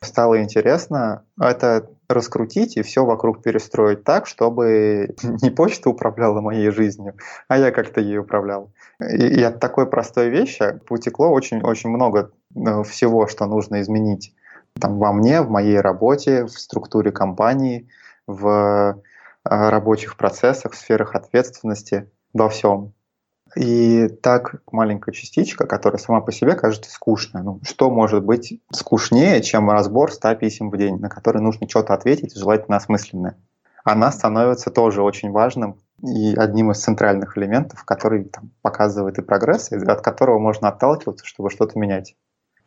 Стало 0.00 0.42
интересно 0.42 1.24
это 1.40 1.88
раскрутить 2.08 2.76
и 2.76 2.82
все 2.82 3.04
вокруг 3.04 3.42
перестроить 3.42 4.04
так, 4.04 4.26
чтобы 4.26 5.14
не 5.42 5.50
почта 5.50 5.90
управляла 5.90 6.40
моей 6.40 6.70
жизнью, 6.70 7.14
а 7.48 7.58
я 7.58 7.70
как-то 7.70 8.00
ей 8.00 8.18
управлял. 8.18 8.72
И, 9.00 9.42
от 9.42 9.60
такой 9.60 9.86
простой 9.86 10.28
вещи 10.28 10.80
потекло 10.86 11.30
очень-очень 11.30 11.90
много 11.90 12.30
э, 12.54 12.82
всего, 12.82 13.26
что 13.26 13.46
нужно 13.46 13.80
изменить 13.80 14.34
там, 14.80 14.98
во 14.98 15.12
мне, 15.12 15.42
в 15.42 15.50
моей 15.50 15.80
работе, 15.80 16.44
в 16.44 16.50
структуре 16.50 17.12
компании– 17.12 17.88
в 18.30 19.02
а, 19.44 19.70
рабочих 19.70 20.16
процессах, 20.16 20.72
в 20.72 20.76
сферах 20.76 21.14
ответственности, 21.14 22.10
во 22.32 22.48
всем. 22.48 22.92
И 23.56 24.08
так 24.08 24.62
маленькая 24.70 25.12
частичка, 25.12 25.66
которая 25.66 25.98
сама 25.98 26.20
по 26.20 26.32
себе 26.32 26.54
кажется 26.54 26.90
скучной. 26.90 27.42
Ну, 27.42 27.60
что 27.64 27.90
может 27.90 28.24
быть 28.24 28.60
скучнее, 28.72 29.42
чем 29.42 29.70
разбор 29.70 30.12
100 30.12 30.34
писем 30.36 30.70
в 30.70 30.76
день, 30.76 30.98
на 30.98 31.08
которые 31.08 31.42
нужно 31.42 31.68
что-то 31.68 31.94
ответить, 31.94 32.36
желательно 32.36 32.76
осмысленное? 32.76 33.36
Она 33.82 34.12
становится 34.12 34.70
тоже 34.70 35.02
очень 35.02 35.30
важным 35.30 35.80
и 36.02 36.34
одним 36.36 36.70
из 36.70 36.78
центральных 36.82 37.36
элементов, 37.36 37.84
который 37.84 38.24
там, 38.24 38.50
показывает 38.62 39.18
и 39.18 39.22
прогресс, 39.22 39.72
и 39.72 39.76
от 39.76 40.00
которого 40.00 40.38
можно 40.38 40.68
отталкиваться, 40.68 41.26
чтобы 41.26 41.50
что-то 41.50 41.78
менять. 41.78 42.14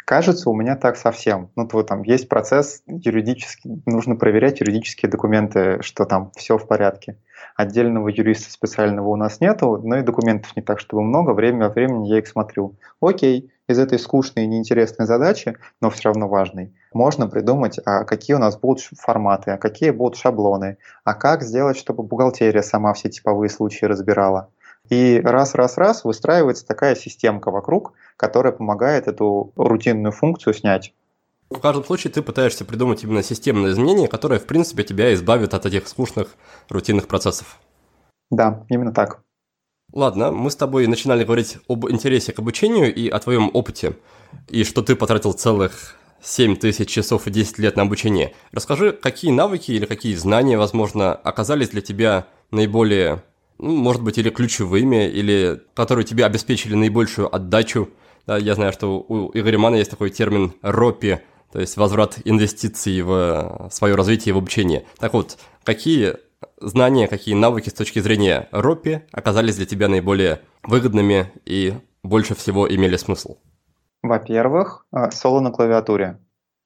Кажется, 0.05 0.49
у 0.49 0.53
меня 0.53 0.75
так 0.75 0.97
совсем. 0.97 1.49
Ну, 1.55 1.67
то 1.67 1.81
там 1.83 2.03
есть 2.03 2.27
процесс 2.27 2.83
юридический, 2.87 3.81
нужно 3.85 4.15
проверять 4.15 4.59
юридические 4.59 5.09
документы, 5.09 5.81
что 5.81 6.05
там 6.05 6.31
все 6.35 6.57
в 6.57 6.67
порядке. 6.67 7.17
Отдельного 7.55 8.09
юриста 8.09 8.51
специального 8.51 9.09
у 9.09 9.15
нас 9.15 9.39
нету, 9.39 9.79
но 9.83 9.97
и 9.97 10.03
документов 10.03 10.55
не 10.55 10.61
так, 10.61 10.79
чтобы 10.79 11.03
много, 11.03 11.31
время 11.31 11.67
от 11.67 11.75
времени 11.75 12.07
я 12.07 12.19
их 12.19 12.27
смотрю. 12.27 12.75
Окей, 12.99 13.51
из 13.67 13.79
этой 13.79 13.97
скучной 13.97 14.43
и 14.43 14.47
неинтересной 14.47 15.07
задачи, 15.07 15.55
но 15.79 15.89
все 15.89 16.09
равно 16.09 16.27
важной, 16.27 16.73
можно 16.93 17.27
придумать, 17.27 17.79
а 17.85 18.03
какие 18.03 18.35
у 18.35 18.39
нас 18.39 18.57
будут 18.57 18.81
форматы, 18.81 19.51
а 19.51 19.57
какие 19.57 19.91
будут 19.91 20.17
шаблоны, 20.17 20.77
а 21.03 21.13
как 21.13 21.43
сделать, 21.43 21.77
чтобы 21.77 22.03
бухгалтерия 22.03 22.61
сама 22.61 22.93
все 22.93 23.09
типовые 23.09 23.49
случаи 23.49 23.85
разбирала. 23.85 24.49
И 24.93 25.19
раз-раз-раз 25.19 26.03
выстраивается 26.03 26.67
такая 26.67 26.93
системка 26.95 27.49
вокруг, 27.49 27.93
которая 28.15 28.53
помогает 28.53 29.07
эту 29.07 29.51
рутинную 29.55 30.11
функцию 30.11 30.53
снять. 30.53 30.93
В 31.49 31.59
каждом 31.59 31.83
случае 31.83 32.13
ты 32.13 32.21
пытаешься 32.21 32.63
придумать 32.63 33.03
именно 33.03 33.23
системное 33.23 33.71
изменение, 33.71 34.07
которое, 34.07 34.39
в 34.39 34.45
принципе, 34.45 34.83
тебя 34.83 35.11
избавит 35.15 35.55
от 35.55 35.65
этих 35.65 35.87
скучных 35.87 36.35
рутинных 36.69 37.07
процессов. 37.07 37.59
Да, 38.29 38.63
именно 38.69 38.93
так. 38.93 39.23
Ладно, 39.93 40.31
мы 40.31 40.51
с 40.51 40.55
тобой 40.55 40.85
начинали 40.85 41.23
говорить 41.23 41.57
об 41.67 41.89
интересе 41.89 42.31
к 42.31 42.37
обучению 42.37 42.93
и 42.93 43.09
о 43.09 43.17
твоем 43.17 43.49
опыте, 43.51 43.95
и 44.47 44.63
что 44.63 44.83
ты 44.83 44.95
потратил 44.95 45.33
целых 45.33 45.95
7 46.21 46.55
тысяч 46.55 46.89
часов 46.89 47.25
и 47.25 47.31
10 47.31 47.57
лет 47.57 47.77
на 47.77 47.81
обучение. 47.81 48.35
Расскажи, 48.51 48.91
какие 48.91 49.31
навыки 49.31 49.71
или 49.71 49.87
какие 49.87 50.13
знания, 50.13 50.57
возможно, 50.57 51.13
оказались 51.13 51.69
для 51.69 51.81
тебя 51.81 52.27
наиболее 52.51 53.23
ну, 53.59 53.75
может 53.75 54.03
быть, 54.03 54.17
или 54.17 54.29
ключевыми, 54.29 55.07
или 55.07 55.61
которые 55.73 56.05
тебе 56.05 56.25
обеспечили 56.25 56.75
наибольшую 56.75 57.33
отдачу. 57.33 57.89
Да, 58.25 58.37
я 58.37 58.55
знаю, 58.55 58.73
что 58.73 58.99
у 59.07 59.31
Игоря 59.33 59.57
Мана 59.57 59.75
есть 59.75 59.91
такой 59.91 60.09
термин 60.09 60.53
«ропи», 60.61 61.19
то 61.51 61.59
есть 61.59 61.77
возврат 61.77 62.17
инвестиций 62.25 63.01
в 63.01 63.69
свое 63.71 63.95
развитие 63.95 64.31
и 64.31 64.33
в 64.33 64.37
обучение. 64.37 64.85
Так 64.97 65.13
вот, 65.13 65.37
какие 65.63 66.15
знания, 66.59 67.07
какие 67.07 67.35
навыки 67.35 67.69
с 67.69 67.73
точки 67.73 67.99
зрения 67.99 68.47
ропи 68.51 69.01
оказались 69.11 69.57
для 69.57 69.65
тебя 69.65 69.87
наиболее 69.87 70.41
выгодными 70.63 71.31
и 71.45 71.75
больше 72.03 72.35
всего 72.35 72.67
имели 72.67 72.97
смысл? 72.97 73.37
Во-первых, 74.01 74.85
а, 74.91 75.11
соло 75.11 75.39
на 75.39 75.51
клавиатуре. 75.51 76.19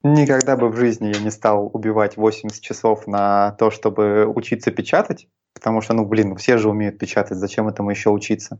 Никогда 0.03 0.55
бы 0.55 0.69
в 0.69 0.77
жизни 0.77 1.11
я 1.13 1.19
не 1.19 1.31
стал 1.31 1.69
убивать 1.73 2.17
80 2.17 2.61
часов 2.61 3.07
на 3.07 3.51
то, 3.53 3.71
чтобы 3.71 4.25
учиться 4.25 4.71
печатать, 4.71 5.27
потому 5.57 5.81
что, 5.81 5.95
ну, 5.95 6.05
блин, 6.05 6.35
все 6.35 6.59
же 6.59 6.69
умеют 6.69 6.99
печатать, 6.99 7.39
зачем 7.39 7.67
этому 7.67 7.89
еще 7.89 8.11
учиться? 8.11 8.59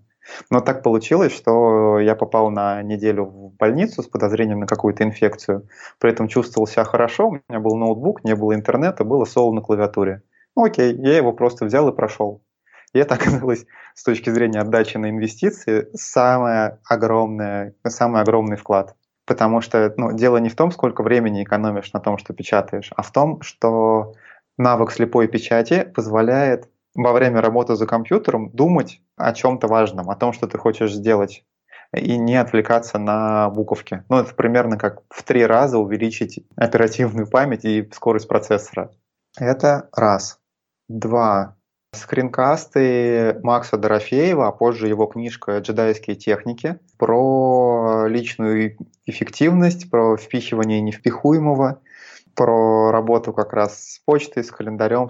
Но 0.50 0.62
так 0.62 0.82
получилось, 0.82 1.32
что 1.32 2.00
я 2.00 2.16
попал 2.16 2.50
на 2.50 2.82
неделю 2.82 3.26
в 3.26 3.56
больницу 3.56 4.02
с 4.02 4.08
подозрением 4.08 4.62
на 4.62 4.66
какую-то 4.66 5.04
инфекцию, 5.04 5.68
при 6.00 6.10
этом 6.10 6.28
чувствовал 6.28 6.66
себя 6.66 6.86
хорошо, 6.86 7.28
у 7.28 7.32
меня 7.34 7.60
был 7.60 7.76
ноутбук, 7.76 8.24
не 8.24 8.36
было 8.36 8.56
интернета, 8.56 9.04
было 9.04 9.26
соло 9.26 9.54
на 9.54 9.62
клавиатуре. 9.62 10.24
Ну, 10.56 10.66
окей, 10.66 10.92
я 10.96 11.18
его 11.18 11.34
просто 11.34 11.66
взял 11.66 11.88
и 11.88 11.96
прошел. 11.96 12.42
И 12.94 12.98
это 12.98 13.14
оказалось 13.14 13.68
с 13.94 14.04
точки 14.04 14.32
зрения 14.32 14.62
отдачи 14.62 14.98
на 14.98 15.12
инвестиции 15.12 15.90
самое 15.94 16.80
огромное, 16.84 17.76
самый 17.88 18.22
огромный 18.22 18.58
вклад. 18.58 18.96
Потому 19.28 19.62
что 19.62 19.94
ну, 19.98 20.14
дело 20.14 20.38
не 20.38 20.50
в 20.50 20.56
том, 20.56 20.72
сколько 20.72 21.04
времени 21.04 21.44
экономишь 21.44 21.94
на 21.94 22.00
том, 22.00 22.18
что 22.18 22.34
печатаешь, 22.34 22.92
а 22.96 23.04
в 23.04 23.12
том, 23.12 23.42
что 23.42 24.16
навык 24.58 24.92
слепой 24.92 25.28
печати 25.28 25.84
позволяет 25.84 26.70
во 26.98 27.14
время 27.14 27.42
работы 27.42 27.76
за 27.76 27.86
компьютером 27.86 28.50
думать 28.50 29.02
о 29.16 29.32
чем-то 29.32 29.68
важном, 29.68 30.10
о 30.10 30.16
том, 30.16 30.34
что 30.34 30.48
ты 30.48 30.58
хочешь 30.58 30.94
сделать 30.94 31.46
и 31.94 32.18
не 32.18 32.36
отвлекаться 32.36 32.98
на 32.98 33.50
буковки. 33.50 34.04
Ну, 34.10 34.18
это 34.18 34.34
примерно 34.34 34.78
как 34.78 35.04
в 35.10 35.24
три 35.24 35.46
раза 35.46 35.78
увеличить 35.78 36.44
оперативную 36.56 37.30
память 37.30 37.64
и 37.64 37.88
скорость 37.94 38.28
процессора. 38.28 38.92
Это 39.40 39.88
раз. 39.96 40.40
Два. 40.90 41.56
Скринкасты 41.94 43.40
Макса 43.44 43.78
Дорофеева, 43.78 44.48
а 44.48 44.52
позже 44.52 44.88
его 44.88 45.06
книжка 45.06 45.60
«Джедайские 45.60 46.16
техники» 46.16 46.80
про 46.98 48.08
личную 48.08 48.76
эффективность, 49.06 49.90
про 49.90 50.18
впихивание 50.18 50.82
невпихуемого 50.82 51.80
про 52.38 52.92
работу 52.92 53.34
как 53.34 53.52
раз 53.52 53.96
с 53.96 54.00
почтой, 54.06 54.44
с 54.44 54.52
календарем. 54.52 55.08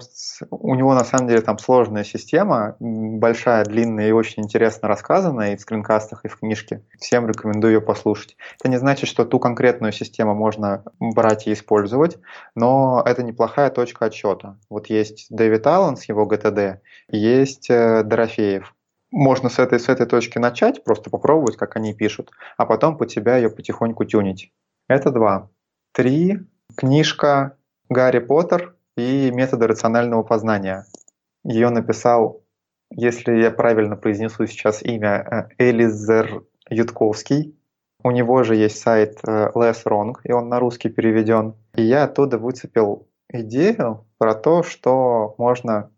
У 0.50 0.74
него 0.74 0.94
на 0.94 1.04
самом 1.04 1.28
деле 1.28 1.42
там 1.42 1.58
сложная 1.58 2.02
система, 2.02 2.76
большая, 2.80 3.66
длинная 3.66 4.08
и 4.08 4.12
очень 4.12 4.44
интересно 4.44 4.88
рассказанная 4.88 5.52
и 5.52 5.56
в 5.56 5.60
скринкастах, 5.60 6.24
и 6.24 6.28
в 6.28 6.38
книжке. 6.38 6.82
Всем 6.98 7.28
рекомендую 7.28 7.74
ее 7.74 7.80
послушать. 7.82 8.38
Это 8.58 8.70
не 8.70 8.78
значит, 8.78 9.10
что 9.10 9.26
ту 9.26 9.38
конкретную 9.38 9.92
систему 9.92 10.34
можно 10.34 10.84
брать 10.98 11.46
и 11.46 11.52
использовать, 11.52 12.16
но 12.54 13.02
это 13.04 13.22
неплохая 13.22 13.68
точка 13.68 14.06
отсчета. 14.06 14.58
Вот 14.70 14.86
есть 14.86 15.26
Дэвид 15.28 15.66
Аллен 15.66 15.98
с 15.98 16.04
его 16.04 16.24
ГТД, 16.24 16.80
есть 17.08 17.68
э, 17.68 18.04
Дорофеев. 18.04 18.74
Можно 19.10 19.50
с 19.50 19.58
этой, 19.58 19.78
с 19.78 19.90
этой 19.90 20.06
точки 20.06 20.38
начать, 20.38 20.82
просто 20.82 21.10
попробовать, 21.10 21.58
как 21.58 21.76
они 21.76 21.92
пишут, 21.92 22.30
а 22.56 22.64
потом 22.64 22.96
по 22.96 23.04
тебя 23.04 23.36
ее 23.36 23.50
потихоньку 23.50 24.06
тюнить. 24.06 24.50
Это 24.88 25.10
два. 25.10 25.50
Три 25.92 26.38
Книжка 26.78 27.56
«Гарри 27.88 28.20
Поттер 28.20 28.76
и 28.96 29.32
методы 29.32 29.66
рационального 29.66 30.22
познания». 30.22 30.86
Ее 31.42 31.70
написал, 31.70 32.44
если 32.92 33.32
я 33.32 33.50
правильно 33.50 33.96
произнесу 33.96 34.46
сейчас 34.46 34.84
имя, 34.84 35.48
э, 35.58 35.70
Элизер 35.70 36.44
Ютковский. 36.70 37.58
У 38.04 38.12
него 38.12 38.44
же 38.44 38.54
есть 38.54 38.78
сайт 38.80 39.18
э, 39.26 39.50
Less 39.56 39.78
Wrong, 39.86 40.12
и 40.22 40.30
он 40.30 40.48
на 40.48 40.60
русский 40.60 40.88
переведен. 40.88 41.56
И 41.74 41.82
я 41.82 42.04
оттуда 42.04 42.38
выцепил 42.38 43.08
идею 43.28 44.06
про 44.16 44.36
то, 44.36 44.62
что 44.62 45.34
можно 45.36 45.90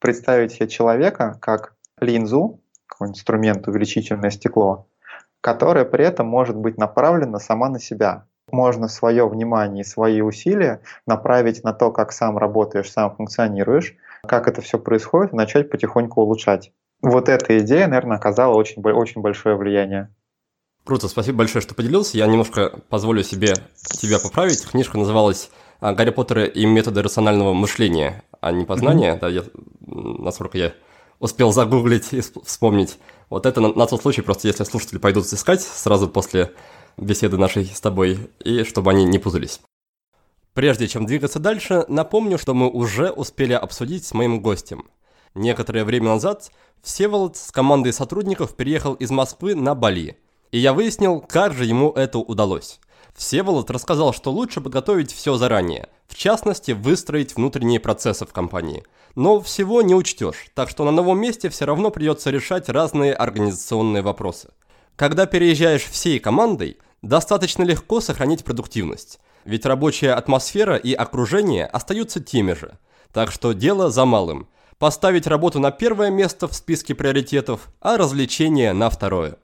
представить 0.00 0.52
себе 0.52 0.68
человека 0.68 1.38
как 1.40 1.76
линзу, 1.98 2.60
какой 2.86 3.08
инструмент, 3.08 3.66
увеличительное 3.68 4.28
стекло, 4.28 4.86
которое 5.40 5.86
при 5.86 6.04
этом 6.04 6.26
может 6.26 6.56
быть 6.56 6.76
направлено 6.76 7.38
сама 7.38 7.70
на 7.70 7.80
себя 7.80 8.26
можно 8.50 8.88
свое 8.88 9.28
внимание 9.28 9.82
и 9.82 9.86
свои 9.86 10.20
усилия 10.20 10.80
направить 11.06 11.64
на 11.64 11.72
то, 11.72 11.90
как 11.90 12.12
сам 12.12 12.38
работаешь, 12.38 12.90
сам 12.90 13.14
функционируешь, 13.14 13.96
как 14.26 14.48
это 14.48 14.60
все 14.60 14.78
происходит, 14.78 15.32
и 15.32 15.36
начать 15.36 15.70
потихоньку 15.70 16.22
улучшать. 16.22 16.72
Вот 17.02 17.28
эта 17.28 17.58
идея, 17.58 17.86
наверное, 17.86 18.16
оказала 18.16 18.54
очень, 18.54 18.82
очень 18.82 19.20
большое 19.20 19.56
влияние. 19.56 20.14
Круто, 20.84 21.08
спасибо 21.08 21.38
большое, 21.38 21.62
что 21.62 21.74
поделился. 21.74 22.16
Я 22.16 22.26
немножко 22.26 22.80
позволю 22.88 23.22
себе 23.24 23.54
тебя 23.82 24.18
поправить. 24.20 24.64
Книжка 24.64 24.96
называлась 24.96 25.50
а, 25.80 25.92
«Гарри 25.92 26.10
Поттер 26.10 26.44
и 26.44 26.64
методы 26.64 27.02
рационального 27.02 27.52
мышления, 27.52 28.22
а 28.40 28.52
не 28.52 28.64
познания». 28.64 29.14
Mm-hmm. 29.14 29.18
Да, 29.18 29.28
я, 29.28 29.42
насколько 29.80 30.56
я 30.56 30.72
успел 31.18 31.52
загуглить 31.52 32.12
и 32.12 32.20
вспомнить. 32.44 32.98
Вот 33.28 33.46
это 33.46 33.60
на, 33.60 33.72
на 33.72 33.86
тот 33.86 34.00
случай, 34.00 34.22
просто 34.22 34.46
если 34.46 34.62
слушатели 34.62 34.98
пойдут 34.98 35.26
искать 35.26 35.60
сразу 35.60 36.08
после 36.08 36.52
беседы 36.96 37.36
нашей 37.36 37.66
с 37.66 37.80
тобой, 37.80 38.30
и 38.44 38.64
чтобы 38.64 38.90
они 38.90 39.04
не 39.04 39.18
путались. 39.18 39.60
Прежде 40.54 40.88
чем 40.88 41.04
двигаться 41.04 41.38
дальше, 41.38 41.84
напомню, 41.88 42.38
что 42.38 42.54
мы 42.54 42.70
уже 42.70 43.10
успели 43.10 43.52
обсудить 43.52 44.06
с 44.06 44.14
моим 44.14 44.40
гостем. 44.40 44.86
Некоторое 45.34 45.84
время 45.84 46.08
назад 46.08 46.50
Всеволод 46.82 47.36
с 47.36 47.50
командой 47.50 47.92
сотрудников 47.92 48.54
переехал 48.54 48.94
из 48.94 49.10
Москвы 49.10 49.54
на 49.54 49.74
Бали, 49.74 50.18
и 50.52 50.58
я 50.58 50.72
выяснил, 50.72 51.20
как 51.20 51.52
же 51.52 51.64
ему 51.64 51.90
это 51.90 52.18
удалось. 52.18 52.80
Всеволод 53.14 53.70
рассказал, 53.70 54.12
что 54.12 54.30
лучше 54.30 54.60
подготовить 54.60 55.12
все 55.12 55.36
заранее, 55.36 55.88
в 56.06 56.14
частности, 56.14 56.72
выстроить 56.72 57.34
внутренние 57.34 57.80
процессы 57.80 58.24
в 58.24 58.32
компании. 58.32 58.84
Но 59.14 59.40
всего 59.40 59.82
не 59.82 59.94
учтешь, 59.94 60.46
так 60.54 60.68
что 60.70 60.84
на 60.84 60.90
новом 60.90 61.18
месте 61.18 61.48
все 61.48 61.64
равно 61.64 61.90
придется 61.90 62.30
решать 62.30 62.68
разные 62.68 63.14
организационные 63.14 64.02
вопросы. 64.02 64.50
Когда 64.96 65.26
переезжаешь 65.26 65.84
всей 65.84 66.18
командой, 66.18 66.78
достаточно 67.06 67.62
легко 67.62 68.00
сохранить 68.00 68.44
продуктивность, 68.44 69.20
ведь 69.44 69.66
рабочая 69.66 70.12
атмосфера 70.12 70.76
и 70.76 70.92
окружение 70.92 71.66
остаются 71.66 72.20
теми 72.20 72.52
же. 72.52 72.78
Так 73.12 73.30
что 73.30 73.52
дело 73.52 73.90
за 73.90 74.04
малым– 74.04 74.48
поставить 74.78 75.26
работу 75.26 75.58
на 75.58 75.70
первое 75.70 76.10
место 76.10 76.48
в 76.48 76.54
списке 76.54 76.94
приоритетов, 76.94 77.70
а 77.80 77.96
развлечения 77.96 78.72
на 78.74 78.90
второе. 78.90 79.36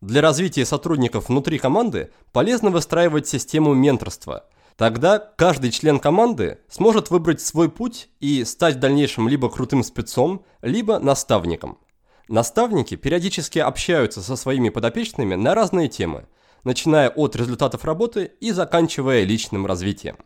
Для 0.00 0.20
развития 0.20 0.66
сотрудников 0.66 1.28
внутри 1.28 1.58
команды 1.58 2.10
полезно 2.32 2.70
выстраивать 2.70 3.28
систему 3.28 3.72
менторства. 3.72 4.46
Тогда 4.76 5.18
каждый 5.18 5.70
член 5.70 6.00
команды 6.00 6.58
сможет 6.68 7.10
выбрать 7.10 7.40
свой 7.40 7.70
путь 7.70 8.08
и 8.18 8.42
стать 8.44 8.76
в 8.76 8.80
дальнейшем 8.80 9.28
либо 9.28 9.48
крутым 9.48 9.84
спецом, 9.84 10.44
либо 10.60 10.98
наставником. 10.98 11.78
Наставники 12.26 12.96
периодически 12.96 13.60
общаются 13.60 14.20
со 14.22 14.34
своими 14.34 14.70
подопечными 14.70 15.36
на 15.36 15.54
разные 15.54 15.88
темы– 15.88 16.26
начиная 16.64 17.10
от 17.10 17.36
результатов 17.36 17.84
работы 17.84 18.32
и 18.40 18.50
заканчивая 18.50 19.24
личным 19.24 19.66
развитием. 19.66 20.16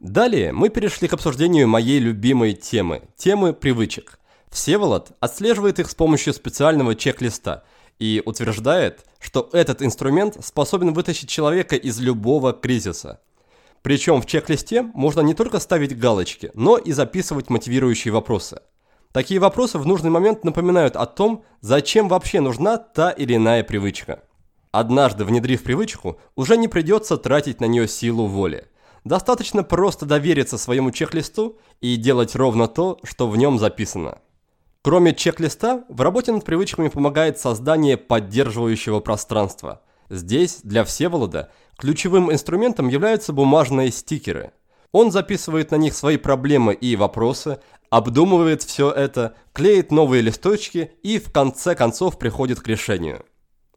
Далее 0.00 0.52
мы 0.52 0.68
перешли 0.68 1.08
к 1.08 1.12
обсуждению 1.12 1.68
моей 1.68 1.98
любимой 1.98 2.54
темы– 2.54 3.02
темы 3.16 3.52
привычек. 3.52 4.18
Всеволод 4.50 5.12
отслеживает 5.20 5.78
их 5.78 5.90
с 5.90 5.94
помощью 5.94 6.32
специального 6.32 6.94
чек-листа 6.94 7.64
и 7.98 8.22
утверждает, 8.24 9.04
что 9.18 9.48
этот 9.52 9.82
инструмент 9.82 10.36
способен 10.44 10.92
вытащить 10.92 11.28
человека 11.28 11.76
из 11.76 11.98
любого 12.00 12.52
кризиса. 12.52 13.20
Причем 13.82 14.22
в 14.22 14.26
чек-листе 14.26 14.82
можно 14.82 15.20
не 15.20 15.34
только 15.34 15.58
ставить 15.58 15.98
галочки, 15.98 16.50
но 16.54 16.76
и 16.76 16.92
записывать 16.92 17.50
мотивирующие 17.50 18.12
вопросы. 18.12 18.60
Такие 19.12 19.38
вопросы 19.38 19.78
в 19.78 19.86
нужный 19.86 20.10
момент 20.10 20.42
напоминают 20.44 20.96
о 20.96 21.06
том, 21.06 21.44
зачем 21.60 22.08
вообще 22.08 22.40
нужна 22.40 22.78
та 22.78 23.10
или 23.10 23.36
иная 23.36 23.62
привычка. 23.62 24.22
Однажды 24.74 25.24
внедрив 25.24 25.62
привычку, 25.62 26.18
уже 26.34 26.56
не 26.56 26.66
придется 26.66 27.16
тратить 27.16 27.60
на 27.60 27.66
нее 27.66 27.86
силу 27.86 28.26
воли. 28.26 28.66
Достаточно 29.04 29.62
просто 29.62 30.04
довериться 30.04 30.58
своему 30.58 30.90
чек-листу 30.90 31.60
и 31.80 31.94
делать 31.94 32.34
ровно 32.34 32.66
то, 32.66 32.98
что 33.04 33.28
в 33.28 33.36
нем 33.36 33.60
записано. 33.60 34.18
Кроме 34.82 35.14
чек-листа, 35.14 35.84
в 35.88 36.00
работе 36.00 36.32
над 36.32 36.44
привычками 36.44 36.88
помогает 36.88 37.38
создание 37.38 37.96
поддерживающего 37.96 38.98
пространства. 38.98 39.80
Здесь, 40.10 40.58
для 40.64 40.82
Всеволода, 40.82 41.52
ключевым 41.76 42.32
инструментом 42.32 42.88
являются 42.88 43.32
бумажные 43.32 43.92
стикеры. 43.92 44.50
Он 44.90 45.12
записывает 45.12 45.70
на 45.70 45.76
них 45.76 45.94
свои 45.94 46.16
проблемы 46.16 46.74
и 46.74 46.96
вопросы, 46.96 47.60
обдумывает 47.90 48.64
все 48.64 48.90
это, 48.90 49.36
клеит 49.52 49.92
новые 49.92 50.20
листочки 50.20 50.90
и 51.04 51.20
в 51.20 51.30
конце 51.30 51.76
концов 51.76 52.18
приходит 52.18 52.58
к 52.58 52.66
решению. 52.66 53.24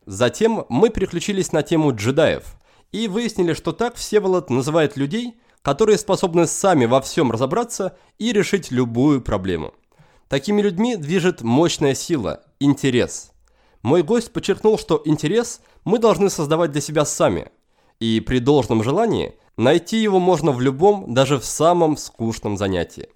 Затем 0.08 0.66
мы 0.70 0.89
переключились 0.89 1.51
на 1.51 1.64
тему 1.64 1.93
джедаев 1.93 2.55
и 2.93 3.10
выяснили, 3.10 3.53
что 3.53 3.74
так 3.74 3.95
Всеволод 3.95 4.49
называет 4.49 4.95
людей, 4.95 5.38
которые 5.62 5.97
способны 5.97 6.47
сами 6.47 6.86
во 6.86 7.01
всем 7.01 7.30
разобраться 7.30 7.97
и 8.18 8.32
решить 8.32 8.72
любую 8.72 9.22
проблему. 9.22 9.74
Такими 10.30 10.62
людьми 10.62 10.95
движет 10.95 11.41
мощная 11.41 11.93
сила– 11.93 12.41
интерес. 12.62 13.32
Мой 13.82 14.01
гость 14.01 14.32
подчеркнул, 14.32 14.80
что 14.80 15.01
интерес 15.03 15.60
мы 15.84 15.99
должны 15.99 16.30
создавать 16.30 16.72
для 16.72 16.80
себя 16.80 17.03
сами, 17.03 17.51
и 17.99 18.22
при 18.22 18.39
должном 18.39 18.84
желании 18.84 19.36
найти 19.58 19.97
его 19.97 20.20
можно 20.20 20.53
в 20.53 20.62
любом, 20.62 21.14
даже 21.14 21.38
в 21.38 21.43
самом 21.43 21.97
скучном 21.97 22.55
занятии. 22.55 23.10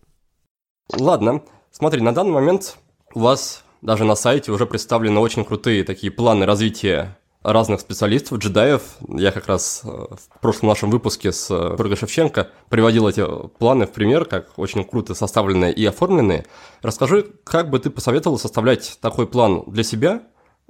Ладно, 0.92 1.42
смотри, 1.72 2.02
на 2.02 2.14
данный 2.14 2.34
момент 2.34 2.76
у 3.14 3.22
вас 3.22 3.64
даже 3.82 4.04
на 4.04 4.16
сайте 4.16 4.52
уже 4.52 4.66
представлены 4.66 5.20
очень 5.20 5.44
крутые 5.44 5.84
такие 5.84 6.12
планы 6.12 6.46
развития 6.46 7.18
разных 7.44 7.82
специалистов, 7.82 8.38
джедаев. 8.38 8.82
Я 9.08 9.32
как 9.32 9.48
раз 9.48 9.82
э, 9.84 9.88
в 9.88 10.40
прошлом 10.40 10.70
нашем 10.70 10.92
выпуске 10.92 11.32
с 11.32 11.50
Ольгой 11.50 11.96
Шевченко 11.96 12.50
приводил 12.70 13.08
эти 13.08 13.26
планы 13.58 13.88
в 13.88 13.92
пример, 13.92 14.26
как 14.26 14.58
очень 14.58 14.84
круто 14.84 15.16
составленные 15.16 15.74
и 15.74 15.84
оформленные. 15.86 16.46
Расскажи, 16.84 17.26
как 17.44 17.72
бы 17.72 17.80
ты 17.80 17.90
посоветовал 17.90 18.38
составлять 18.38 19.00
такой 19.02 19.26
план 19.26 19.64
для 19.66 19.84
себя, 19.84 20.22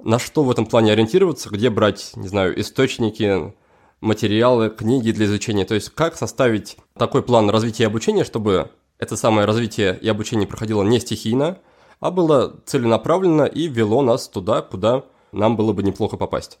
на 0.02 0.18
что 0.18 0.44
в 0.44 0.50
этом 0.50 0.64
плане 0.64 0.92
ориентироваться, 0.92 1.50
где 1.50 1.68
брать, 1.68 2.12
не 2.16 2.28
знаю, 2.28 2.58
источники, 2.58 3.52
материалы, 4.00 4.70
книги 4.70 5.12
для 5.12 5.26
изучения. 5.26 5.66
То 5.66 5.74
есть 5.74 5.90
как 5.90 6.16
составить 6.16 6.78
такой 6.96 7.22
план 7.22 7.50
развития 7.50 7.84
и 7.84 7.86
обучения, 7.86 8.24
чтобы 8.24 8.70
это 8.98 9.16
самое 9.16 9.46
развитие 9.46 9.98
и 10.00 10.08
обучение 10.08 10.48
проходило 10.48 10.82
не 10.82 11.00
стихийно, 11.00 11.58
а 12.02 12.10
было 12.10 12.56
целенаправленно 12.66 13.44
и 13.44 13.68
вело 13.68 14.02
нас 14.02 14.28
туда, 14.28 14.60
куда 14.60 15.04
нам 15.32 15.56
было 15.56 15.72
бы 15.72 15.82
неплохо 15.82 16.16
попасть. 16.16 16.58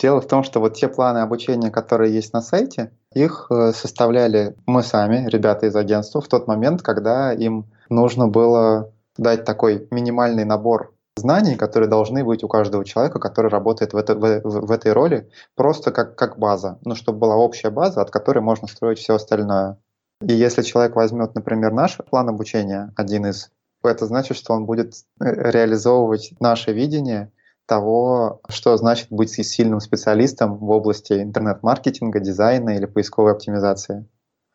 Дело 0.00 0.20
в 0.20 0.28
том, 0.28 0.44
что 0.44 0.60
вот 0.60 0.74
те 0.74 0.86
планы 0.86 1.18
обучения, 1.18 1.70
которые 1.70 2.14
есть 2.14 2.32
на 2.32 2.40
сайте, 2.40 2.92
их 3.12 3.48
э, 3.50 3.72
составляли 3.72 4.54
мы 4.66 4.84
сами, 4.84 5.28
ребята 5.28 5.66
из 5.66 5.74
агентства, 5.74 6.20
в 6.20 6.28
тот 6.28 6.46
момент, 6.46 6.82
когда 6.82 7.32
им 7.32 7.64
нужно 7.88 8.28
было 8.28 8.92
дать 9.16 9.44
такой 9.44 9.88
минимальный 9.90 10.44
набор 10.44 10.94
знаний, 11.16 11.56
которые 11.56 11.88
должны 11.88 12.22
быть 12.22 12.44
у 12.44 12.48
каждого 12.48 12.84
человека, 12.84 13.18
который 13.18 13.50
работает 13.50 13.92
в, 13.92 13.96
это, 13.96 14.14
в, 14.14 14.40
в 14.44 14.70
этой 14.70 14.92
роли, 14.92 15.28
просто 15.56 15.90
как, 15.90 16.14
как 16.14 16.38
база, 16.38 16.78
ну, 16.84 16.94
чтобы 16.94 17.18
была 17.18 17.36
общая 17.36 17.70
база, 17.70 18.02
от 18.02 18.10
которой 18.10 18.40
можно 18.40 18.68
строить 18.68 18.98
все 18.98 19.16
остальное. 19.16 19.78
И 20.20 20.32
если 20.32 20.62
человек 20.62 20.96
возьмет, 20.96 21.34
например, 21.34 21.72
наш 21.72 21.96
план 21.96 22.28
обучения, 22.28 22.92
один 22.96 23.26
из, 23.26 23.50
это 23.82 24.06
значит, 24.06 24.36
что 24.36 24.54
он 24.54 24.66
будет 24.66 24.94
э, 25.20 25.50
реализовывать 25.50 26.32
наше 26.40 26.72
видение 26.72 27.32
того, 27.66 28.40
что 28.48 28.76
значит 28.76 29.08
быть 29.10 29.30
сильным 29.30 29.80
специалистом 29.80 30.56
в 30.56 30.70
области 30.70 31.12
интернет-маркетинга, 31.12 32.18
дизайна 32.18 32.70
или 32.70 32.86
поисковой 32.86 33.32
оптимизации. 33.32 34.08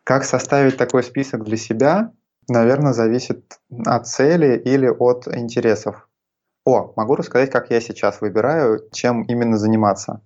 Как 0.04 0.26
составить 0.26 0.78
такой 0.78 1.04
список 1.04 1.44
для 1.44 1.58
себя, 1.58 2.12
наверное, 2.50 2.94
зависит 2.94 3.60
от 3.86 4.08
цели 4.08 4.58
или 4.58 4.88
от 4.88 5.28
интересов. 5.28 6.10
О, 6.66 6.94
могу 6.96 7.16
рассказать, 7.16 7.52
как 7.52 7.70
я 7.70 7.80
сейчас 7.82 8.20
выбираю, 8.20 8.90
чем 8.92 9.24
именно 9.24 9.58
заниматься. 9.58 10.22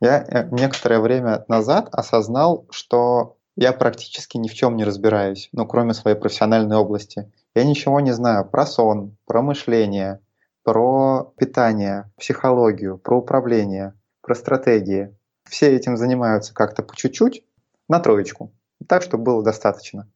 Я 0.00 0.22
э, 0.22 0.48
некоторое 0.50 1.00
время 1.00 1.44
назад 1.48 1.88
осознал, 1.92 2.66
что 2.70 3.36
я 3.56 3.72
практически 3.72 4.36
ни 4.36 4.48
в 4.48 4.54
чем 4.54 4.76
не 4.76 4.84
разбираюсь, 4.84 5.48
ну, 5.52 5.66
кроме 5.66 5.92
своей 5.92 6.16
профессиональной 6.16 6.76
области. 6.76 7.32
Я 7.58 7.64
ничего 7.64 7.98
не 7.98 8.12
знаю 8.12 8.48
про 8.48 8.64
сон, 8.66 9.16
про 9.26 9.42
мышление, 9.42 10.20
про 10.62 11.32
питание, 11.36 12.08
психологию, 12.16 12.98
про 12.98 13.18
управление, 13.18 13.94
про 14.22 14.36
стратегии. 14.36 15.12
Все 15.42 15.74
этим 15.74 15.96
занимаются 15.96 16.54
как-то 16.54 16.84
по 16.84 16.94
чуть-чуть, 16.94 17.42
на 17.88 17.98
троечку, 17.98 18.52
так, 18.86 19.02
чтобы 19.02 19.24
было 19.24 19.42
достаточно. 19.42 20.08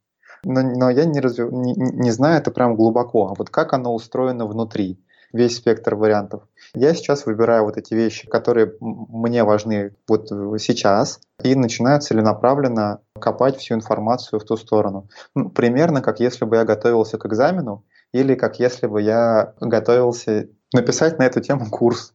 Но, 0.45 0.63
но 0.63 0.89
я 0.89 1.05
не, 1.05 1.19
разв... 1.19 1.41
не, 1.51 1.75
не 1.75 2.13
знаю 2.13 2.39
это 2.39 2.53
прям 2.53 2.77
глубоко, 2.77 3.27
а 3.27 3.35
вот 3.35 3.51
как 3.51 3.73
оно 3.73 3.93
устроено 3.93 4.47
внутри, 4.47 5.02
весь 5.33 5.57
спектр 5.57 5.95
вариантов. 5.95 6.43
Я 6.75 6.95
сейчас 6.95 7.27
выбираю 7.27 7.65
вот 7.65 7.77
эти 7.77 7.95
вещи, 7.95 8.29
которые 8.29 8.75
мне 8.81 9.45
важны 9.45 9.95
вот 10.09 10.29
сейчас, 10.61 11.21
и 11.43 11.55
начинаю 11.55 12.01
целенаправленно 12.01 13.01
копать 13.19 13.57
всю 13.57 13.75
информацию 13.75 14.41
в 14.41 14.45
ту 14.45 14.57
сторону. 14.57 15.09
Ну, 15.35 15.51
примерно 15.51 16.01
как 16.03 16.21
если 16.21 16.45
бы 16.45 16.57
я 16.57 16.65
готовился 16.65 17.19
к 17.19 17.27
экзамену, 17.27 17.85
или 18.13 18.35
как 18.35 18.59
если 18.59 18.87
бы 18.87 19.01
я 19.01 19.55
готовился 19.61 20.49
написать 20.73 21.19
на 21.19 21.25
эту 21.25 21.41
тему 21.41 21.67
курс, 21.71 22.15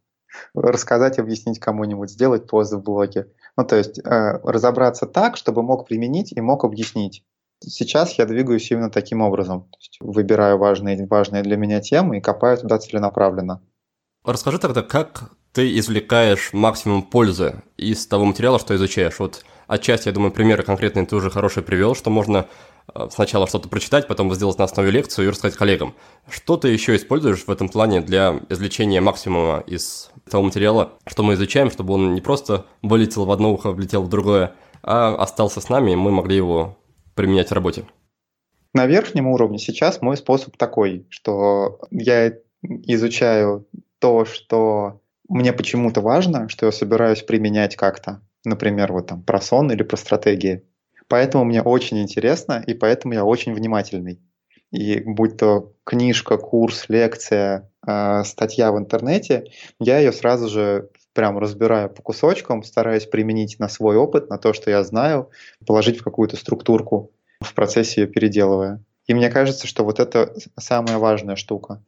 рассказать, 0.53 1.19
объяснить 1.19 1.59
кому-нибудь, 1.59 2.11
сделать 2.11 2.47
пост 2.47 2.73
в 2.73 2.81
блоге. 2.81 3.27
Ну, 3.55 3.65
то 3.65 3.75
есть 3.75 3.99
э, 3.99 4.39
разобраться 4.43 5.05
так, 5.07 5.37
чтобы 5.37 5.63
мог 5.63 5.87
применить 5.87 6.31
и 6.31 6.41
мог 6.41 6.63
объяснить. 6.63 7.23
Сейчас 7.59 8.17
я 8.17 8.25
двигаюсь 8.25 8.69
именно 8.71 8.89
таким 8.89 9.21
образом. 9.21 9.69
Выбираю 9.99 10.57
важные, 10.57 11.05
важные 11.07 11.43
для 11.43 11.57
меня 11.57 11.81
темы 11.81 12.17
и 12.17 12.21
копаю 12.21 12.57
туда 12.57 12.77
целенаправленно. 12.77 13.61
Расскажи 14.23 14.59
тогда, 14.59 14.83
как 14.83 15.31
ты 15.53 15.77
извлекаешь 15.79 16.53
максимум 16.53 17.03
пользы 17.03 17.63
из 17.77 18.05
того 18.05 18.25
материала, 18.25 18.59
что 18.59 18.75
изучаешь? 18.75 19.19
Вот 19.19 19.43
отчасти, 19.67 20.07
я 20.07 20.13
думаю, 20.13 20.31
примеры 20.31 20.63
конкретные 20.63 21.05
ты 21.05 21.15
уже 21.15 21.29
хорошие 21.29 21.63
привел, 21.63 21.95
что 21.95 22.09
можно 22.09 22.47
Э, 22.93 23.07
сначала 23.11 23.47
что-то 23.47 23.69
прочитать, 23.69 24.07
потом 24.07 24.33
сделать 24.33 24.57
на 24.57 24.63
основе 24.63 24.91
лекцию 24.91 25.27
и 25.27 25.29
рассказать 25.29 25.57
коллегам. 25.57 25.93
Что 26.29 26.57
ты 26.57 26.69
еще 26.69 26.95
используешь 26.95 27.45
в 27.45 27.51
этом 27.51 27.69
плане 27.69 28.01
для 28.01 28.39
извлечения 28.49 29.01
максимума 29.01 29.63
из 29.65 30.11
того 30.29 30.43
материала, 30.43 30.93
что 31.05 31.23
мы 31.23 31.33
изучаем, 31.33 31.71
чтобы 31.71 31.93
он 31.93 32.13
не 32.13 32.21
просто 32.21 32.65
вылетел 32.81 33.25
в 33.25 33.31
одно 33.31 33.53
ухо, 33.53 33.71
влетел 33.71 34.03
в 34.03 34.09
другое, 34.09 34.53
а 34.83 35.15
остался 35.15 35.61
с 35.61 35.69
нами, 35.69 35.91
и 35.91 35.95
мы 35.95 36.11
могли 36.11 36.35
его 36.35 36.77
применять 37.17 37.49
в 37.49 37.53
работе? 37.53 37.83
На 38.73 38.85
верхнем 38.85 39.27
уровне 39.27 39.57
сейчас 39.57 40.01
мой 40.01 40.15
способ 40.15 40.55
такой, 40.55 41.05
что 41.09 41.81
я 41.91 42.33
изучаю 42.61 43.67
то, 43.99 44.23
что 44.23 45.01
мне 45.27 45.51
почему-то 45.51 45.99
важно, 46.01 46.47
что 46.47 46.67
я 46.67 46.71
собираюсь 46.71 47.23
применять 47.23 47.75
как-то. 47.75 48.21
Например, 48.45 48.93
вот 48.93 49.07
там 49.07 49.23
про 49.23 49.41
сон 49.41 49.71
или 49.71 49.83
про 49.83 49.97
стратегии. 49.97 50.63
Поэтому 51.09 51.43
мне 51.43 51.61
очень 51.61 51.99
интересно, 51.99 52.63
и 52.65 52.73
поэтому 52.73 53.13
я 53.13 53.25
очень 53.25 53.53
внимательный. 53.53 54.21
И 54.71 54.99
будь 54.99 55.37
то 55.37 55.73
книжка, 55.85 56.37
курс, 56.37 56.85
лекция, 56.89 57.71
э, 57.87 58.23
статья 58.25 58.71
в 58.71 58.77
интернете, 58.77 59.45
я 59.79 59.99
ее 59.99 60.11
сразу 60.11 60.49
же 60.49 60.89
прям 61.17 61.39
разбираю 61.39 61.89
по 61.89 62.03
кусочкам, 62.03 62.61
стараюсь 62.61 63.07
применить 63.07 63.57
на 63.57 63.69
свой 63.69 63.95
опыт, 63.97 64.29
на 64.29 64.37
то, 64.37 64.53
что 64.53 64.69
я 64.69 64.83
знаю, 64.83 65.31
положить 65.65 65.97
в 65.99 66.03
какую-то 66.03 66.37
структурку 66.37 67.11
в 67.39 67.55
процессе 67.55 68.01
ее 68.01 68.07
переделывая. 68.07 68.83
И 69.07 69.15
мне 69.15 69.31
кажется, 69.31 69.65
что 69.65 69.83
вот 69.83 69.99
это 69.99 70.35
самая 70.59 70.99
важная 70.99 71.35
штука. 71.35 71.83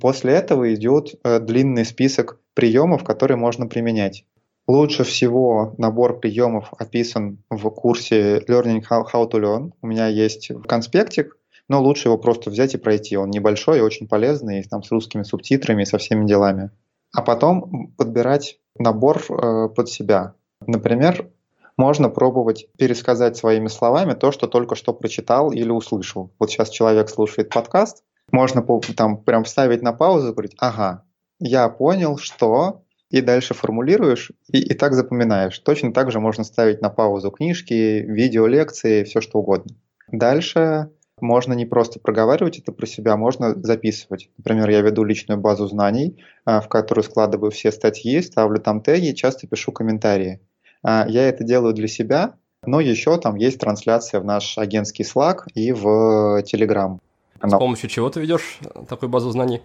После 0.00 0.32
этого 0.32 0.72
идет 0.74 1.14
э, 1.24 1.40
длинный 1.40 1.84
список 1.84 2.40
приемов, 2.54 3.04
которые 3.04 3.36
можно 3.36 3.66
применять. 3.66 4.24
Лучше 4.66 5.04
всего 5.04 5.74
набор 5.76 6.18
приемов 6.18 6.72
описан 6.78 7.44
в 7.50 7.68
курсе 7.68 8.38
Learning 8.48 8.82
How, 8.90 9.04
to 9.12 9.42
Learn. 9.42 9.72
У 9.82 9.86
меня 9.86 10.06
есть 10.06 10.50
конспектик, 10.66 11.36
но 11.68 11.82
лучше 11.82 12.08
его 12.08 12.16
просто 12.16 12.48
взять 12.48 12.72
и 12.72 12.78
пройти. 12.78 13.18
Он 13.18 13.28
небольшой 13.28 13.78
и 13.78 13.82
очень 13.82 14.08
полезный, 14.08 14.64
там 14.64 14.82
с 14.82 14.90
русскими 14.90 15.22
субтитрами 15.22 15.82
и 15.82 15.86
со 15.86 15.98
всеми 15.98 16.26
делами. 16.26 16.70
А 17.14 17.22
потом 17.22 17.92
подбирать 17.96 18.58
набор 18.78 19.22
э, 19.28 19.68
под 19.68 19.88
себя. 19.88 20.34
Например, 20.66 21.30
можно 21.76 22.08
пробовать 22.08 22.66
пересказать 22.76 23.36
своими 23.36 23.68
словами 23.68 24.14
то, 24.14 24.32
что 24.32 24.46
только 24.46 24.74
что 24.74 24.92
прочитал 24.92 25.52
или 25.52 25.70
услышал. 25.70 26.32
Вот 26.38 26.50
сейчас 26.50 26.70
человек 26.70 27.08
слушает 27.08 27.50
подкаст, 27.50 28.02
можно 28.30 28.64
там 28.96 29.18
прям 29.18 29.44
вставить 29.44 29.82
на 29.82 29.92
паузу 29.92 30.28
и 30.28 30.32
говорить, 30.32 30.56
ага, 30.58 31.04
я 31.38 31.68
понял, 31.68 32.16
что 32.16 32.82
и 33.10 33.20
дальше 33.20 33.54
формулируешь, 33.54 34.32
и, 34.48 34.58
и 34.58 34.74
так 34.74 34.94
запоминаешь. 34.94 35.58
Точно 35.60 35.92
так 35.92 36.10
же 36.10 36.18
можно 36.18 36.42
ставить 36.42 36.80
на 36.80 36.90
паузу 36.90 37.30
книжки, 37.30 37.72
видео, 37.72 38.46
лекции, 38.46 39.04
все 39.04 39.20
что 39.20 39.38
угодно. 39.38 39.76
Дальше 40.08 40.90
можно 41.20 41.52
не 41.52 41.66
просто 41.66 42.00
проговаривать 42.00 42.58
это 42.58 42.72
про 42.72 42.86
себя, 42.86 43.16
можно 43.16 43.54
записывать. 43.62 44.30
Например, 44.38 44.68
я 44.70 44.80
веду 44.80 45.04
личную 45.04 45.40
базу 45.40 45.66
знаний, 45.66 46.22
а, 46.44 46.60
в 46.60 46.68
которую 46.68 47.04
складываю 47.04 47.50
все 47.50 47.72
статьи, 47.72 48.20
ставлю 48.20 48.60
там 48.60 48.80
теги, 48.80 49.12
часто 49.12 49.46
пишу 49.46 49.72
комментарии. 49.72 50.40
А, 50.82 51.06
я 51.08 51.28
это 51.28 51.44
делаю 51.44 51.74
для 51.74 51.88
себя, 51.88 52.34
но 52.66 52.80
еще 52.80 53.18
там 53.18 53.36
есть 53.36 53.58
трансляция 53.58 54.20
в 54.20 54.24
наш 54.24 54.58
агентский 54.58 55.04
Slack 55.04 55.42
и 55.54 55.72
в 55.72 56.42
Telegram. 56.42 56.98
С 57.42 57.50
помощью 57.50 57.90
чего 57.90 58.08
ты 58.10 58.20
ведешь 58.20 58.58
такую 58.88 59.10
базу 59.10 59.30
знаний? 59.30 59.60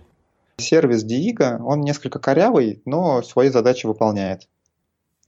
Сервис 0.57 1.05
Diigo, 1.05 1.61
он 1.63 1.81
несколько 1.81 2.19
корявый, 2.19 2.81
но 2.85 3.21
свои 3.21 3.49
задачи 3.49 3.85
выполняет. 3.85 4.47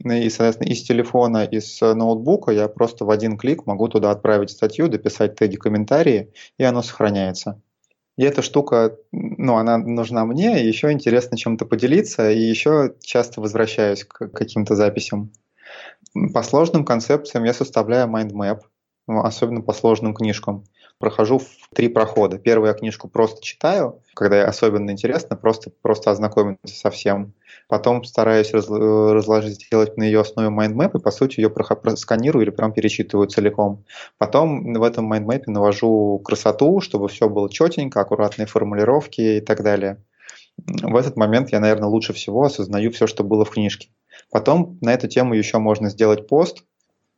И, 0.04 0.30
соответственно, 0.30 0.70
из 0.70 0.82
телефона, 0.84 1.44
из 1.46 1.80
ноутбука 1.82 2.52
я 2.52 2.68
просто 2.68 3.06
в 3.06 3.12
один 3.12 3.38
клик 3.38 3.68
могу 3.68 3.88
туда 3.88 4.12
отправить 4.12 4.50
статью, 4.50 4.88
дописать 4.88 5.36
теги, 5.36 5.58
комментарии, 5.58 6.34
и 6.58 6.64
оно 6.64 6.82
сохраняется. 6.82 7.62
И 8.18 8.24
эта 8.24 8.42
штука, 8.42 8.98
ну, 9.12 9.58
она 9.58 9.78
нужна 9.78 10.26
мне, 10.26 10.62
и 10.62 10.68
еще 10.68 10.92
интересно 10.92 11.38
чем-то 11.38 11.66
поделиться, 11.66 12.30
и 12.32 12.40
еще 12.40 12.96
часто 13.02 13.42
возвращаюсь 13.42 14.04
к 14.04 14.28
каким-то 14.30 14.76
записям. 14.76 15.32
По 16.34 16.44
сложным 16.44 16.84
концепциям 16.84 17.44
я 17.44 17.54
составляю 17.54 18.08
mindmap, 18.10 18.62
особенно 19.08 19.62
по 19.62 19.74
сложным 19.74 20.14
книжкам 20.14 20.66
прохожу 21.02 21.40
в 21.40 21.48
три 21.76 21.90
прохода. 21.90 22.38
Первую 22.38 22.70
я 22.70 22.74
книжку 22.74 23.10
просто 23.10 23.44
читаю, 23.44 24.00
когда 24.14 24.46
особенно 24.46 24.92
интересно, 24.92 25.36
просто, 25.36 25.72
просто 25.82 26.12
ознакомиться 26.12 26.74
со 26.74 26.90
всем. 26.90 27.34
Потом 27.68 28.06
стараюсь 28.06 28.54
раз, 28.54 28.70
разложить, 28.70 29.56
сделать 29.56 29.98
на 29.98 30.04
ее 30.04 30.22
основе 30.22 30.50
mindmap, 30.50 30.96
и 30.96 31.00
по 31.00 31.12
сути 31.12 31.42
ее 31.42 31.54
сканирую 31.96 32.44
или 32.44 32.52
прям 32.52 32.72
перечитываю 32.72 33.28
целиком. 33.28 33.84
Потом 34.18 34.74
в 34.74 34.84
этом 34.84 35.06
майндмэпе 35.06 35.52
навожу 35.52 36.20
красоту, 36.24 36.80
чтобы 36.80 37.10
все 37.10 37.28
было 37.28 37.50
четенько, 37.50 38.00
аккуратные 38.00 38.46
формулировки 38.46 39.22
и 39.22 39.42
так 39.42 39.64
далее. 39.64 39.98
В 40.58 40.96
этот 40.96 41.18
момент 41.18 41.52
я, 41.52 41.60
наверное, 41.60 41.90
лучше 41.90 42.14
всего 42.14 42.44
осознаю 42.44 42.92
все, 42.92 43.08
что 43.08 43.24
было 43.24 43.44
в 43.44 43.50
книжке. 43.50 43.90
Потом 44.32 44.78
на 44.82 44.94
эту 44.94 45.08
тему 45.08 45.34
еще 45.34 45.58
можно 45.58 45.90
сделать 45.90 46.28
пост, 46.28 46.64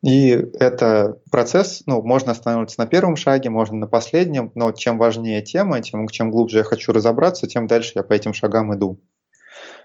и 0.04 0.32
это 0.60 1.18
процесс, 1.32 1.84
ну, 1.86 2.01
можно 2.01 2.34
останавливаться 2.34 2.82
на 2.82 2.88
первом 2.88 3.16
шаге, 3.16 3.49
можно 3.49 3.78
на 3.78 3.88
последнем, 3.88 4.51
но 4.54 4.74
чем 4.74 4.97
важнее 4.97 5.41
тема, 5.41 5.82
тем 5.82 6.10
чем 6.10 6.30
глубже 6.30 6.58
я 6.58 6.64
хочу 6.66 6.91
разобраться, 6.91 7.47
тем 7.47 7.68
дальше 7.68 7.93
я 7.95 8.04
по 8.04 8.12
этим 8.12 8.34
шагам 8.34 8.76
иду. 8.76 8.99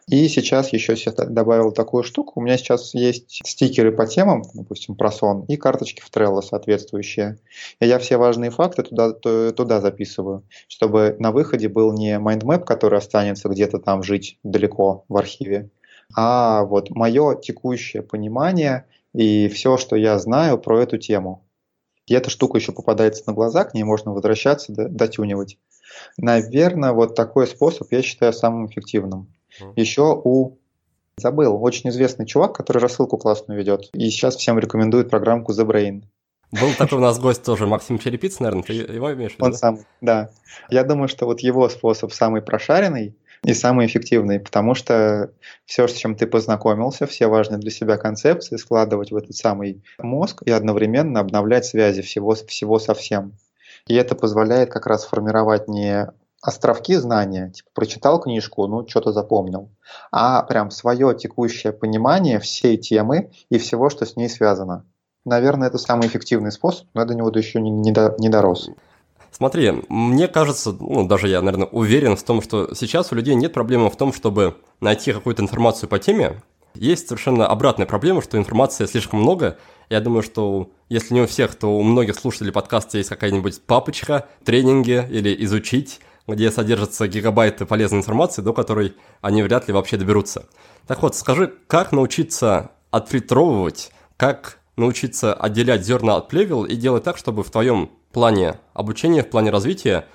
И 0.08 0.26
сейчас 0.26 0.72
еще 0.72 0.96
добавил 1.12 1.70
такую 1.70 2.02
штуку. 2.02 2.40
У 2.40 2.42
меня 2.42 2.56
сейчас 2.56 2.94
есть 2.94 3.40
стикеры 3.44 3.92
по 3.92 4.06
темам, 4.06 4.42
допустим, 4.54 4.96
про 4.96 5.12
сон, 5.12 5.44
и 5.44 5.56
карточки 5.56 6.00
в 6.00 6.10
Trello 6.10 6.42
соответствующие. 6.42 7.38
И 7.78 7.86
я 7.86 8.00
все 8.00 8.16
важные 8.16 8.50
факты 8.50 8.82
туда, 8.82 9.12
туда 9.12 9.80
записываю, 9.80 10.42
чтобы 10.66 11.14
на 11.20 11.30
выходе 11.30 11.68
был 11.68 11.92
не 11.92 12.18
mindmap, 12.18 12.64
который 12.64 12.98
останется 12.98 13.48
где-то 13.48 13.78
там 13.78 14.02
жить 14.02 14.38
далеко 14.42 15.04
в 15.08 15.16
архиве, 15.16 15.70
а 16.16 16.64
вот 16.64 16.90
мое 16.90 17.36
текущее 17.36 18.02
понимание– 18.02 18.84
и 19.14 19.48
все, 19.48 19.76
что 19.76 19.96
я 19.96 20.18
знаю 20.18 20.58
про 20.58 20.80
эту 20.82 20.98
тему. 20.98 21.44
И 22.06 22.14
эта 22.14 22.30
штука 22.30 22.58
еще 22.58 22.72
попадается 22.72 23.24
на 23.26 23.32
глаза, 23.34 23.64
к 23.64 23.74
ней 23.74 23.82
можно 23.82 24.12
возвращаться, 24.12 24.72
дотюнивать. 24.72 25.58
Наверное, 26.16 26.92
вот 26.92 27.14
такой 27.14 27.46
способ 27.46 27.92
я 27.92 28.02
считаю 28.02 28.32
самым 28.32 28.66
эффективным. 28.66 29.28
Mm. 29.60 29.72
Еще 29.76 30.20
у 30.24 30.58
забыл, 31.18 31.62
очень 31.62 31.90
известный 31.90 32.26
чувак, 32.26 32.54
который 32.54 32.78
рассылку 32.78 33.18
классную 33.18 33.58
ведет, 33.58 33.88
и 33.92 34.08
сейчас 34.10 34.36
всем 34.36 34.58
рекомендует 34.58 35.10
программку 35.10 35.52
The 35.52 35.66
Brain. 35.66 36.04
Был 36.50 36.72
такой 36.78 36.98
у 36.98 37.00
нас 37.02 37.18
гость 37.18 37.42
тоже, 37.42 37.66
Максим 37.66 37.98
Черепиц, 37.98 38.40
наверное, 38.40 38.62
ты 38.62 38.72
его 38.72 39.12
имеешь 39.12 39.32
в 39.32 39.34
виду? 39.34 39.44
Он 39.44 39.52
да? 39.52 39.58
сам, 39.58 39.78
да. 40.00 40.30
Я 40.70 40.82
думаю, 40.84 41.08
что 41.08 41.26
вот 41.26 41.40
его 41.40 41.68
способ 41.68 42.12
самый 42.12 42.40
прошаренный 42.40 43.16
и 43.44 43.54
самый 43.54 43.86
эффективный, 43.86 44.40
потому 44.40 44.74
что 44.74 45.30
все, 45.64 45.86
с 45.86 45.92
чем 45.92 46.14
ты 46.14 46.26
познакомился, 46.26 47.06
все 47.06 47.28
важные 47.28 47.58
для 47.58 47.70
себя 47.70 47.96
концепции 47.96 48.56
складывать 48.56 49.10
в 49.10 49.16
этот 49.16 49.36
самый 49.36 49.82
мозг 49.98 50.42
и 50.44 50.50
одновременно 50.50 51.20
обновлять 51.20 51.64
связи 51.64 52.02
всего, 52.02 52.34
всего 52.34 52.78
со 52.78 52.94
всем. 52.94 53.34
И 53.86 53.94
это 53.94 54.14
позволяет 54.14 54.70
как 54.70 54.86
раз 54.86 55.04
формировать 55.04 55.68
не 55.68 56.08
островки 56.40 56.94
знания, 56.96 57.50
типа 57.50 57.70
прочитал 57.74 58.20
книжку, 58.20 58.66
ну 58.66 58.86
что-то 58.86 59.12
запомнил, 59.12 59.70
а 60.12 60.42
прям 60.42 60.70
свое 60.70 61.14
текущее 61.16 61.72
понимание 61.72 62.38
всей 62.38 62.76
темы 62.76 63.30
и 63.50 63.58
всего, 63.58 63.90
что 63.90 64.06
с 64.06 64.16
ней 64.16 64.28
связано. 64.28 64.84
Наверное, 65.24 65.68
это 65.68 65.78
самый 65.78 66.06
эффективный 66.06 66.52
способ, 66.52 66.86
но 66.94 67.02
я 67.02 67.06
до 67.06 67.14
него 67.14 67.30
еще 67.34 67.60
не, 67.60 67.70
не, 67.70 67.92
до, 67.92 68.14
не 68.18 68.28
дорос. 68.28 68.70
Смотри, 69.38 69.72
мне 69.88 70.26
кажется, 70.26 70.72
ну, 70.72 71.06
даже 71.06 71.28
я, 71.28 71.40
наверное, 71.40 71.68
уверен 71.68 72.16
в 72.16 72.22
том, 72.24 72.42
что 72.42 72.74
сейчас 72.74 73.12
у 73.12 73.14
людей 73.14 73.36
нет 73.36 73.52
проблемы 73.52 73.88
в 73.88 73.94
том, 73.94 74.12
чтобы 74.12 74.56
найти 74.80 75.12
какую-то 75.12 75.42
информацию 75.42 75.88
по 75.88 76.00
теме. 76.00 76.42
Есть 76.74 77.06
совершенно 77.06 77.46
обратная 77.46 77.86
проблема, 77.86 78.20
что 78.20 78.36
информации 78.36 78.86
слишком 78.86 79.20
много. 79.20 79.56
Я 79.90 80.00
думаю, 80.00 80.24
что 80.24 80.72
если 80.88 81.14
не 81.14 81.20
у 81.20 81.28
всех, 81.28 81.54
то 81.54 81.78
у 81.78 81.84
многих 81.84 82.16
слушателей 82.16 82.50
подкаста 82.50 82.98
есть 82.98 83.10
какая-нибудь 83.10 83.62
папочка, 83.62 84.26
тренинги 84.44 85.06
или 85.08 85.32
изучить, 85.44 86.00
где 86.26 86.50
содержатся 86.50 87.06
гигабайты 87.06 87.64
полезной 87.64 88.00
информации, 88.00 88.42
до 88.42 88.52
которой 88.52 88.96
они 89.20 89.44
вряд 89.44 89.68
ли 89.68 89.72
вообще 89.72 89.96
доберутся. 89.96 90.46
Так 90.88 91.00
вот, 91.00 91.14
скажи, 91.14 91.54
как 91.68 91.92
научиться 91.92 92.72
отфильтровывать, 92.90 93.92
как 94.16 94.58
научиться 94.76 95.32
отделять 95.32 95.86
зерна 95.86 96.16
от 96.16 96.28
плевел 96.28 96.64
и 96.64 96.74
делать 96.74 97.04
так, 97.04 97.16
чтобы 97.16 97.44
в 97.44 97.50
твоем 97.52 97.90
плане 98.12 98.58
обучения, 98.74 99.22
в 99.22 99.30
плане 99.30 99.50
развития 99.50 100.06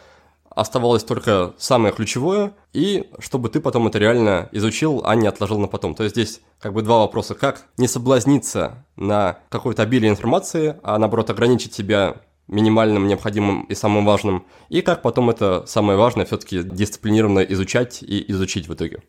оставалось 0.50 1.04
только 1.04 1.54
самое 1.58 1.94
ключевое, 1.94 2.54
и 2.74 3.10
чтобы 3.20 3.50
ты 3.50 3.60
потом 3.60 3.88
это 3.88 3.98
реально 4.00 4.50
изучил, 4.52 5.02
а 5.04 5.16
не 5.16 5.28
отложил 5.28 5.60
на 5.60 5.68
потом. 5.68 5.96
То 5.96 6.04
есть 6.04 6.16
здесь 6.16 6.42
как 6.60 6.74
бы 6.74 6.82
два 6.82 7.00
вопроса. 7.00 7.34
Как 7.36 7.66
не 7.78 7.88
соблазниться 7.88 8.86
на 8.96 9.40
какое-то 9.50 9.84
обилие 9.84 10.12
информации, 10.12 10.76
а 10.84 10.98
наоборот 10.98 11.30
ограничить 11.30 11.74
себя 11.74 12.18
минимальным, 12.48 13.08
необходимым 13.08 13.64
и 13.64 13.74
самым 13.74 14.06
важным, 14.06 14.46
и 14.70 14.82
как 14.82 15.02
потом 15.02 15.30
это 15.30 15.64
самое 15.66 15.98
важное 15.98 16.26
все-таки 16.26 16.62
дисциплинированно 16.62 17.40
изучать 17.40 18.04
и 18.04 18.24
изучить 18.32 18.68
в 18.68 18.74
итоге. 18.74 19.02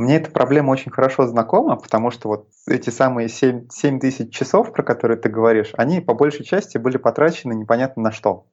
Мне 0.00 0.16
эта 0.16 0.30
проблема 0.30 0.70
очень 0.70 0.90
хорошо 0.90 1.26
знакома, 1.26 1.76
потому 1.76 2.10
что 2.10 2.28
вот 2.28 2.48
эти 2.66 2.88
самые 2.88 3.28
7, 3.28 3.68
7 3.68 4.00
тысяч 4.00 4.34
часов, 4.34 4.72
про 4.72 4.82
которые 4.82 5.18
ты 5.18 5.28
говоришь, 5.28 5.72
они 5.74 6.00
по 6.00 6.14
большей 6.14 6.42
части 6.42 6.78
были 6.78 6.96
потрачены 6.96 7.52
непонятно 7.52 8.04
на 8.04 8.10
что. 8.10 8.46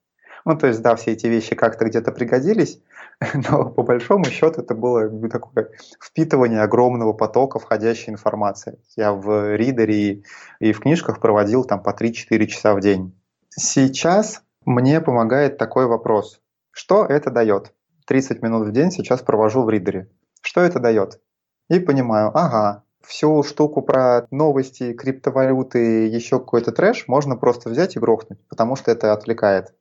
Ну, 0.43 0.57
то 0.57 0.67
есть, 0.67 0.81
да, 0.81 0.97
все 0.97 1.13
эти 1.13 1.27
вещи 1.27 1.55
как-то 1.55 1.85
где-то 1.85 2.11
пригодились, 2.11 2.81
но 3.49 3.69
по 3.69 3.83
большому 3.83 4.25
счету 4.25 4.59
это 4.59 4.75
было 4.75 5.09
такое 5.29 5.69
впитывание 6.03 6.59
огромного 6.59 7.13
потока 7.13 7.59
входящей 7.59 8.11
информации. 8.11 8.77
Я 8.97 9.13
в 9.13 9.55
ридере 9.55 9.95
и, 9.95 10.23
и 10.59 10.73
в 10.73 10.81
книжках 10.81 11.21
проводил 11.21 11.63
там 11.63 11.81
по 11.81 11.91
3-4 11.91 12.45
часа 12.47 12.75
в 12.75 12.81
день. 12.81 13.17
Сейчас 13.51 14.43
мне 14.65 14.99
помогает 14.99 15.57
такой 15.57 15.85
вопрос. 15.85 16.41
Что 16.71 17.05
это 17.05 17.31
дает? 17.31 17.71
30 18.05 18.41
минут 18.41 18.67
в 18.67 18.73
день 18.73 18.91
сейчас 18.91 19.21
провожу 19.21 19.63
в 19.63 19.69
ридере. 19.69 20.09
Что 20.41 20.59
это 20.59 20.81
дает? 20.81 21.21
И 21.69 21.79
понимаю, 21.79 22.31
ага, 22.33 22.83
всю 23.01 23.43
штуку 23.43 23.81
про 23.81 24.27
новости, 24.31 24.93
криптовалюты, 24.93 26.07
еще 26.07 26.39
какой-то 26.39 26.71
трэш 26.71 27.07
можно 27.07 27.35
просто 27.35 27.69
взять 27.69 27.95
и 27.95 27.99
грохнуть, 27.99 28.39
потому 28.47 28.75
что 28.75 28.91
это 28.91 29.13
отвлекает. 29.13 29.73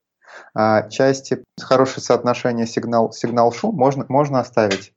А 0.54 0.88
части 0.88 1.44
хорошее 1.60 2.02
соотношение 2.02 2.66
сигнал, 2.66 3.12
сигнал-шум 3.12 3.74
можно, 3.74 4.04
можно 4.08 4.40
оставить. 4.40 4.92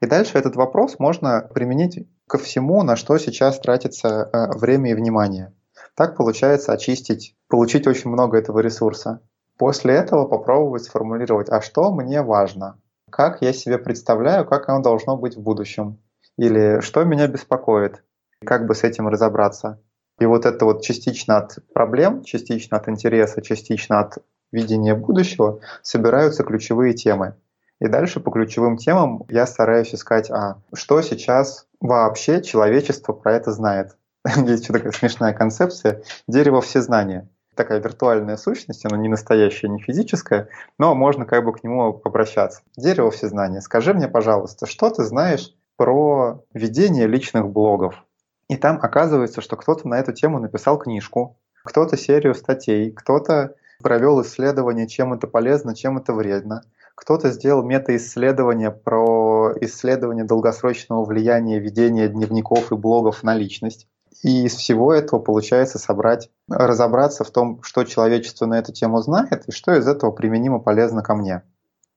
И 0.00 0.06
дальше 0.06 0.38
этот 0.38 0.56
вопрос 0.56 0.98
можно 0.98 1.48
применить 1.52 2.06
ко 2.28 2.38
всему, 2.38 2.82
на 2.82 2.96
что 2.96 3.18
сейчас 3.18 3.58
тратится 3.58 4.30
э, 4.32 4.58
время 4.58 4.90
и 4.90 4.94
внимание. 4.94 5.52
Так 5.94 6.16
получается 6.16 6.72
очистить, 6.72 7.34
получить 7.48 7.86
очень 7.86 8.10
много 8.10 8.38
этого 8.38 8.60
ресурса. 8.60 9.20
После 9.58 9.94
этого 9.94 10.26
попробовать 10.26 10.84
сформулировать, 10.84 11.50
а 11.50 11.60
что 11.60 11.92
мне 11.92 12.22
важно, 12.22 12.80
как 13.10 13.42
я 13.42 13.52
себе 13.52 13.78
представляю, 13.78 14.46
как 14.46 14.68
оно 14.68 14.82
должно 14.82 15.16
быть 15.16 15.36
в 15.36 15.40
будущем, 15.40 15.98
или 16.38 16.80
что 16.80 17.04
меня 17.04 17.26
беспокоит, 17.26 18.02
как 18.44 18.66
бы 18.66 18.74
с 18.74 18.84
этим 18.84 19.08
разобраться. 19.08 19.80
И 20.18 20.26
вот 20.26 20.46
это 20.46 20.64
вот 20.64 20.82
частично 20.82 21.38
от 21.38 21.58
проблем, 21.72 22.22
частично 22.22 22.76
от 22.76 22.88
интереса, 22.88 23.42
частично 23.42 24.00
от 24.00 24.18
видения 24.52 24.94
будущего 24.94 25.60
собираются 25.82 26.44
ключевые 26.44 26.94
темы. 26.94 27.34
И 27.80 27.88
дальше 27.88 28.20
по 28.20 28.30
ключевым 28.30 28.76
темам 28.76 29.24
я 29.28 29.46
стараюсь 29.46 29.92
искать, 29.94 30.30
а 30.30 30.62
что 30.72 31.02
сейчас 31.02 31.66
вообще 31.80 32.40
человечество 32.42 33.12
про 33.12 33.34
это 33.34 33.50
знает. 33.50 33.96
Есть 34.36 34.64
еще 34.64 34.72
такая 34.72 34.92
смешная 34.92 35.32
концепция 35.32 36.02
«дерево 36.28 36.60
всезнания». 36.60 37.28
Такая 37.56 37.80
виртуальная 37.80 38.36
сущность, 38.36 38.86
она 38.86 38.96
не 38.96 39.08
настоящая, 39.08 39.68
не 39.68 39.78
физическая, 39.78 40.48
но 40.78 40.94
можно 40.94 41.26
как 41.26 41.44
бы 41.44 41.52
к 41.52 41.62
нему 41.62 42.00
обращаться. 42.02 42.62
Дерево 42.78 43.10
всезнания, 43.10 43.60
скажи 43.60 43.92
мне, 43.92 44.08
пожалуйста, 44.08 44.66
что 44.66 44.88
ты 44.88 45.04
знаешь 45.04 45.52
про 45.82 46.44
ведение 46.54 47.08
личных 47.08 47.48
блогов? 47.48 48.04
И 48.46 48.56
там 48.56 48.78
оказывается, 48.80 49.40
что 49.40 49.56
кто-то 49.56 49.88
на 49.88 49.98
эту 49.98 50.12
тему 50.12 50.38
написал 50.38 50.78
книжку, 50.78 51.40
кто-то 51.64 51.96
серию 51.96 52.36
статей, 52.36 52.92
кто-то 52.92 53.56
провел 53.82 54.22
исследование, 54.22 54.86
чем 54.86 55.12
это 55.12 55.26
полезно, 55.26 55.74
чем 55.74 55.98
это 55.98 56.12
вредно. 56.12 56.62
Кто-то 56.94 57.32
сделал 57.32 57.64
мета-исследование 57.64 58.70
про 58.70 59.54
исследование 59.60 60.24
долгосрочного 60.24 61.04
влияния 61.04 61.58
ведения 61.58 62.06
дневников 62.06 62.70
и 62.70 62.76
блогов 62.76 63.24
на 63.24 63.34
личность. 63.34 63.88
И 64.22 64.44
из 64.44 64.54
всего 64.54 64.94
этого 64.94 65.18
получается 65.18 65.80
собрать, 65.80 66.30
разобраться 66.48 67.24
в 67.24 67.32
том, 67.32 67.60
что 67.64 67.82
человечество 67.82 68.46
на 68.46 68.60
эту 68.60 68.72
тему 68.72 68.98
знает 68.98 69.48
и 69.48 69.50
что 69.50 69.74
из 69.74 69.88
этого 69.88 70.12
применимо 70.12 70.60
полезно 70.60 71.02
ко 71.02 71.16
мне. 71.16 71.42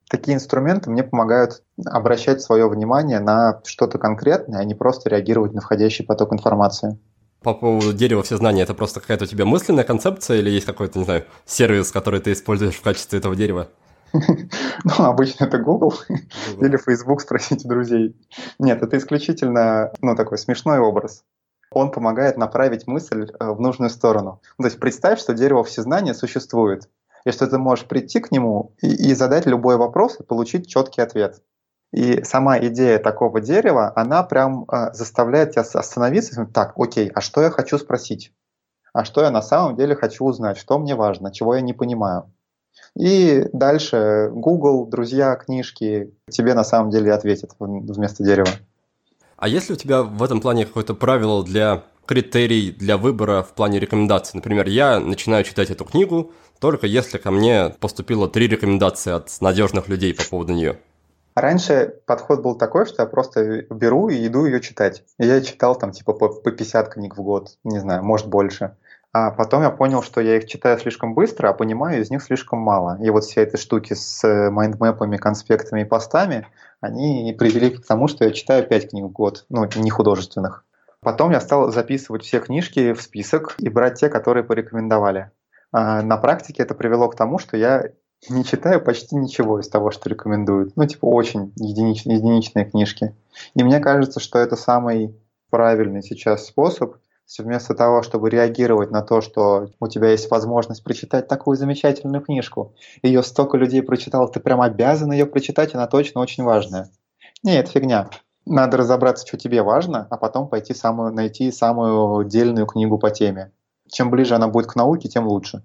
Такие 0.08 0.36
инструменты 0.36 0.90
мне 0.90 1.02
помогают 1.02 1.62
обращать 1.84 2.40
свое 2.40 2.68
внимание 2.68 3.18
на 3.18 3.60
что-то 3.64 3.98
конкретное, 3.98 4.60
а 4.60 4.64
не 4.64 4.74
просто 4.74 5.10
реагировать 5.10 5.52
на 5.52 5.60
входящий 5.60 6.04
поток 6.04 6.32
информации. 6.32 6.98
По 7.42 7.54
поводу 7.54 7.92
дерева 7.92 8.22
все 8.22 8.36
знания, 8.36 8.62
это 8.62 8.74
просто 8.74 9.00
какая-то 9.00 9.24
у 9.24 9.28
тебя 9.28 9.44
мысленная 9.44 9.84
концепция 9.84 10.38
или 10.38 10.50
есть 10.50 10.66
какой-то, 10.66 10.98
не 10.98 11.04
знаю, 11.04 11.24
сервис, 11.44 11.90
который 11.90 12.20
ты 12.20 12.32
используешь 12.32 12.76
в 12.76 12.82
качестве 12.82 13.18
этого 13.18 13.34
дерева? 13.36 13.68
Ну, 14.84 15.04
обычно 15.04 15.44
это 15.44 15.58
Google, 15.58 15.94
или 16.60 16.76
Facebook, 16.76 17.20
спросите 17.20 17.68
друзей. 17.68 18.16
Нет, 18.58 18.82
это 18.82 18.96
исключительно, 18.96 19.92
ну, 20.00 20.14
такой 20.14 20.38
смешной 20.38 20.78
образ 20.78 21.24
он 21.70 21.90
помогает 21.90 22.36
направить 22.36 22.86
мысль 22.86 23.28
э, 23.38 23.50
в 23.50 23.60
нужную 23.60 23.90
сторону. 23.90 24.40
Ну, 24.58 24.62
то 24.62 24.68
есть 24.68 24.80
представь, 24.80 25.20
что 25.20 25.34
дерево 25.34 25.64
всезнания 25.64 26.14
существует, 26.14 26.88
и 27.26 27.32
что 27.32 27.48
ты 27.48 27.58
можешь 27.58 27.86
прийти 27.86 28.20
к 28.20 28.30
нему 28.30 28.72
и, 28.80 29.10
и 29.10 29.14
задать 29.14 29.46
любой 29.46 29.76
вопрос 29.76 30.20
и 30.20 30.22
получить 30.22 30.68
четкий 30.68 31.02
ответ. 31.02 31.42
И 31.92 32.22
сама 32.22 32.58
идея 32.58 32.98
такого 32.98 33.40
дерева, 33.40 33.92
она 33.96 34.22
прям 34.22 34.64
э, 34.70 34.92
заставляет 34.92 35.50
тебя 35.52 35.62
остановиться 35.62 36.46
так, 36.46 36.74
окей, 36.76 37.10
а 37.12 37.20
что 37.20 37.42
я 37.42 37.50
хочу 37.50 37.78
спросить? 37.78 38.32
А 38.92 39.04
что 39.04 39.22
я 39.22 39.30
на 39.30 39.42
самом 39.42 39.76
деле 39.76 39.96
хочу 39.96 40.24
узнать? 40.24 40.56
Что 40.56 40.78
мне 40.78 40.94
важно? 40.94 41.32
Чего 41.32 41.56
я 41.56 41.60
не 41.62 41.72
понимаю? 41.72 42.32
И 42.96 43.48
дальше 43.52 44.30
Google, 44.32 44.86
друзья, 44.86 45.34
книжки 45.34 46.14
тебе 46.30 46.54
на 46.54 46.64
самом 46.64 46.90
деле 46.90 47.12
ответят 47.12 47.50
вместо 47.58 48.22
дерева. 48.22 48.50
А 49.36 49.48
есть 49.48 49.68
ли 49.68 49.74
у 49.74 49.78
тебя 49.78 50.02
в 50.02 50.22
этом 50.22 50.40
плане 50.40 50.64
какое-то 50.64 50.94
правило 50.94 51.44
для 51.44 51.82
критерий 52.06 52.70
для 52.70 52.96
выбора 52.96 53.42
в 53.42 53.54
плане 53.54 53.78
рекомендаций? 53.78 54.32
Например, 54.34 54.66
я 54.68 55.00
начинаю 55.00 55.44
читать 55.44 55.70
эту 55.70 55.84
книгу 55.84 56.32
только 56.58 56.86
если 56.86 57.18
ко 57.18 57.30
мне 57.30 57.70
поступило 57.80 58.28
три 58.28 58.48
рекомендации 58.48 59.12
от 59.12 59.30
надежных 59.40 59.88
людей 59.88 60.14
по 60.14 60.24
поводу 60.24 60.52
нее. 60.52 60.78
Раньше 61.34 61.94
подход 62.06 62.40
был 62.42 62.54
такой, 62.54 62.86
что 62.86 63.02
я 63.02 63.06
просто 63.06 63.66
беру 63.68 64.08
и 64.08 64.26
иду 64.26 64.46
ее 64.46 64.60
читать. 64.60 65.04
Я 65.18 65.42
читал 65.42 65.76
там 65.76 65.92
типа 65.92 66.14
по, 66.14 66.28
по 66.28 66.50
50 66.50 66.88
книг 66.88 67.16
в 67.18 67.22
год, 67.22 67.58
не 67.62 67.78
знаю, 67.78 68.02
может 68.02 68.26
больше. 68.26 68.74
А 69.12 69.30
потом 69.30 69.62
я 69.62 69.70
понял, 69.70 70.02
что 70.02 70.20
я 70.20 70.36
их 70.36 70.46
читаю 70.46 70.78
слишком 70.78 71.14
быстро, 71.14 71.48
а 71.48 71.52
понимаю 71.52 72.00
из 72.00 72.10
них 72.10 72.22
слишком 72.22 72.58
мало. 72.58 72.98
И 73.02 73.10
вот 73.10 73.24
все 73.24 73.42
эти 73.42 73.56
штуки 73.56 73.94
с 73.94 74.22
э, 74.24 74.50
майндмэпами, 74.50 75.16
конспектами 75.16 75.82
и 75.82 75.84
постами, 75.84 76.46
они 76.80 77.34
привели 77.38 77.70
к 77.70 77.86
тому, 77.86 78.08
что 78.08 78.24
я 78.24 78.30
читаю 78.30 78.66
5 78.66 78.90
книг 78.90 79.04
в 79.04 79.12
год, 79.12 79.46
ну, 79.48 79.66
не 79.76 79.90
художественных. 79.90 80.65
Потом 81.06 81.30
я 81.30 81.40
стал 81.40 81.70
записывать 81.70 82.24
все 82.24 82.40
книжки 82.40 82.92
в 82.92 83.00
список 83.00 83.54
и 83.60 83.68
брать 83.68 84.00
те, 84.00 84.08
которые 84.08 84.42
порекомендовали. 84.42 85.30
А 85.70 86.02
на 86.02 86.16
практике 86.16 86.64
это 86.64 86.74
привело 86.74 87.08
к 87.08 87.14
тому, 87.14 87.38
что 87.38 87.56
я 87.56 87.92
не 88.28 88.44
читаю 88.44 88.82
почти 88.82 89.14
ничего 89.14 89.60
из 89.60 89.68
того, 89.68 89.92
что 89.92 90.08
рекомендуют. 90.08 90.74
Ну, 90.74 90.84
типа, 90.84 91.04
очень 91.04 91.52
единич, 91.54 92.06
единичные 92.06 92.64
книжки. 92.64 93.14
И 93.54 93.62
мне 93.62 93.78
кажется, 93.78 94.18
что 94.18 94.40
это 94.40 94.56
самый 94.56 95.14
правильный 95.48 96.02
сейчас 96.02 96.44
способ 96.44 96.96
вместо 97.38 97.76
того, 97.76 98.02
чтобы 98.02 98.28
реагировать 98.28 98.90
на 98.90 99.02
то, 99.02 99.20
что 99.20 99.68
у 99.78 99.86
тебя 99.86 100.10
есть 100.10 100.28
возможность 100.28 100.82
прочитать 100.82 101.28
такую 101.28 101.56
замечательную 101.56 102.20
книжку, 102.20 102.74
ее 103.04 103.22
столько 103.22 103.58
людей 103.58 103.80
прочитал, 103.80 104.28
ты 104.28 104.40
прям 104.40 104.60
обязан 104.60 105.12
ее 105.12 105.26
прочитать, 105.26 105.72
она 105.72 105.86
точно 105.86 106.20
очень 106.20 106.42
важная. 106.42 106.90
Нет, 107.44 107.68
фигня. 107.68 108.10
Надо 108.46 108.76
разобраться, 108.76 109.26
что 109.26 109.36
тебе 109.36 109.62
важно, 109.62 110.06
а 110.08 110.16
потом 110.16 110.48
пойти 110.48 110.72
самую, 110.72 111.12
найти 111.12 111.50
самую 111.50 112.24
дельную 112.24 112.66
книгу 112.66 112.96
по 112.96 113.10
теме. 113.10 113.52
Чем 113.90 114.10
ближе 114.10 114.34
она 114.36 114.48
будет 114.48 114.68
к 114.68 114.76
науке, 114.76 115.08
тем 115.08 115.26
лучше. 115.26 115.62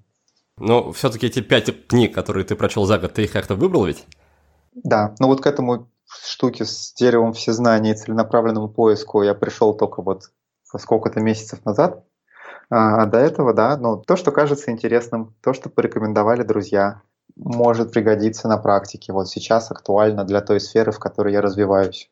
Но 0.57 0.91
все-таки 0.91 1.27
эти 1.27 1.41
пять 1.41 1.87
книг, 1.87 2.13
которые 2.13 2.43
ты 2.43 2.55
прочел 2.55 2.85
за 2.85 2.99
год, 2.99 3.13
ты 3.13 3.23
их 3.23 3.31
как-то 3.31 3.55
выбрал 3.55 3.85
ведь? 3.85 4.05
Да, 4.73 5.15
ну 5.19 5.27
вот 5.27 5.41
к 5.41 5.47
этому 5.47 5.89
штуке 6.05 6.65
с 6.65 6.93
деревом 6.93 7.33
всезнания 7.33 7.91
и 7.91 7.95
целенаправленному 7.95 8.69
поиску 8.69 9.21
я 9.21 9.33
пришел 9.33 9.73
только 9.73 10.01
вот 10.01 10.31
сколько-то 10.77 11.19
месяцев 11.19 11.63
назад. 11.65 12.03
А 12.69 13.05
до 13.05 13.17
этого, 13.17 13.53
да, 13.53 13.75
ну, 13.77 13.97
то, 13.97 14.15
что 14.15 14.31
кажется 14.31 14.71
интересным, 14.71 15.35
то, 15.41 15.53
что 15.53 15.69
порекомендовали 15.69 16.43
друзья, 16.43 17.01
может 17.35 17.91
пригодиться 17.91 18.47
на 18.47 18.57
практике. 18.57 19.13
Вот 19.13 19.29
сейчас 19.29 19.71
актуально 19.71 20.23
для 20.25 20.41
той 20.41 20.59
сферы, 20.59 20.91
в 20.91 20.99
которой 20.99 21.33
я 21.33 21.41
развиваюсь. 21.41 22.10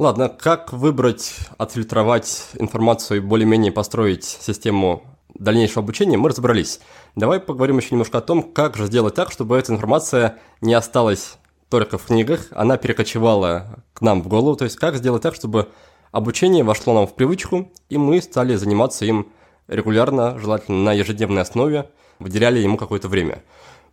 Ладно, 0.00 0.30
как 0.30 0.72
выбрать, 0.72 1.34
отфильтровать 1.58 2.46
информацию 2.54 3.18
и 3.18 3.20
более-менее 3.20 3.70
построить 3.70 4.24
систему 4.24 5.02
дальнейшего 5.34 5.82
обучения, 5.82 6.16
мы 6.16 6.30
разобрались. 6.30 6.80
Давай 7.16 7.38
поговорим 7.38 7.76
еще 7.76 7.88
немножко 7.90 8.16
о 8.16 8.22
том, 8.22 8.42
как 8.42 8.78
же 8.78 8.86
сделать 8.86 9.14
так, 9.14 9.30
чтобы 9.30 9.58
эта 9.58 9.74
информация 9.74 10.38
не 10.62 10.72
осталась 10.72 11.36
только 11.68 11.98
в 11.98 12.06
книгах, 12.06 12.46
она 12.52 12.78
перекочевала 12.78 13.84
к 13.92 14.00
нам 14.00 14.22
в 14.22 14.28
голову, 14.28 14.56
то 14.56 14.64
есть 14.64 14.76
как 14.76 14.96
сделать 14.96 15.20
так, 15.20 15.34
чтобы 15.34 15.68
обучение 16.12 16.64
вошло 16.64 16.94
нам 16.94 17.06
в 17.06 17.14
привычку, 17.14 17.70
и 17.90 17.98
мы 17.98 18.22
стали 18.22 18.54
заниматься 18.54 19.04
им 19.04 19.30
регулярно, 19.68 20.38
желательно 20.38 20.78
на 20.78 20.92
ежедневной 20.94 21.42
основе, 21.42 21.90
выделяли 22.18 22.58
ему 22.58 22.78
какое-то 22.78 23.08
время. 23.08 23.42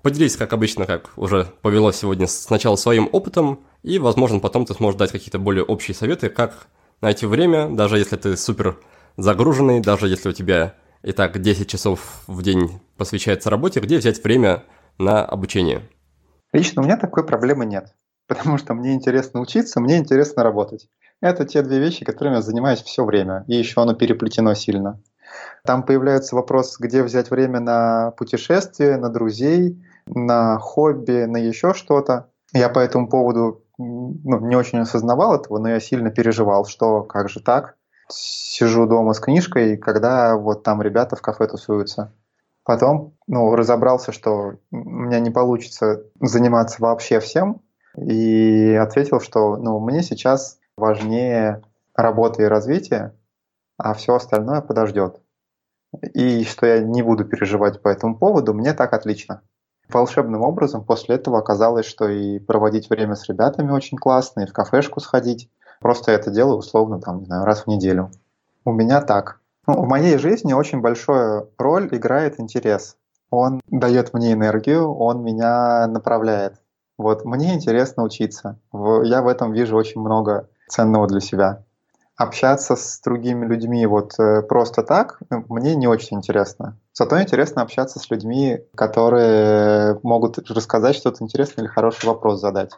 Поделись, 0.03 0.37
как 0.37 0.53
обычно, 0.53 0.85
как 0.85 1.11
уже 1.17 1.47
повело 1.61 1.91
сегодня, 1.91 2.27
сначала 2.27 2.77
своим 2.77 3.09
опытом, 3.11 3.59
и, 3.83 3.99
возможно, 3.99 4.39
потом 4.39 4.65
ты 4.65 4.73
сможешь 4.73 4.97
дать 4.97 5.11
какие-то 5.11 5.39
более 5.39 5.63
общие 5.63 5.95
советы, 5.95 6.29
как 6.29 6.67
найти 7.01 7.25
время, 7.25 7.69
даже 7.69 7.97
если 7.97 8.15
ты 8.15 8.35
супер 8.37 8.79
загруженный, 9.17 9.79
даже 9.81 10.07
если 10.07 10.29
у 10.29 10.33
тебя 10.33 10.75
и 11.03 11.11
так 11.11 11.39
10 11.39 11.69
часов 11.69 12.23
в 12.27 12.41
день 12.41 12.79
посвящается 12.97 13.49
работе, 13.49 13.79
где 13.79 13.97
взять 13.97 14.23
время 14.23 14.63
на 14.97 15.23
обучение? 15.23 15.81
Лично 16.53 16.81
у 16.81 16.85
меня 16.85 16.97
такой 16.97 17.25
проблемы 17.25 17.65
нет, 17.65 17.93
потому 18.27 18.57
что 18.57 18.73
мне 18.73 18.93
интересно 18.93 19.41
учиться, 19.41 19.79
мне 19.79 19.97
интересно 19.97 20.43
работать. 20.43 20.89
Это 21.21 21.45
те 21.45 21.61
две 21.61 21.79
вещи, 21.79 22.05
которыми 22.05 22.35
я 22.35 22.41
занимаюсь 22.41 22.81
все 22.81 23.03
время, 23.03 23.43
и 23.47 23.55
еще 23.55 23.81
оно 23.81 23.95
переплетено 23.95 24.53
сильно. 24.53 25.01
Там 25.63 25.83
появляется 25.83 26.35
вопрос, 26.35 26.77
где 26.79 27.03
взять 27.03 27.31
время 27.31 27.59
на 27.59 28.11
путешествие, 28.11 28.97
на 28.97 29.09
друзей, 29.09 29.83
на 30.05 30.57
хобби, 30.59 31.25
на 31.25 31.37
еще 31.37 31.73
что-то. 31.73 32.29
Я 32.53 32.69
по 32.69 32.79
этому 32.79 33.09
поводу 33.09 33.63
ну, 33.77 34.39
не 34.39 34.55
очень 34.55 34.79
осознавал 34.79 35.35
этого, 35.35 35.59
но 35.59 35.69
я 35.69 35.79
сильно 35.79 36.09
переживал, 36.11 36.65
что 36.65 37.03
как 37.03 37.29
же 37.29 37.41
так? 37.41 37.77
Сижу 38.09 38.87
дома 38.87 39.13
с 39.13 39.19
книжкой, 39.19 39.77
когда 39.77 40.35
вот 40.37 40.63
там 40.63 40.81
ребята 40.81 41.15
в 41.15 41.21
кафе 41.21 41.47
тусуются. 41.47 42.13
Потом 42.63 43.13
ну, 43.27 43.55
разобрался, 43.55 44.11
что 44.11 44.55
у 44.71 44.75
меня 44.75 45.19
не 45.19 45.29
получится 45.29 46.03
заниматься 46.19 46.81
вообще 46.81 47.19
всем, 47.19 47.61
и 47.97 48.73
ответил, 48.73 49.19
что 49.19 49.57
ну, 49.57 49.79
мне 49.79 50.03
сейчас 50.03 50.59
важнее 50.75 51.63
работа 51.95 52.43
и 52.43 52.45
развитие, 52.45 53.13
а 53.77 53.93
все 53.93 54.15
остальное 54.15 54.61
подождет. 54.61 55.21
И 56.13 56.43
что 56.43 56.65
я 56.65 56.79
не 56.79 57.01
буду 57.01 57.25
переживать 57.25 57.81
по 57.81 57.87
этому 57.87 58.17
поводу, 58.17 58.53
мне 58.53 58.73
так 58.73 58.93
отлично. 58.93 59.41
Волшебным 59.89 60.41
образом 60.41 60.83
после 60.83 61.15
этого 61.15 61.39
оказалось, 61.39 61.85
что 61.85 62.09
и 62.09 62.39
проводить 62.39 62.89
время 62.89 63.15
с 63.15 63.27
ребятами 63.29 63.71
очень 63.71 63.97
классно, 63.97 64.41
и 64.41 64.45
в 64.45 64.53
кафешку 64.53 64.99
сходить. 64.99 65.49
Просто 65.79 66.11
это 66.11 66.29
делаю 66.31 66.57
условно 66.57 66.99
там, 66.99 67.19
не 67.19 67.25
знаю, 67.25 67.45
раз 67.45 67.63
в 67.63 67.67
неделю. 67.67 68.11
У 68.65 68.71
меня 68.71 69.01
так. 69.01 69.39
Ну, 69.65 69.81
в 69.81 69.87
моей 69.87 70.17
жизни 70.17 70.53
очень 70.53 70.81
большую 70.81 71.49
роль 71.57 71.87
играет 71.91 72.39
интерес. 72.39 72.97
Он 73.29 73.61
дает 73.69 74.13
мне 74.13 74.33
энергию, 74.33 74.93
он 74.93 75.23
меня 75.23 75.87
направляет. 75.87 76.61
Вот 76.97 77.25
мне 77.25 77.53
интересно 77.53 78.03
учиться. 78.03 78.57
Я 78.73 79.21
в 79.21 79.27
этом 79.27 79.53
вижу 79.53 79.75
очень 79.75 80.01
много 80.01 80.49
ценного 80.67 81.07
для 81.07 81.19
себя. 81.19 81.63
Общаться 82.15 82.75
с 82.75 82.99
другими 83.03 83.45
людьми 83.45 83.85
вот 83.85 84.19
э, 84.19 84.41
просто 84.41 84.81
так 84.81 85.19
ну, 85.29 85.45
мне 85.49 85.75
не 85.75 85.87
очень 85.87 86.17
интересно. 86.17 86.75
Зато 86.97 87.21
интересно 87.21 87.61
общаться 87.61 87.99
с 87.99 88.09
людьми, 88.09 88.57
которые 88.73 89.99
могут 90.01 90.39
рассказать 90.49 90.95
что-то 90.95 91.23
интересное 91.23 91.65
или 91.65 91.71
хороший 91.71 92.07
вопрос 92.07 92.41
задать. 92.41 92.71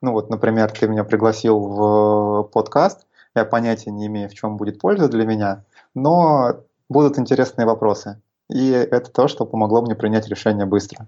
Ну 0.00 0.12
вот, 0.12 0.30
например, 0.30 0.70
ты 0.70 0.88
меня 0.88 1.04
пригласил 1.04 1.58
в 1.58 2.44
подкаст, 2.54 3.06
я 3.34 3.44
понятия 3.44 3.90
не 3.90 4.06
имею, 4.06 4.30
в 4.30 4.34
чем 4.34 4.56
будет 4.56 4.80
польза 4.80 5.10
для 5.10 5.26
меня, 5.26 5.64
но 5.94 6.54
будут 6.88 7.18
интересные 7.18 7.66
вопросы. 7.66 8.18
И 8.48 8.70
это 8.70 9.10
то, 9.10 9.28
что 9.28 9.44
помогло 9.44 9.82
мне 9.82 9.94
принять 9.94 10.26
решение 10.26 10.64
быстро. 10.64 11.06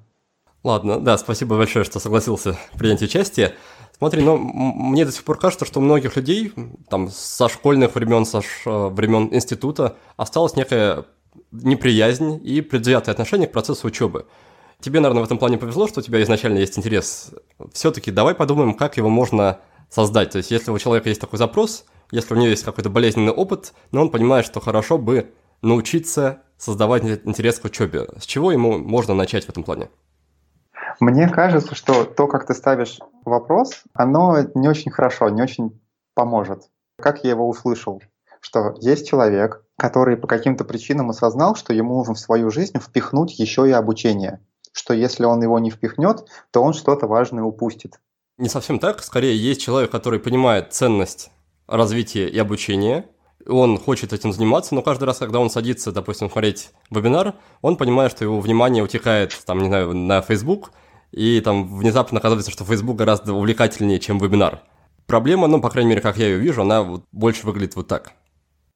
Ладно, 0.63 1.01
да, 1.01 1.17
спасибо 1.17 1.57
большое, 1.57 1.87
что 1.87 2.01
согласился 2.01 2.59
принять 2.77 3.01
участие. 3.01 3.55
Смотри, 3.97 4.23
ну, 4.23 4.37
мне 4.37 5.07
до 5.07 5.13
сих 5.13 5.25
пор 5.25 5.39
кажется, 5.39 5.65
что 5.65 5.81
у 5.81 5.83
многих 5.83 6.17
людей, 6.17 6.53
там, 6.91 7.09
со 7.09 7.49
школьных 7.49 7.95
времен, 7.95 8.27
со 8.27 8.43
ш... 8.43 8.89
времен 8.91 9.33
института, 9.33 9.97
осталась 10.19 10.55
некая 10.55 11.07
неприязнь 11.51 12.41
и 12.45 12.61
предвзятое 12.61 13.13
отношение 13.13 13.49
к 13.49 13.53
процессу 13.53 13.87
учебы. 13.87 14.27
Тебе, 14.81 15.01
наверное, 15.01 15.23
в 15.23 15.27
этом 15.27 15.39
плане 15.39 15.59
повезло, 15.59 15.89
что 15.89 16.01
у 16.01 16.03
тебя 16.03 16.23
изначально 16.23 16.59
есть 16.59 16.79
интерес. 16.79 17.35
Все-таки 17.73 18.11
давай 18.11 18.35
подумаем, 18.35 18.75
как 18.75 18.97
его 18.97 19.09
можно 19.09 19.59
создать. 19.91 20.31
То 20.31 20.39
есть, 20.39 20.51
если 20.51 20.71
у 20.71 20.79
человека 20.79 21.09
есть 21.09 21.21
такой 21.21 21.39
запрос, 21.39 21.85
если 22.11 22.35
у 22.35 22.37
него 22.37 22.49
есть 22.49 22.65
какой-то 22.65 22.91
болезненный 22.91 23.33
опыт, 23.33 23.73
но 23.91 24.03
он 24.03 24.11
понимает, 24.11 24.47
что 24.47 24.61
хорошо 24.61 24.99
бы 24.99 25.33
научиться 25.63 26.43
создавать 26.57 27.05
интерес 27.05 27.59
к 27.59 27.65
учебе. 27.65 28.09
С 28.19 28.25
чего 28.25 28.53
ему 28.53 28.79
можно 28.79 29.15
начать 29.15 29.47
в 29.47 29.49
этом 29.49 29.65
плане? 29.65 29.91
Мне 31.01 31.29
кажется, 31.29 31.75
что 31.75 32.05
то, 32.05 32.27
как 32.27 32.47
ты 32.47 32.55
ставишь 32.55 32.99
вопрос, 33.25 33.83
оно 33.95 34.39
не 34.55 34.69
очень 34.69 34.91
хорошо, 34.91 35.29
не 35.29 35.43
очень 35.43 35.81
поможет. 36.15 36.69
Как 37.01 37.23
я 37.23 37.31
его 37.31 37.49
услышал? 37.49 38.03
Что 38.41 38.75
есть 38.81 39.09
человек, 39.09 39.65
который 39.79 40.17
по 40.17 40.27
каким-то 40.27 40.65
причинам 40.65 41.11
осознал, 41.11 41.55
что 41.55 41.73
ему 41.73 41.97
нужно 41.97 42.15
в 42.15 42.19
свою 42.19 42.51
жизнь 42.51 42.79
впихнуть 42.79 43.39
еще 43.39 43.67
и 43.69 43.73
обучение. 43.73 44.41
Что 44.73 44.93
если 44.93 45.25
он 45.25 45.41
его 45.41 45.59
не 45.61 45.71
впихнет, 45.71 46.27
то 46.51 46.63
он 46.63 46.75
что-то 46.75 47.07
важное 47.07 47.45
упустит. 47.45 48.01
Не 48.37 48.49
совсем 48.49 48.81
так. 48.81 49.03
Скорее, 49.03 49.37
есть 49.37 49.61
человек, 49.61 49.91
который 49.91 50.19
понимает 50.19 50.73
ценность 50.73 51.31
развития 51.67 52.29
и 52.29 52.39
обучения, 52.39 53.07
он 53.47 53.79
хочет 53.79 54.13
этим 54.13 54.33
заниматься, 54.33 54.75
но 54.75 54.83
каждый 54.83 55.05
раз, 55.05 55.19
когда 55.19 55.39
он 55.39 55.49
садится, 55.49 55.93
допустим, 55.93 56.29
смотреть 56.29 56.71
вебинар, 56.91 57.35
он 57.63 57.77
понимает, 57.77 58.11
что 58.11 58.25
его 58.25 58.41
внимание 58.41 58.83
утекает, 58.83 59.39
там, 59.47 59.61
не 59.61 59.69
знаю, 59.69 59.95
на 59.95 60.21
Facebook, 60.23 60.73
и 61.13 61.41
там 61.41 61.79
внезапно 61.79 62.19
оказывается, 62.19 62.51
что 62.51 62.65
Facebook 62.65 62.97
гораздо 62.97 63.33
увлекательнее, 63.33 64.01
чем 64.01 64.19
вебинар. 64.19 64.63
Проблема, 65.07 65.47
ну, 65.47 65.61
по 65.61 65.71
крайней 65.71 65.91
мере, 65.91 66.03
как 66.03 66.19
я 66.19 66.27
ее 66.27 66.39
вижу, 66.39 66.63
она 66.63 66.83
вот 66.83 67.05
больше 67.13 67.47
выглядит 67.47 67.77
вот 67.77 67.89
так. 67.89 68.13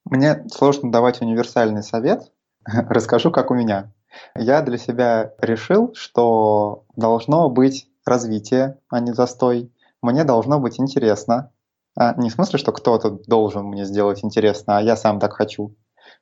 Мне 0.05 0.45
сложно 0.49 0.91
давать 0.91 1.21
универсальный 1.23 1.83
совет. 1.83 2.33
Расскажу, 2.65 3.31
как 3.31 3.51
у 3.51 3.55
меня. 3.55 3.93
Я 4.35 4.63
для 4.63 4.79
себя 4.79 5.33
решил, 5.39 5.95
что 5.95 6.85
должно 6.97 7.49
быть 7.49 7.89
развитие, 8.05 8.79
а 8.89 9.01
не 9.01 9.13
застой. 9.13 9.73
Мне 10.03 10.25
должно 10.25 10.59
быть 10.59 10.81
интересно. 10.81 11.51
А, 11.97 12.15
не 12.21 12.31
в 12.31 12.33
смысле, 12.33 12.59
что 12.59 12.73
кто-то 12.73 13.11
должен 13.27 13.67
мне 13.67 13.85
сделать 13.85 14.25
интересно, 14.25 14.79
а 14.79 14.83
я 14.83 14.97
сам 14.97 15.21
так 15.21 15.35
хочу. 15.35 15.75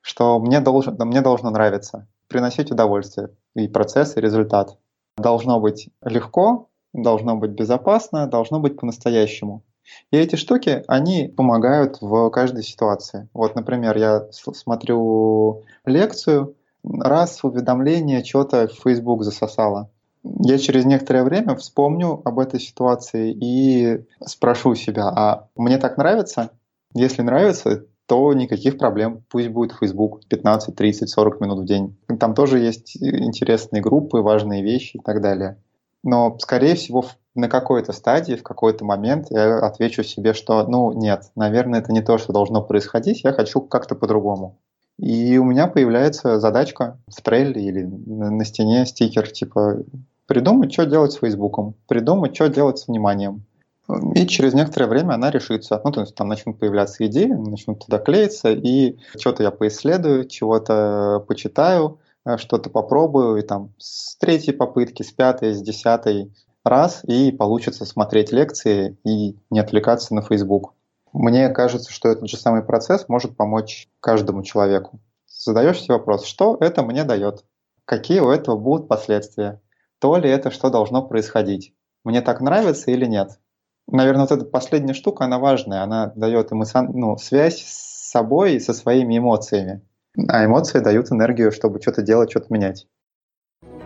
Что 0.03 0.39
мне, 0.39 0.61
должен, 0.61 0.97
мне 0.99 1.21
должно 1.21 1.51
нравиться, 1.51 2.07
приносить 2.29 2.71
удовольствие 2.71 3.31
и 3.55 3.69
процесс, 3.69 4.17
и 4.17 4.21
результат. 4.21 4.79
Должно 5.17 5.61
быть 5.61 5.91
легко, 6.03 6.69
должно 6.93 7.37
быть 7.37 7.51
безопасно, 7.51 8.27
должно 8.27 8.61
быть 8.61 8.79
по-настоящему. 8.79 9.65
И 10.11 10.17
эти 10.17 10.37
штуки, 10.37 10.83
они 10.89 11.29
помогают 11.29 11.99
в 12.01 12.31
каждой 12.31 12.63
ситуации. 12.63 13.29
Вот, 13.33 13.55
например, 13.55 13.97
я 13.97 14.27
смотрю 14.31 15.63
лекцию, 15.85 16.55
раз 16.83 17.45
уведомление 17.45 18.25
что-то 18.25 18.69
в 18.69 18.83
Facebook 18.83 19.23
засосало. 19.23 19.91
Я 20.23 20.59
через 20.59 20.85
некоторое 20.85 21.25
время 21.25 21.55
вспомню 21.57 22.21
об 22.25 22.39
этой 22.39 22.61
ситуации 22.61 23.33
и 23.33 24.05
спрошу 24.25 24.75
себя, 24.75 25.09
а 25.09 25.49
мне 25.57 25.79
так 25.79 25.97
нравится? 25.97 26.51
Если 26.95 27.23
нравится, 27.23 27.85
то 28.07 28.33
никаких 28.35 28.77
проблем. 28.77 29.23
Пусть 29.31 29.49
будет 29.49 29.73
Facebook 29.73 30.27
15, 30.27 30.75
30, 30.75 31.09
40 31.09 31.41
минут 31.41 31.61
в 31.61 31.65
день. 31.65 31.97
Там 32.19 32.35
тоже 32.35 32.59
есть 32.59 32.97
интересные 33.01 33.81
группы, 33.81 34.19
важные 34.19 34.63
вещи 34.63 34.97
и 34.97 35.01
так 35.01 35.23
далее. 35.23 35.57
Но, 36.03 36.39
скорее 36.39 36.75
всего, 36.75 37.05
на 37.35 37.49
какой-то 37.49 37.93
стадии, 37.93 38.35
в 38.35 38.43
какой-то 38.43 38.85
момент 38.85 39.27
я 39.31 39.59
отвечу 39.59 40.03
себе, 40.03 40.35
что, 40.35 40.67
ну, 40.67 40.93
нет, 40.93 41.31
наверное, 41.37 41.81
это 41.81 41.93
не 41.93 42.03
то, 42.03 42.19
что 42.19 42.33
должно 42.33 42.63
происходить, 42.63 43.23
я 43.25 43.33
хочу 43.33 43.61
как-то 43.61 43.95
по-другому. 43.95 44.59
И 44.99 45.39
у 45.39 45.45
меня 45.45 45.67
появляется 45.67 46.41
задачка 46.41 46.99
в 47.09 47.23
трейле 47.23 47.63
или 47.63 47.85
на 47.85 48.45
стене 48.45 48.85
стикер, 48.85 49.31
типа, 49.31 49.79
придумать, 50.27 50.73
что 50.73 50.85
делать 50.85 51.13
с 51.13 51.19
Фейсбуком, 51.19 51.75
придумать, 51.89 52.35
что 52.35 52.49
делать 52.49 52.79
с 52.79 52.89
вниманием. 52.89 53.45
И 54.15 54.27
через 54.27 54.55
некоторое 54.55 54.87
время 54.87 55.15
она 55.15 55.31
решится. 55.31 55.81
Ну, 55.83 55.91
то 55.91 56.03
есть 56.03 56.15
там 56.15 56.29
начнут 56.29 56.59
появляться 56.59 57.05
идеи, 57.07 57.27
начнут 57.27 57.85
туда 57.85 57.99
клеиться, 57.99 58.51
и 58.51 58.99
что-то 59.19 59.43
я 59.43 59.51
поисследую, 59.51 60.29
чего-то 60.29 61.25
почитаю, 61.27 61.99
что-то 62.37 62.71
попробую, 62.71 63.37
и 63.37 63.43
там 63.43 63.75
с 63.79 64.17
третьей 64.17 64.53
попытки, 64.53 65.03
с 65.03 65.13
пятой, 65.13 65.55
с 65.55 65.63
десятой 65.63 66.33
раз, 66.65 67.03
и 67.05 67.33
получится 67.33 67.85
смотреть 67.85 68.33
лекции 68.33 68.99
и 69.05 69.39
не 69.51 69.61
отвлекаться 69.61 70.15
на 70.15 70.23
Facebook. 70.23 70.75
Мне 71.13 71.49
кажется, 71.49 71.93
что 71.93 72.09
этот 72.09 72.29
же 72.29 72.37
самый 72.37 72.63
процесс 72.63 73.09
может 73.09 73.37
помочь 73.37 73.89
каждому 74.01 74.43
человеку. 74.43 75.01
Задаешь 75.27 75.81
себе 75.81 75.95
вопрос, 75.95 76.25
что 76.25 76.57
это 76.61 76.83
мне 76.83 77.05
дает? 77.05 77.45
Какие 77.85 78.21
у 78.21 78.31
этого 78.31 78.57
будут 78.57 78.89
последствия? 78.89 79.61
То 79.99 80.17
ли 80.17 80.31
это, 80.31 80.51
что 80.51 80.71
должно 80.71 81.03
происходить? 81.03 81.75
Мне 82.05 82.21
так 82.21 82.41
нравится 82.41 82.91
или 82.91 83.07
нет? 83.07 83.39
Наверное, 83.89 84.23
вот 84.23 84.31
эта 84.31 84.45
последняя 84.45 84.95
штука, 84.95 85.25
она 85.25 85.39
важная. 85.39 85.83
Она 85.83 86.13
дает 86.15 86.53
эмоцион... 86.53 86.91
ну, 86.95 87.17
связь 87.17 87.65
с 87.65 88.11
собой 88.11 88.55
и 88.55 88.61
со 88.61 88.73
своими 88.73 89.19
эмоциями. 89.19 89.83
А 90.29 90.45
эмоции 90.45 90.81
дают 90.81 91.11
энергию, 91.13 91.53
чтобы 91.53 91.81
что-то 91.81 92.03
делать, 92.03 92.31
что-то 92.31 92.53
менять. 92.53 92.87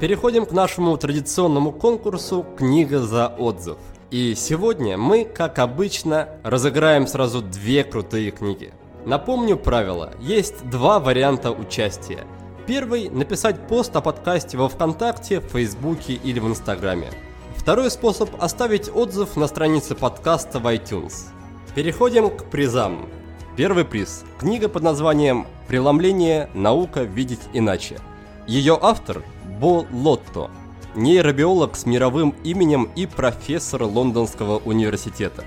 Переходим 0.01 0.47
к 0.47 0.53
нашему 0.53 0.97
традиционному 0.97 1.72
конкурсу 1.72 2.45
«Книга 2.57 3.01
за 3.01 3.29
отзыв». 3.29 3.79
И 4.11 4.35
сегодня 4.35 4.97
мы, 4.97 5.25
как 5.25 5.59
обычно, 5.59 6.29
разыграем 6.43 7.07
сразу 7.07 7.43
две 7.43 7.85
крутые 7.85 8.31
книги. 8.31 8.72
Напомню 9.05 9.57
правила. 9.57 10.12
Есть 10.20 10.68
два 10.70 10.99
варианта 10.99 11.51
участия. 11.51 12.25
Первый– 12.66 13.09
написать 13.11 13.66
пост 13.66 13.95
о 13.97 14.01
подкасте 14.01 14.57
во 14.57 14.68
Вконтакте, 14.68 15.41
в 15.41 15.45
Фейсбуке 15.45 16.14
или 16.14 16.39
в 16.39 16.47
Инстаграме. 16.49 17.11
Второй 17.57 17.91
способ– 17.91 18.31
оставить 18.41 18.91
отзыв 18.95 19.37
на 19.37 19.47
странице 19.47 19.95
подкаста 19.95 20.59
в 20.59 20.66
iTunes. 20.66 21.29
Переходим 21.75 22.31
к 22.31 22.45
призам. 22.45 23.09
Первый 23.57 23.84
приз– 23.84 24.24
книга 24.38 24.68
под 24.68 24.82
названием 24.82 25.46
«Преломление. 25.68 26.50
Наука 26.55 27.05
видеть 27.05 27.42
иначе». 27.52 28.00
Ее 28.48 28.76
автор– 28.82 29.22
Бо 29.61 29.86
Лотто– 29.92 30.50
нейробиолог 30.96 31.76
с 31.76 31.86
мировым 31.86 32.34
именем 32.42 32.90
и 32.96 33.07
профессор 33.07 33.84
Лондонского 33.84 34.59
университета. 34.59 35.44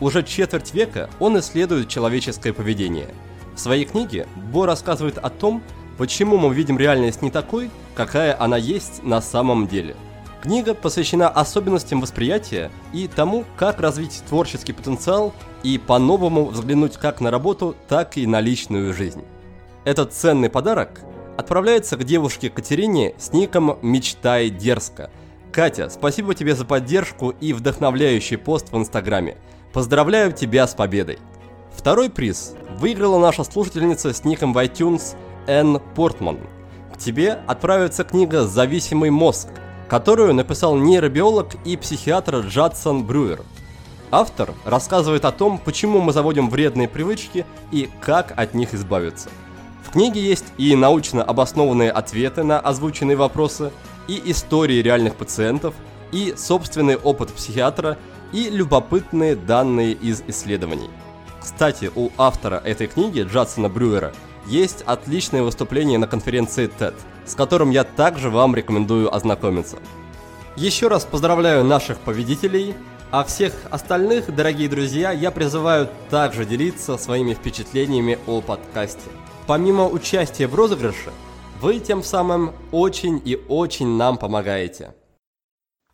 Уже 0.00 0.24
четверть 0.24 0.74
века 0.74 1.08
он 1.20 1.38
исследует 1.38 1.88
человеческое 1.88 2.52
поведение. 2.52 3.14
В 3.54 3.60
своей 3.60 3.84
книге 3.84 4.26
Бо 4.52 4.66
рассказывает 4.66 5.18
о 5.18 5.30
том, 5.30 5.62
почему 5.96 6.38
мы 6.38 6.52
видим 6.52 6.76
реальность 6.76 7.22
не 7.22 7.30
такой, 7.30 7.70
какая 7.94 8.36
она 8.36 8.56
есть 8.56 9.04
на 9.04 9.22
самом 9.22 9.68
деле. 9.68 9.94
Книга 10.44 10.74
посвящена 10.74 11.30
особенностям 11.30 12.02
восприятия 12.02 12.70
и 12.92 13.08
тому, 13.08 13.46
как 13.56 13.80
развить 13.80 14.22
творческий 14.28 14.74
потенциал 14.74 15.32
и 15.62 15.78
по-новому 15.78 16.44
взглянуть 16.44 16.98
как 16.98 17.22
на 17.22 17.30
работу, 17.30 17.74
так 17.88 18.18
и 18.18 18.26
на 18.26 18.42
личную 18.42 18.92
жизнь. 18.92 19.24
Этот 19.86 20.12
ценный 20.12 20.50
подарок 20.50 21.00
отправляется 21.38 21.96
к 21.96 22.04
девушке 22.04 22.50
Катерине 22.50 23.14
с 23.16 23.32
ником 23.32 23.78
«Мечтай 23.80 24.50
дерзко». 24.50 25.10
Катя, 25.50 25.88
спасибо 25.88 26.34
тебе 26.34 26.54
за 26.54 26.66
поддержку 26.66 27.30
и 27.30 27.54
вдохновляющий 27.54 28.36
пост 28.36 28.70
в 28.70 28.76
Инстаграме. 28.76 29.38
Поздравляю 29.72 30.32
тебя 30.32 30.66
с 30.66 30.74
победой. 30.74 31.20
Второй 31.74 32.10
приз 32.10 32.54
выиграла 32.76 33.18
наша 33.18 33.44
слушательница 33.44 34.12
с 34.12 34.24
ником 34.24 34.52
в 34.52 34.58
iTunes 34.58 35.16
Энн 35.46 35.80
Портман. 35.94 36.38
К 36.92 36.98
тебе 36.98 37.32
отправится 37.46 38.04
книга 38.04 38.42
«Зависимый 38.44 39.08
мозг», 39.08 39.48
которую 39.88 40.34
написал 40.34 40.76
нейробиолог 40.76 41.54
и 41.64 41.76
психиатр 41.76 42.38
Джадсон 42.38 43.04
Брюер. 43.04 43.42
Автор 44.10 44.52
рассказывает 44.64 45.24
о 45.24 45.32
том, 45.32 45.58
почему 45.58 46.00
мы 46.00 46.12
заводим 46.12 46.48
вредные 46.48 46.88
привычки 46.88 47.46
и 47.72 47.88
как 48.00 48.32
от 48.36 48.54
них 48.54 48.74
избавиться– 48.74 49.28
книге 49.94 50.20
есть 50.20 50.46
и 50.58 50.74
научно 50.74 51.22
обоснованные 51.22 51.92
ответы 51.92 52.42
на 52.42 52.58
озвученные 52.58 53.16
вопросы, 53.16 53.70
и 54.08 54.20
истории 54.24 54.82
реальных 54.82 55.14
пациентов, 55.14 55.72
и 56.10 56.34
собственный 56.36 56.96
опыт 56.96 57.32
психиатра, 57.32 57.96
и 58.32 58.50
любопытные 58.50 59.36
данные 59.36 59.92
из 59.92 60.22
исследований. 60.26 60.90
Кстати, 61.40 61.92
у 61.94 62.10
автора 62.18 62.60
этой 62.64 62.88
книги, 62.88 63.20
Джадсона 63.20 63.68
Брюера, 63.68 64.12
есть 64.46 64.82
отличное 64.86 65.42
выступление 65.42 65.98
на 65.98 66.06
конференции 66.06 66.70
TED, 66.78 66.94
с 67.26 67.34
которым 67.34 67.70
я 67.70 67.84
также 67.84 68.30
вам 68.30 68.54
рекомендую 68.54 69.14
ознакомиться. 69.14 69.78
Еще 70.56 70.88
раз 70.88 71.04
поздравляю 71.04 71.64
наших 71.64 71.98
победителей, 71.98 72.74
а 73.10 73.24
всех 73.24 73.52
остальных, 73.70 74.34
дорогие 74.34 74.68
друзья, 74.68 75.12
я 75.12 75.30
призываю 75.30 75.88
также 76.10 76.44
делиться 76.44 76.96
своими 76.96 77.34
впечатлениями 77.34 78.18
о 78.26 78.40
подкасте. 78.40 79.08
Помимо 79.46 79.88
участия 79.88 80.46
в 80.46 80.54
розыгрыше, 80.54 81.12
вы 81.60 81.78
тем 81.78 82.02
самым 82.02 82.52
очень 82.72 83.20
и 83.24 83.40
очень 83.48 83.96
нам 83.96 84.16
помогаете. 84.16 84.94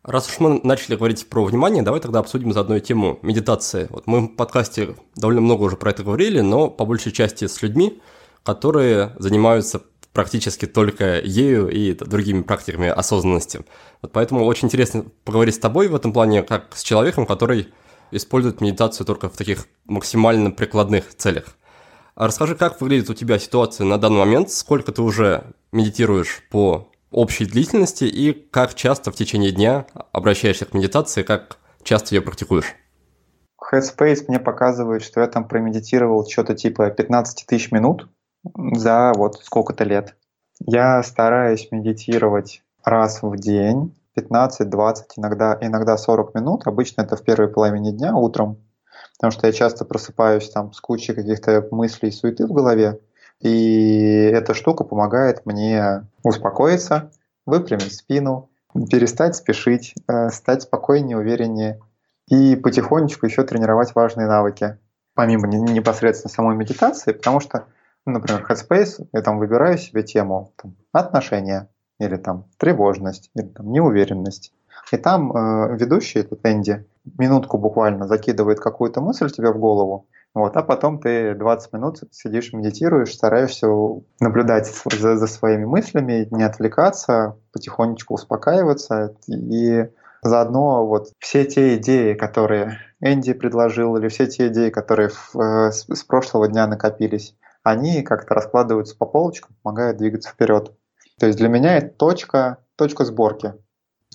Раз 0.03 0.27
уж 0.27 0.39
мы 0.39 0.59
начали 0.63 0.95
говорить 0.95 1.29
про 1.29 1.43
внимание, 1.43 1.83
давай 1.83 1.99
тогда 1.99 2.19
обсудим 2.19 2.53
заодно 2.53 2.77
и 2.77 2.81
тему 2.81 3.19
медитации. 3.21 3.85
Вот 3.91 4.07
мы 4.07 4.21
в 4.21 4.35
подкасте 4.35 4.95
довольно 5.15 5.41
много 5.41 5.63
уже 5.63 5.77
про 5.77 5.91
это 5.91 6.03
говорили, 6.03 6.41
но 6.41 6.69
по 6.69 6.85
большей 6.85 7.11
части 7.11 7.45
с 7.45 7.61
людьми, 7.61 8.01
которые 8.43 9.15
занимаются 9.19 9.81
практически 10.13 10.65
только 10.65 11.19
ею 11.19 11.69
и 11.69 11.93
другими 11.93 12.41
практиками 12.41 12.89
осознанности. 12.89 13.61
Вот 14.01 14.11
поэтому 14.11 14.45
очень 14.45 14.67
интересно 14.67 15.05
поговорить 15.23 15.55
с 15.55 15.59
тобой 15.59 15.87
в 15.87 15.95
этом 15.95 16.11
плане, 16.11 16.43
как 16.43 16.75
с 16.75 16.83
человеком, 16.83 17.25
который 17.25 17.73
использует 18.11 18.61
медитацию 18.61 19.07
только 19.07 19.29
в 19.29 19.37
таких 19.37 19.67
максимально 19.85 20.51
прикладных 20.51 21.15
целях. 21.15 21.55
А 22.15 22.27
расскажи, 22.27 22.55
как 22.55 22.81
выглядит 22.81 23.09
у 23.09 23.13
тебя 23.13 23.39
ситуация 23.39 23.85
на 23.85 23.97
данный 23.97 24.19
момент, 24.19 24.51
сколько 24.51 24.91
ты 24.91 25.01
уже 25.01 25.45
медитируешь 25.71 26.41
по 26.51 26.91
общей 27.09 27.45
длительности 27.45 28.03
и 28.03 28.33
как 28.33 28.73
часто 28.73 29.11
в 29.11 29.15
течение 29.15 29.51
дня 29.51 29.85
обращаешься 30.11 30.65
к 30.65 30.73
медитации, 30.73 31.23
как 31.23 31.57
часто 31.83 32.15
ее 32.15 32.21
практикуешь? 32.21 32.75
Headspace 33.71 34.25
мне 34.27 34.39
показывает, 34.39 35.03
что 35.03 35.21
я 35.21 35.27
там 35.27 35.47
промедитировал 35.47 36.27
что-то 36.27 36.55
типа 36.55 36.89
15 36.89 37.45
тысяч 37.45 37.71
минут 37.71 38.09
за 38.43 39.13
вот 39.15 39.35
сколько-то 39.43 39.83
лет. 39.83 40.15
Я 40.59 41.01
стараюсь 41.03 41.67
медитировать 41.71 42.63
раз 42.83 43.21
в 43.21 43.35
день, 43.37 43.95
15-20, 44.17 44.95
иногда, 45.17 45.57
иногда 45.61 45.97
40 45.97 46.35
минут. 46.35 46.67
Обычно 46.67 47.01
это 47.01 47.15
в 47.15 47.23
первой 47.23 47.47
половине 47.47 47.91
дня 47.91 48.15
утром 48.15 48.57
потому 49.21 49.31
что 49.31 49.45
я 49.45 49.53
часто 49.53 49.85
просыпаюсь 49.85 50.49
там 50.49 50.73
с 50.73 50.81
кучей 50.81 51.13
каких-то 51.13 51.67
мыслей 51.69 52.09
и 52.09 52.11
суеты 52.11 52.47
в 52.47 52.53
голове, 52.53 52.99
и 53.39 54.31
эта 54.33 54.55
штука 54.55 54.83
помогает 54.83 55.45
мне 55.45 56.07
успокоиться, 56.23 57.11
выпрямить 57.45 57.93
спину, 57.93 58.49
перестать 58.89 59.35
спешить, 59.35 59.93
э, 60.07 60.29
стать 60.29 60.63
спокойнее, 60.63 61.17
увереннее 61.17 61.79
и 62.29 62.55
потихонечку 62.55 63.27
еще 63.27 63.43
тренировать 63.43 63.93
важные 63.93 64.27
навыки, 64.27 64.79
помимо 65.13 65.45
непосредственно 65.45 66.33
самой 66.33 66.55
медитации, 66.55 67.11
потому 67.11 67.41
что, 67.41 67.65
например, 68.05 68.45
Headspace, 68.49 69.07
я 69.13 69.21
там 69.21 69.39
выбираю 69.39 69.77
себе 69.77 70.03
тему 70.03 70.53
там, 70.57 70.75
отношения, 70.91 71.69
или 71.99 72.15
там 72.15 72.45
тревожность, 72.57 73.29
или 73.35 73.45
там 73.45 73.71
неуверенность. 73.71 74.53
И 74.91 74.97
там 74.97 75.31
э, 75.35 75.77
ведущий, 75.77 76.19
этот 76.19 76.39
Энди, 76.45 76.85
минутку 77.17 77.57
буквально 77.57 78.07
закидывает 78.07 78.59
какую-то 78.59 79.01
мысль 79.01 79.29
тебе 79.29 79.51
в 79.51 79.59
голову, 79.59 80.07
вот, 80.33 80.55
а 80.55 80.63
потом 80.63 80.99
ты 80.99 81.35
20 81.35 81.73
минут 81.73 81.99
сидишь, 82.11 82.53
медитируешь, 82.53 83.13
стараешься 83.13 83.67
наблюдать 84.21 84.73
за, 84.85 85.17
за 85.17 85.27
своими 85.27 85.65
мыслями, 85.65 86.27
не 86.31 86.43
отвлекаться, 86.43 87.35
потихонечку 87.51 88.13
успокаиваться 88.13 89.15
и 89.27 89.89
заодно 90.23 90.87
вот 90.87 91.09
все 91.19 91.43
те 91.45 91.75
идеи, 91.75 92.13
которые 92.13 92.79
Энди 93.01 93.33
предложил, 93.33 93.97
или 93.97 94.07
все 94.07 94.27
те 94.27 94.47
идеи, 94.47 94.69
которые 94.69 95.09
в, 95.09 95.35
э, 95.35 95.71
с, 95.71 95.85
с 95.89 96.03
прошлого 96.05 96.47
дня 96.47 96.65
накопились, 96.65 97.35
они 97.63 98.01
как-то 98.01 98.33
раскладываются 98.33 98.95
по 98.95 99.05
полочкам, 99.05 99.55
помогают 99.61 99.97
двигаться 99.97 100.29
вперед. 100.29 100.73
То 101.19 101.27
есть 101.27 101.37
для 101.37 101.49
меня 101.49 101.77
это 101.77 101.89
точка, 101.89 102.57
точка 102.75 103.05
сборки. 103.05 103.53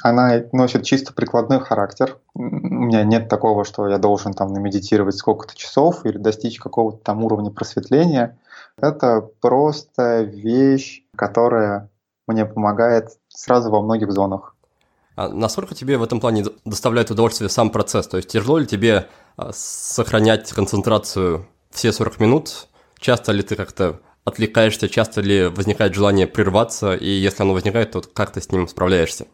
Она 0.02 0.42
носит 0.52 0.84
чисто 0.84 1.14
прикладной 1.14 1.60
характер. 1.60 2.18
У 2.34 2.42
меня 2.42 3.02
нет 3.04 3.28
такого, 3.28 3.64
что 3.64 3.88
я 3.88 3.98
должен 3.98 4.34
там 4.34 4.52
намедитировать 4.52 5.16
сколько-то 5.16 5.56
часов 5.56 6.04
или 6.04 6.18
достичь 6.18 6.58
какого-то 6.58 6.98
там 6.98 7.24
уровня 7.24 7.50
просветления. 7.50 8.38
Это 8.78 9.22
просто 9.40 10.22
вещь, 10.22 11.04
которая 11.16 11.88
мне 12.26 12.44
помогает 12.44 13.10
сразу 13.28 13.70
во 13.70 13.80
многих 13.80 14.12
зонах. 14.12 14.54
А 15.14 15.28
насколько 15.28 15.74
тебе 15.74 15.96
в 15.96 16.02
этом 16.02 16.20
плане 16.20 16.44
доставляет 16.66 17.10
удовольствие 17.10 17.48
сам 17.48 17.70
процесс? 17.70 18.06
То 18.06 18.18
есть 18.18 18.28
тяжело 18.28 18.58
ли 18.58 18.66
тебе 18.66 19.06
а, 19.38 19.50
сохранять 19.54 20.52
концентрацию 20.52 21.46
все 21.70 21.90
40 21.90 22.20
минут? 22.20 22.68
Часто 22.98 23.32
ли 23.32 23.42
ты 23.42 23.56
как-то 23.56 24.00
отвлекаешься, 24.24 24.88
часто 24.88 25.20
ли 25.20 25.46
возникает 25.46 25.94
желание 25.94 26.26
прерваться, 26.26 26.94
и 26.94 27.08
если 27.08 27.42
оно 27.42 27.52
возникает, 27.52 27.92
то 27.92 28.02
как 28.02 28.32
ты 28.32 28.40
с 28.40 28.50
ним 28.50 28.66
справляешься? 28.66 29.26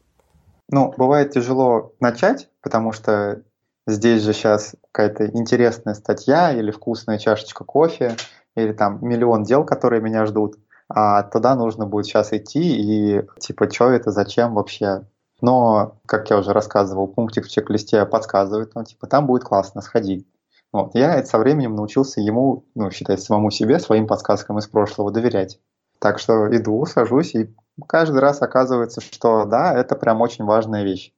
Ну, 0.68 0.92
бывает 0.96 1.32
тяжело 1.32 1.92
начать, 2.00 2.48
потому 2.62 2.92
что 2.92 3.42
здесь 3.86 4.22
же 4.22 4.32
сейчас 4.32 4.74
какая-то 4.90 5.26
интересная 5.26 5.94
статья 5.94 6.52
или 6.52 6.70
вкусная 6.70 7.18
чашечка 7.18 7.64
кофе, 7.64 8.16
или 8.54 8.72
там 8.72 8.98
миллион 9.00 9.44
дел, 9.44 9.64
которые 9.64 10.02
меня 10.02 10.26
ждут, 10.26 10.56
а 10.88 11.22
туда 11.22 11.54
нужно 11.54 11.86
будет 11.86 12.06
сейчас 12.06 12.32
идти 12.32 12.60
и 12.60 13.22
типа, 13.40 13.70
что 13.70 13.90
это, 13.90 14.10
зачем 14.10 14.54
вообще? 14.54 15.02
Но, 15.40 15.96
как 16.06 16.30
я 16.30 16.38
уже 16.38 16.52
рассказывал, 16.52 17.08
пунктик 17.08 17.46
в 17.46 17.50
чек-листе 17.50 18.06
подсказывает, 18.06 18.74
ну, 18.74 18.84
типа, 18.84 19.08
там 19.08 19.26
будет 19.26 19.42
классно, 19.42 19.80
сходи. 19.80 20.24
Вот. 20.72 20.94
Я 20.94 21.24
со 21.24 21.38
временем 21.38 21.74
научился 21.74 22.20
ему, 22.20 22.64
ну, 22.74 22.90
считать 22.90 23.22
самому 23.22 23.50
себе, 23.50 23.78
своим 23.78 24.06
подсказкам 24.06 24.58
из 24.58 24.66
прошлого 24.66 25.10
доверять. 25.10 25.60
Так 25.98 26.18
что 26.18 26.54
иду, 26.56 26.84
сажусь, 26.86 27.34
и 27.34 27.54
каждый 27.86 28.20
раз 28.20 28.42
оказывается, 28.42 29.00
что 29.00 29.44
да, 29.44 29.74
это 29.74 29.94
прям 29.94 30.20
очень 30.20 30.44
важная 30.44 30.82
вещь. 30.82 31.12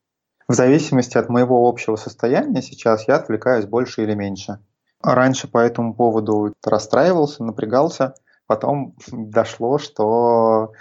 В 0.46 0.52
зависимости 0.52 1.16
от 1.16 1.30
моего 1.30 1.66
общего 1.66 1.96
состояния 1.96 2.60
сейчас 2.60 3.08
я 3.08 3.16
отвлекаюсь 3.16 3.64
больше 3.64 4.02
или 4.02 4.14
меньше. 4.14 4.58
Раньше 5.02 5.48
по 5.48 5.58
этому 5.58 5.94
поводу 5.94 6.52
расстраивался, 6.62 7.44
напрягался, 7.44 8.14
потом 8.46 8.94
дошло, 9.12 9.78
что 9.78 10.72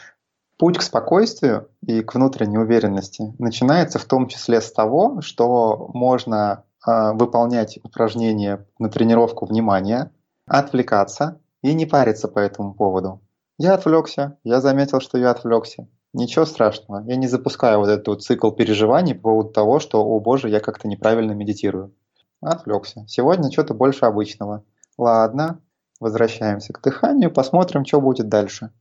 путь 0.57 0.77
к 0.77 0.81
спокойствию 0.81 1.69
и 1.81 2.01
к 2.01 2.15
внутренней 2.15 2.57
уверенности 2.57 3.33
начинается 3.37 3.99
в 3.99 4.05
том 4.05 4.27
числе 4.27 4.59
с 4.59 4.71
того, 4.71 5.21
что 5.21 5.89
можно 5.93 6.63
выполнять 6.85 7.79
упражнения 7.83 8.65
на 8.79 8.89
тренировку 8.89 9.45
внимания, 9.45 10.11
отвлекаться 10.45 11.39
и 11.61 11.73
не 11.73 11.85
париться 11.85 12.27
по 12.27 12.39
этому 12.39 12.73
поводу. 12.73 13.21
Я 13.57 13.75
отвлекся, 13.75 14.37
я 14.43 14.61
заметил, 14.61 14.99
что 14.99 15.17
я 15.17 15.31
отвлекся. 15.31 15.87
Ничего 16.13 16.45
страшного, 16.45 17.03
я 17.07 17.15
не 17.15 17.27
запускаю 17.27 17.79
вот 17.79 17.89
этот 17.89 18.21
цикл 18.21 18.51
переживаний 18.51 19.15
по 19.15 19.29
поводу 19.29 19.49
того, 19.49 19.79
что, 19.79 20.03
о 20.03 20.19
боже, 20.19 20.49
я 20.49 20.59
как-то 20.59 20.87
неправильно 20.87 21.31
медитирую. 21.31 21.95
Отвлекся. 22.41 23.05
Сегодня 23.07 23.51
что-то 23.51 23.73
больше 23.73 24.05
обычного. 24.05 24.63
Ладно, 24.97 25.61
возвращаемся 25.99 26.73
к 26.73 26.81
дыханию, 26.81 27.31
посмотрим, 27.31 27.85
что 27.85 28.01
будет 28.01 28.27
дальше. 28.27 28.71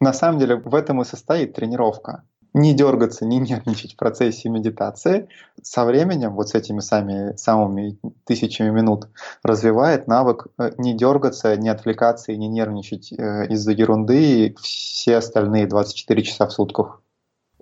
На 0.00 0.12
самом 0.12 0.38
деле 0.38 0.56
в 0.56 0.74
этом 0.74 1.00
и 1.00 1.04
состоит 1.04 1.54
тренировка. 1.54 2.24
Не 2.54 2.72
дергаться, 2.72 3.26
не 3.26 3.38
нервничать 3.38 3.94
в 3.94 3.96
процессе 3.96 4.48
медитации. 4.48 5.28
Со 5.62 5.84
временем, 5.84 6.34
вот 6.34 6.50
с 6.50 6.54
этими 6.54 6.80
самыми, 6.80 7.36
самыми 7.36 7.98
тысячами 8.24 8.70
минут, 8.70 9.08
развивает 9.42 10.06
навык 10.06 10.46
э, 10.58 10.70
не 10.78 10.96
дергаться, 10.96 11.56
не 11.56 11.68
отвлекаться 11.68 12.32
и 12.32 12.36
не 12.36 12.48
нервничать 12.48 13.12
э, 13.12 13.48
из-за 13.48 13.72
ерунды 13.72 14.54
все 14.60 15.16
остальные 15.16 15.66
24 15.66 16.22
часа 16.22 16.46
в 16.46 16.52
сутках. 16.52 17.02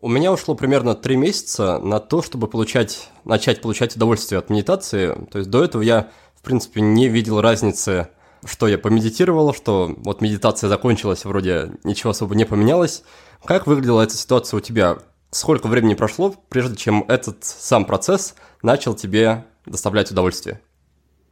У 0.05 0.09
меня 0.09 0.33
ушло 0.33 0.57
примерно 0.57 0.97
три 0.97 1.17
месяца 1.17 1.79
на 1.79 2.01
то, 2.01 2.23
чтобы 2.23 2.49
получать, 2.49 3.09
начать 3.25 3.63
получать 3.63 3.95
удовольствие 3.95 4.41
от 4.41 4.51
медитации. 4.51 5.15
То 5.31 5.39
есть 5.39 5.49
до 5.49 5.65
этого 5.65 5.81
я, 5.81 6.11
в 6.35 6.43
принципе, 6.43 6.81
не 6.81 7.09
видел 7.09 7.41
разницы, 7.41 8.09
что 8.45 8.69
я 8.69 8.79
помедитировал, 8.79 9.55
что 9.55 9.95
вот 9.99 10.21
медитация 10.21 10.69
закончилась, 10.69 11.25
вроде 11.25 11.73
ничего 11.85 12.11
особо 12.11 12.35
не 12.35 12.45
поменялось. 12.45 13.05
Как 13.45 13.67
выглядела 13.67 14.03
эта 14.03 14.15
ситуация 14.15 14.59
у 14.59 14.61
тебя? 14.61 14.99
Сколько 15.31 15.69
времени 15.69 15.95
прошло, 15.95 16.35
прежде 16.49 16.77
чем 16.77 17.05
этот 17.09 17.45
сам 17.45 17.85
процесс 17.85 18.35
начал 18.63 18.95
тебе 18.95 19.45
доставлять 19.65 20.11
удовольствие? 20.11 20.61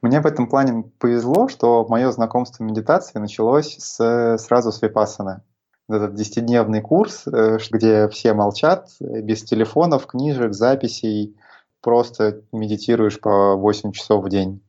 Мне 0.03 0.21
в 0.21 0.27
этом 0.27 0.49
плане 0.49 0.85
повезло, 0.99 1.49
что 1.49 1.87
мое 1.87 2.11
знакомство 2.11 2.65
медитации 2.65 3.19
началось 3.19 3.77
с, 3.79 4.39
сразу 4.39 4.73
с 4.73 4.81
випассаны 4.81 5.43
этот 5.91 6.15
десятидневный 6.15 6.81
курс, 6.81 7.25
э, 7.27 7.59
где 7.71 8.09
все 8.09 8.33
молчат, 8.33 8.89
без 9.01 9.43
телефонов, 9.43 10.07
книжек, 10.07 10.55
записей, 10.55 11.37
просто 11.81 12.43
медитируешь 12.53 13.21
по 13.21 13.57
8 13.57 13.93
часов 13.93 14.25
в 14.25 14.29
день. 14.29 14.63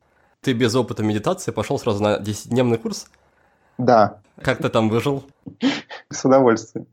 Ты 0.43 0.53
без 0.53 0.73
опыта 0.73 1.03
медитации 1.03 1.51
пошел 1.51 1.77
сразу 1.77 2.01
на 2.01 2.17
10-дневный 2.17 2.79
курс? 2.79 3.05
Да. 3.77 4.21
Как 4.41 4.57
ты 4.57 4.69
там 4.69 4.89
выжил? 4.89 5.23
С 6.09 6.25
удовольствием. 6.25 6.87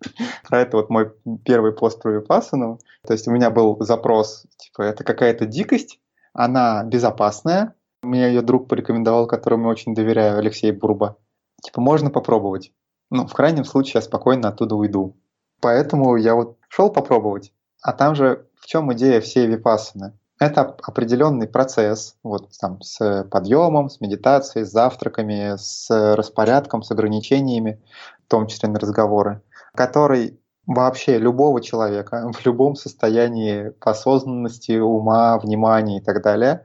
Про 0.47 0.61
это 0.61 0.77
вот 0.77 0.91
мой 0.91 1.13
первый 1.47 1.73
пост 1.73 2.03
про 2.03 2.11
Випассану. 2.11 2.79
То 3.07 3.15
есть 3.15 3.27
у 3.27 3.31
меня 3.31 3.49
был 3.49 3.79
запрос, 3.81 4.45
типа, 4.59 4.83
это 4.83 5.03
какая-то 5.03 5.47
дикость, 5.47 5.99
она 6.35 6.85
безопасная. 6.85 7.75
Мне 8.03 8.29
ее 8.29 8.43
друг 8.43 8.69
порекомендовал, 8.69 9.27
которому 9.27 9.71
очень 9.71 9.95
доверяю, 9.95 10.39
Алексей 10.39 10.71
Бурба. 10.71 11.17
Типа, 11.63 11.81
можно 11.81 12.11
попробовать. 12.11 12.71
Ну, 13.11 13.27
в 13.27 13.33
крайнем 13.33 13.65
случае 13.65 13.93
я 13.95 14.03
спокойно 14.03 14.49
оттуда 14.49 14.75
уйду. 14.75 15.17
Поэтому 15.63 16.17
я 16.17 16.35
вот 16.35 16.59
шел 16.69 16.91
попробовать. 16.91 17.55
А 17.81 17.95
там 17.95 18.15
же 18.15 18.47
в 18.61 18.67
чем 18.67 18.93
идея 18.93 19.23
всей 19.23 19.47
випассаны? 19.47 20.13
Это 20.41 20.77
определенный 20.83 21.49
процесс, 21.49 22.17
вот 22.23 22.51
там 22.61 22.81
с 22.81 23.27
подъемом, 23.31 23.89
с 23.89 24.01
медитацией, 24.01 24.65
с 24.65 24.71
завтраками, 24.71 25.57
с 25.57 25.89
распорядком, 25.91 26.83
с 26.83 26.91
ограничениями, 26.93 27.83
в 28.27 28.31
том 28.31 28.47
числе 28.47 28.69
на 28.69 28.79
разговоры, 28.79 29.43
который 29.75 30.39
вообще 30.67 31.19
любого 31.19 31.61
человека 31.61 32.31
в 32.33 32.47
любом 32.47 32.77
состоянии 32.77 33.73
осознанности, 33.81 34.79
ума, 34.79 35.39
внимания 35.39 35.99
и 35.99 36.03
так 36.03 36.23
далее 36.23 36.65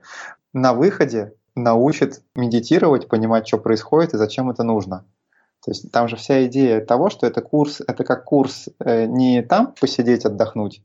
на 0.53 0.73
выходе 0.73 1.33
научит 1.55 2.21
медитировать, 2.35 3.07
понимать, 3.07 3.47
что 3.47 3.57
происходит 3.57 4.13
и 4.13 4.17
зачем 4.17 4.49
это 4.49 4.63
нужно. 4.63 5.05
То 5.65 5.71
есть 5.71 5.91
там 5.91 6.07
же 6.07 6.15
вся 6.15 6.45
идея 6.45 6.81
того, 6.81 7.09
что 7.09 7.25
это 7.25 7.41
курс, 7.41 7.81
это 7.87 8.03
как 8.03 8.25
курс 8.25 8.67
э, 8.79 9.05
не 9.05 9.41
там 9.41 9.73
посидеть, 9.79 10.25
отдохнуть, 10.25 10.83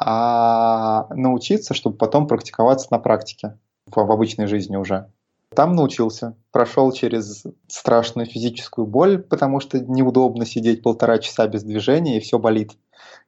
а 0.00 1.06
научиться, 1.14 1.74
чтобы 1.74 1.96
потом 1.96 2.26
практиковаться 2.26 2.88
на 2.90 2.98
практике 2.98 3.58
в, 3.86 3.94
в 3.94 4.10
обычной 4.10 4.46
жизни 4.46 4.76
уже. 4.76 5.10
Там 5.54 5.74
научился, 5.74 6.36
прошел 6.52 6.92
через 6.92 7.44
страшную 7.66 8.26
физическую 8.26 8.86
боль, 8.86 9.18
потому 9.18 9.60
что 9.60 9.80
неудобно 9.80 10.46
сидеть 10.46 10.82
полтора 10.82 11.18
часа 11.18 11.46
без 11.48 11.64
движения 11.64 12.16
и 12.16 12.20
все 12.20 12.38
болит. 12.38 12.72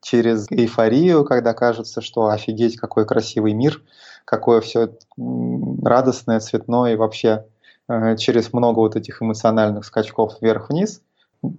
Через 0.01 0.51
эйфорию, 0.51 1.25
когда 1.25 1.53
кажется, 1.53 2.01
что 2.01 2.29
офигеть, 2.29 2.77
какой 2.77 3.07
красивый 3.07 3.53
мир, 3.55 3.83
какое 4.25 4.61
все 4.61 4.97
радостное, 5.17 6.41
цветное 6.41 6.93
и 6.93 6.97
вообще 6.97 7.45
Э, 7.89 8.17
через 8.17 8.53
много 8.53 8.79
вот 8.79 8.97
этих 8.97 9.23
эмоциональных 9.23 9.85
скачков 9.85 10.41
вверх-вниз, 10.41 11.03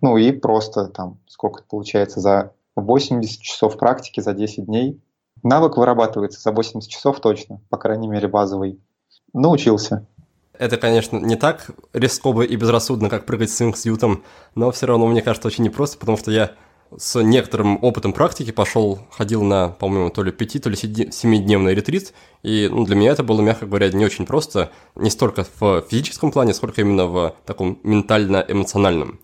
ну 0.01 0.17
и 0.17 0.31
просто 0.31 0.87
там, 0.87 1.19
сколько 1.27 1.63
получается, 1.63 2.19
за 2.19 2.53
80 2.75 3.41
часов 3.41 3.77
практики, 3.77 4.19
за 4.19 4.33
10 4.33 4.65
дней. 4.65 5.01
Навык 5.43 5.77
вырабатывается 5.77 6.39
за 6.39 6.51
80 6.51 6.89
часов 6.89 7.19
точно, 7.19 7.61
по 7.69 7.77
крайней 7.77 8.07
мере 8.07 8.27
базовый. 8.27 8.79
Научился. 9.33 10.07
Это, 10.57 10.77
конечно, 10.77 11.17
не 11.17 11.35
так 11.35 11.71
рисково 11.93 12.43
и 12.43 12.55
безрассудно, 12.55 13.09
как 13.09 13.25
прыгать 13.25 13.49
с 13.49 13.61
инксьютом, 13.61 14.23
но 14.55 14.71
все 14.71 14.85
равно, 14.85 15.07
мне 15.07 15.21
кажется, 15.21 15.47
очень 15.47 15.63
непросто, 15.63 15.97
потому 15.97 16.17
что 16.17 16.31
я 16.31 16.51
с 16.95 17.19
некоторым 17.21 17.83
опытом 17.83 18.13
практики 18.13 18.51
пошел, 18.51 18.99
ходил 19.09 19.41
на, 19.43 19.69
по-моему, 19.69 20.11
то 20.11 20.21
ли 20.21 20.31
5, 20.31 20.61
то 20.61 20.69
ли 20.69 20.75
7-дневный 20.75 21.73
ретрит, 21.73 22.13
и 22.43 22.69
ну, 22.71 22.85
для 22.85 22.95
меня 22.95 23.11
это 23.11 23.23
было, 23.23 23.41
мягко 23.41 23.65
говоря, 23.65 23.91
не 23.91 24.05
очень 24.05 24.27
просто, 24.27 24.69
не 24.95 25.09
столько 25.09 25.45
в 25.59 25.81
физическом 25.89 26.31
плане, 26.31 26.53
сколько 26.53 26.81
именно 26.81 27.07
в 27.07 27.35
таком 27.45 27.79
ментально-эмоциональном. 27.83 29.19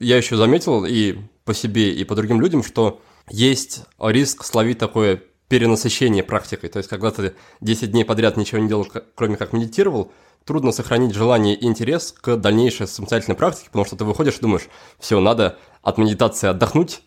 Я 0.00 0.16
еще 0.16 0.36
заметил 0.36 0.84
и 0.84 1.18
по 1.44 1.54
себе, 1.54 1.92
и 1.92 2.04
по 2.04 2.14
другим 2.14 2.40
людям, 2.40 2.62
что 2.62 3.00
есть 3.28 3.84
риск 3.98 4.44
словить 4.44 4.78
такое 4.78 5.22
перенасыщение 5.48 6.22
практикой. 6.22 6.70
То 6.70 6.78
есть, 6.78 6.88
когда 6.88 7.10
ты 7.10 7.34
10 7.60 7.90
дней 7.90 8.04
подряд 8.04 8.36
ничего 8.36 8.60
не 8.60 8.68
делал, 8.68 8.86
кроме 9.14 9.36
как 9.36 9.52
медитировал, 9.52 10.10
трудно 10.44 10.72
сохранить 10.72 11.14
желание 11.14 11.54
и 11.54 11.66
интерес 11.66 12.12
к 12.12 12.36
дальнейшей 12.36 12.86
самостоятельной 12.86 13.36
практике, 13.36 13.66
потому 13.66 13.84
что 13.84 13.96
ты 13.96 14.04
выходишь 14.04 14.38
и 14.38 14.40
думаешь, 14.40 14.68
все, 14.98 15.20
надо 15.20 15.58
от 15.82 15.98
медитации 15.98 16.48
отдохнуть, 16.48 17.02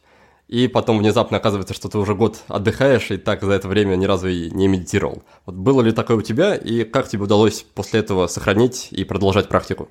и 0.47 0.67
потом 0.67 0.99
внезапно 0.99 1.37
оказывается, 1.37 1.73
что 1.73 1.89
ты 1.89 1.97
уже 1.97 2.15
год 2.15 2.39
отдыхаешь, 2.47 3.11
и 3.11 3.17
так 3.17 3.43
за 3.43 3.51
это 3.51 3.67
время 3.67 3.95
ни 3.95 4.05
разу 4.05 4.29
и 4.29 4.49
не 4.51 4.67
медитировал. 4.67 5.23
Вот 5.45 5.55
было 5.55 5.81
ли 5.81 5.91
такое 5.91 6.17
у 6.17 6.21
тебя, 6.21 6.55
и 6.55 6.83
как 6.83 7.09
тебе 7.09 7.23
удалось 7.23 7.65
после 7.73 7.99
этого 7.99 8.27
сохранить 8.27 8.87
и 8.91 9.03
продолжать 9.03 9.49
практику? 9.49 9.89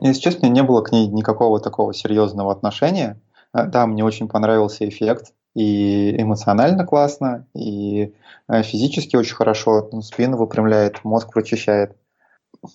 Если 0.00 0.20
честно, 0.20 0.46
не 0.46 0.62
было 0.62 0.82
к 0.82 0.90
ней 0.90 1.06
никакого 1.06 1.60
такого 1.60 1.94
серьезного 1.94 2.50
отношения. 2.50 3.20
Э, 3.54 3.66
да, 3.66 3.86
мне 3.86 4.04
очень 4.04 4.28
понравился 4.28 4.86
эффект, 4.86 5.32
и 5.54 6.20
эмоционально 6.20 6.84
классно, 6.84 7.46
и 7.54 8.14
э, 8.48 8.62
физически 8.62 9.16
очень 9.16 9.36
хорошо, 9.36 9.88
ну, 9.92 10.02
спину 10.02 10.36
выпрямляет, 10.36 11.04
мозг 11.04 11.32
прочищает. 11.32 11.96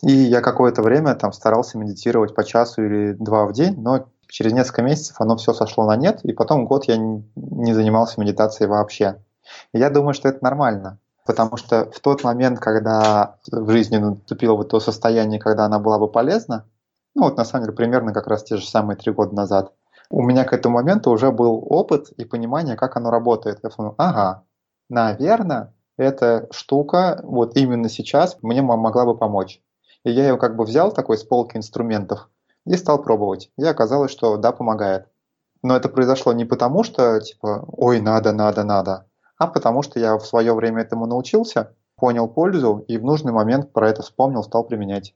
И 0.02 0.12
я 0.12 0.42
какое-то 0.42 0.82
время 0.82 1.16
там 1.16 1.34
старался 1.34 1.78
медитировать 1.78 2.36
по 2.36 2.44
часу 2.44 2.84
или 2.84 3.14
два 3.14 3.46
в 3.46 3.54
день, 3.54 3.76
но 3.80 4.08
через 4.28 4.54
несколько 4.54 4.84
месяцев 4.84 5.16
оно 5.20 5.36
все 5.38 5.54
сошло 5.54 5.86
на 5.86 5.96
нет, 5.96 6.24
и 6.24 6.32
потом 6.32 6.66
год 6.66 6.86
я 6.86 6.98
не 6.98 7.74
занимался 7.74 8.22
медитацией 8.22 8.70
вообще. 8.70 9.22
я 9.74 9.90
думаю, 9.90 10.14
что 10.14 10.30
это 10.30 10.44
нормально. 10.44 11.00
Потому 11.26 11.58
что 11.58 11.90
в 11.92 12.00
тот 12.00 12.24
момент, 12.24 12.60
когда 12.60 13.36
в 13.52 13.70
жизни 13.70 13.98
наступило 13.98 14.56
вот 14.56 14.70
то 14.70 14.80
состояние, 14.80 15.40
когда 15.40 15.66
она 15.66 15.78
была 15.78 16.00
бы 16.00 16.08
полезна, 16.08 16.66
ну 17.14 17.24
вот 17.24 17.38
на 17.38 17.46
самом 17.46 17.66
деле 17.66 17.76
примерно 17.76 18.14
как 18.14 18.28
раз 18.28 18.44
те 18.44 18.58
же 18.58 18.68
самые 18.68 18.98
три 18.98 19.12
года 19.12 19.36
назад, 19.36 19.74
у 20.10 20.24
меня 20.24 20.44
к 20.44 20.54
этому 20.54 20.76
моменту 20.76 21.12
уже 21.12 21.32
был 21.32 21.64
опыт 21.70 22.10
и 22.18 22.26
понимание, 22.26 22.76
как 22.76 22.98
оно 22.98 23.12
работает. 23.12 23.60
Я 23.64 23.70
подумал, 23.70 23.96
ага, 23.98 24.44
наверное, 24.90 25.74
эта 25.98 26.48
штука 26.52 27.20
вот 27.24 27.56
именно 27.56 27.90
сейчас 27.90 28.38
мне 28.42 28.62
могла 28.62 29.06
бы 29.06 29.18
помочь. 29.18 29.62
И 30.04 30.12
я 30.12 30.30
ее 30.30 30.38
как 30.38 30.56
бы 30.56 30.64
взял 30.64 30.92
такой 30.92 31.18
с 31.18 31.24
полки 31.24 31.58
инструментов 31.58 32.30
и 32.66 32.76
стал 32.78 33.02
пробовать. 33.02 33.52
И 33.58 33.64
оказалось, 33.64 34.12
что 34.12 34.38
да, 34.38 34.52
помогает. 34.52 35.08
Но 35.62 35.76
это 35.76 35.90
произошло 35.90 36.32
не 36.34 36.46
потому, 36.46 36.84
что 36.84 37.20
типа, 37.20 37.66
ой, 37.68 38.00
надо, 38.00 38.32
надо, 38.32 38.64
надо, 38.64 39.08
а 39.38 39.48
потому 39.48 39.82
что 39.82 40.00
я 40.00 40.18
в 40.18 40.26
свое 40.26 40.54
время 40.54 40.84
этому 40.84 41.06
научился, 41.06 41.76
понял 41.98 42.30
пользу 42.30 42.86
и 42.88 42.98
в 42.98 43.04
нужный 43.04 43.34
момент 43.34 43.74
про 43.74 43.90
это 43.90 44.02
вспомнил, 44.02 44.44
стал 44.44 44.64
применять. 44.64 45.14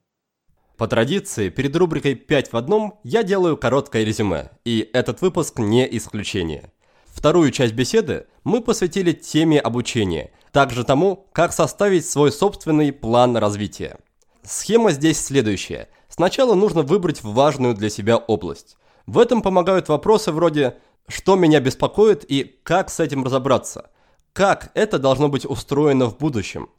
По 0.78 0.88
традиции, 0.88 1.50
перед 1.50 1.76
рубрикой 1.76 2.16
«5 2.16 2.50
в 2.52 2.58
одном» 2.58 3.00
я 3.04 3.22
делаю 3.22 3.58
короткое 3.58 4.04
резюме, 4.04 4.50
и 4.66 4.90
этот 4.94 5.22
выпуск 5.22 5.60
не 5.60 5.88
исключение. 5.98 6.72
Вторую 7.06 7.52
часть 7.52 7.74
беседы 7.74 8.26
мы 8.44 8.60
посвятили 8.60 9.12
теме 9.12 9.60
обучения, 9.60 10.32
также 10.52 10.84
тому, 10.84 11.28
как 11.32 11.54
составить 11.54 12.10
свой 12.10 12.32
собственный 12.32 12.92
план 12.92 13.38
развития. 13.38 14.00
Схема 14.42 14.92
здесь 14.92 15.24
следующая. 15.24 15.90
Сначала 16.10 16.56
нужно 16.56 16.82
выбрать 16.82 17.24
важную 17.24 17.76
для 17.76 17.90
себя 17.90 18.18
область. 18.18 18.78
В 19.06 19.20
этом 19.20 19.44
помогают 19.44 19.90
вопросы 19.90 20.32
вроде 20.32 20.78
«что 21.08 21.36
меня 21.36 21.60
беспокоит» 21.60 22.26
и 22.30 22.60
«как 22.64 22.90
с 22.90 23.00
этим 23.00 23.24
разобраться?», 23.24 23.92
«как 24.34 24.72
это 24.74 24.98
должно 24.98 25.30
быть 25.30 25.46
устроено 25.46 26.08
в 26.08 26.18
будущем?». 26.18 26.70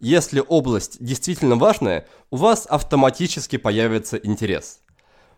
Если 0.00 0.42
область 0.46 0.96
действительно 0.98 1.56
важная, 1.56 2.06
у 2.30 2.36
вас 2.36 2.66
автоматически 2.66 3.56
появится 3.56 4.16
интерес. 4.16 4.80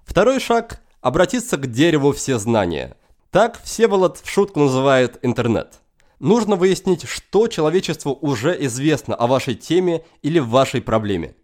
Второй 0.04 0.40
шаг– 0.40 0.80
обратиться 1.00 1.56
к 1.56 1.70
дереву 1.70 2.12
все 2.12 2.38
знания– 2.38 2.96
так 3.32 3.62
Всеволод 3.64 4.20
в 4.22 4.28
шутку 4.28 4.60
называет 4.60 5.18
интернет. 5.22 5.80
Нужно 6.20 6.54
выяснить, 6.56 7.08
что 7.08 7.48
человечеству 7.48 8.18
уже 8.20 8.54
известно 8.66 9.14
о 9.14 9.26
вашей 9.26 9.54
теме 9.54 10.04
или 10.20 10.38
вашей 10.38 10.82
проблеме. 10.82 11.34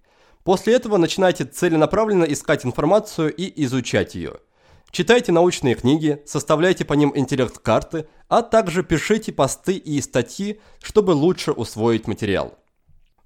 После 0.44 0.74
этого 0.74 0.98
начинайте 0.98 1.46
целенаправленно 1.46 2.24
искать 2.24 2.66
информацию 2.66 3.34
и 3.34 3.64
изучать 3.64 4.14
ее. 4.14 4.34
Читайте 4.90 5.32
научные 5.32 5.76
книги, 5.76 6.22
составляйте 6.26 6.84
по 6.84 6.92
ним 6.92 7.10
интеллект-карты, 7.14 8.06
а 8.28 8.42
также 8.42 8.82
пишите 8.82 9.32
посты 9.32 9.72
и 9.72 9.98
статьи, 10.02 10.60
чтобы 10.82 11.12
лучше 11.12 11.52
усвоить 11.52 12.06
материал. 12.06 12.58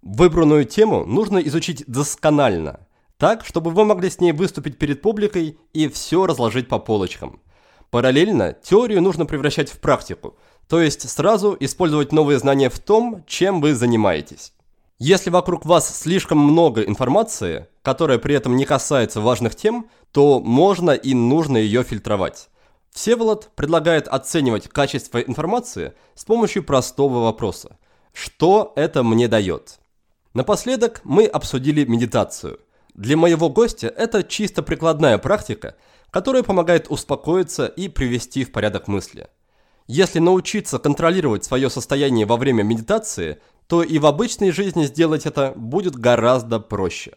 Выбранную 0.03 0.65
тему 0.65 1.05
нужно 1.05 1.39
изучить 1.39 1.85
досконально, 1.87 2.87
так, 3.17 3.45
чтобы 3.47 3.71
вы 3.71 3.85
могли 3.85 4.11
с 4.11 4.21
ней 4.21 4.33
выступить 4.33 4.79
перед 4.79 5.01
публикой 5.01 5.59
и 5.73 5.89
все 5.89 6.27
разложить 6.27 6.69
по 6.69 6.79
полочкам– 6.79 7.41
Параллельно 7.93 8.55
теорию 8.55 9.03
нужно 9.03 9.27
превращать 9.27 9.71
в 9.71 9.79
практику, 9.79 10.35
то 10.67 10.81
есть 10.81 11.07
сразу 11.11 11.55
использовать 11.61 12.11
новые 12.11 12.39
знания 12.39 12.71
в 12.71 12.79
том, 12.79 13.23
чем 13.27 13.61
вы 13.61 13.75
занимаетесь. 13.75 14.55
Если 14.99 15.29
вокруг 15.29 15.67
вас 15.67 16.01
слишком 16.01 16.39
много 16.39 16.81
информации, 16.81 17.69
которая 17.83 18.17
при 18.17 18.35
этом 18.35 18.57
не 18.57 18.65
касается 18.65 19.21
важных 19.21 19.55
тем, 19.57 19.91
то 20.11 20.41
можно 20.41 20.93
и 20.93 21.13
нужно 21.13 21.59
ее 21.59 21.85
фильтровать. 21.85 22.49
Всеволод 22.93 23.51
предлагает 23.57 24.09
оценивать 24.09 24.69
качество 24.71 25.19
информации 25.19 25.93
с 26.15 26.25
помощью 26.25 26.65
простого 26.65 27.19
вопроса. 27.25 27.77
Что 28.15 28.73
это 28.75 29.03
мне 29.03 29.29
дает? 29.29 29.81
Напоследок 30.35 31.01
мы 31.05 31.27
обсудили 31.27 31.85
медитацию. 31.85 32.61
Для 32.95 33.17
моего 33.17 33.49
гостя 33.49 33.89
это 33.89 34.23
чисто 34.23 34.63
прикладная 34.63 35.19
практика– 35.19 35.77
которая 36.13 36.43
помогает 36.43 36.87
успокоиться 36.91 37.67
и 37.67 37.89
привести 37.89 38.45
в 38.45 38.53
порядок 38.53 38.87
мысли. 38.87 39.29
Если 39.89 40.21
научиться 40.21 40.79
контролировать 40.79 41.45
свое 41.45 41.71
состояние 41.71 42.27
во 42.27 42.37
время 42.37 42.63
медитации, 42.63 43.41
то 43.67 43.83
и 43.83 43.99
в 43.99 44.07
обычной 44.07 44.53
жизни 44.53 44.85
сделать 44.85 45.27
это 45.27 45.55
будет 45.57 45.97
гораздо 45.97 46.61
проще. 46.61 47.15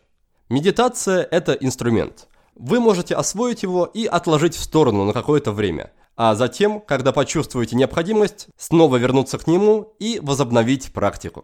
Медитация– 0.50 1.28
это 1.32 1.54
инструмент. 1.54 2.28
Вы 2.56 2.80
можете 2.80 3.16
освоить 3.16 3.64
его 3.64 3.86
и 3.86 4.06
отложить 4.06 4.56
в 4.56 4.64
сторону 4.64 5.04
на 5.04 5.12
какое-то 5.12 5.52
время, 5.52 5.92
а 6.16 6.34
затем, 6.34 6.80
когда 6.80 7.12
почувствуете 7.12 7.76
необходимость, 7.76 8.48
снова 8.58 8.96
вернуться 8.96 9.38
к 9.38 9.46
нему 9.46 9.94
и 10.00 10.20
возобновить 10.24 10.94
практику. 10.94 11.44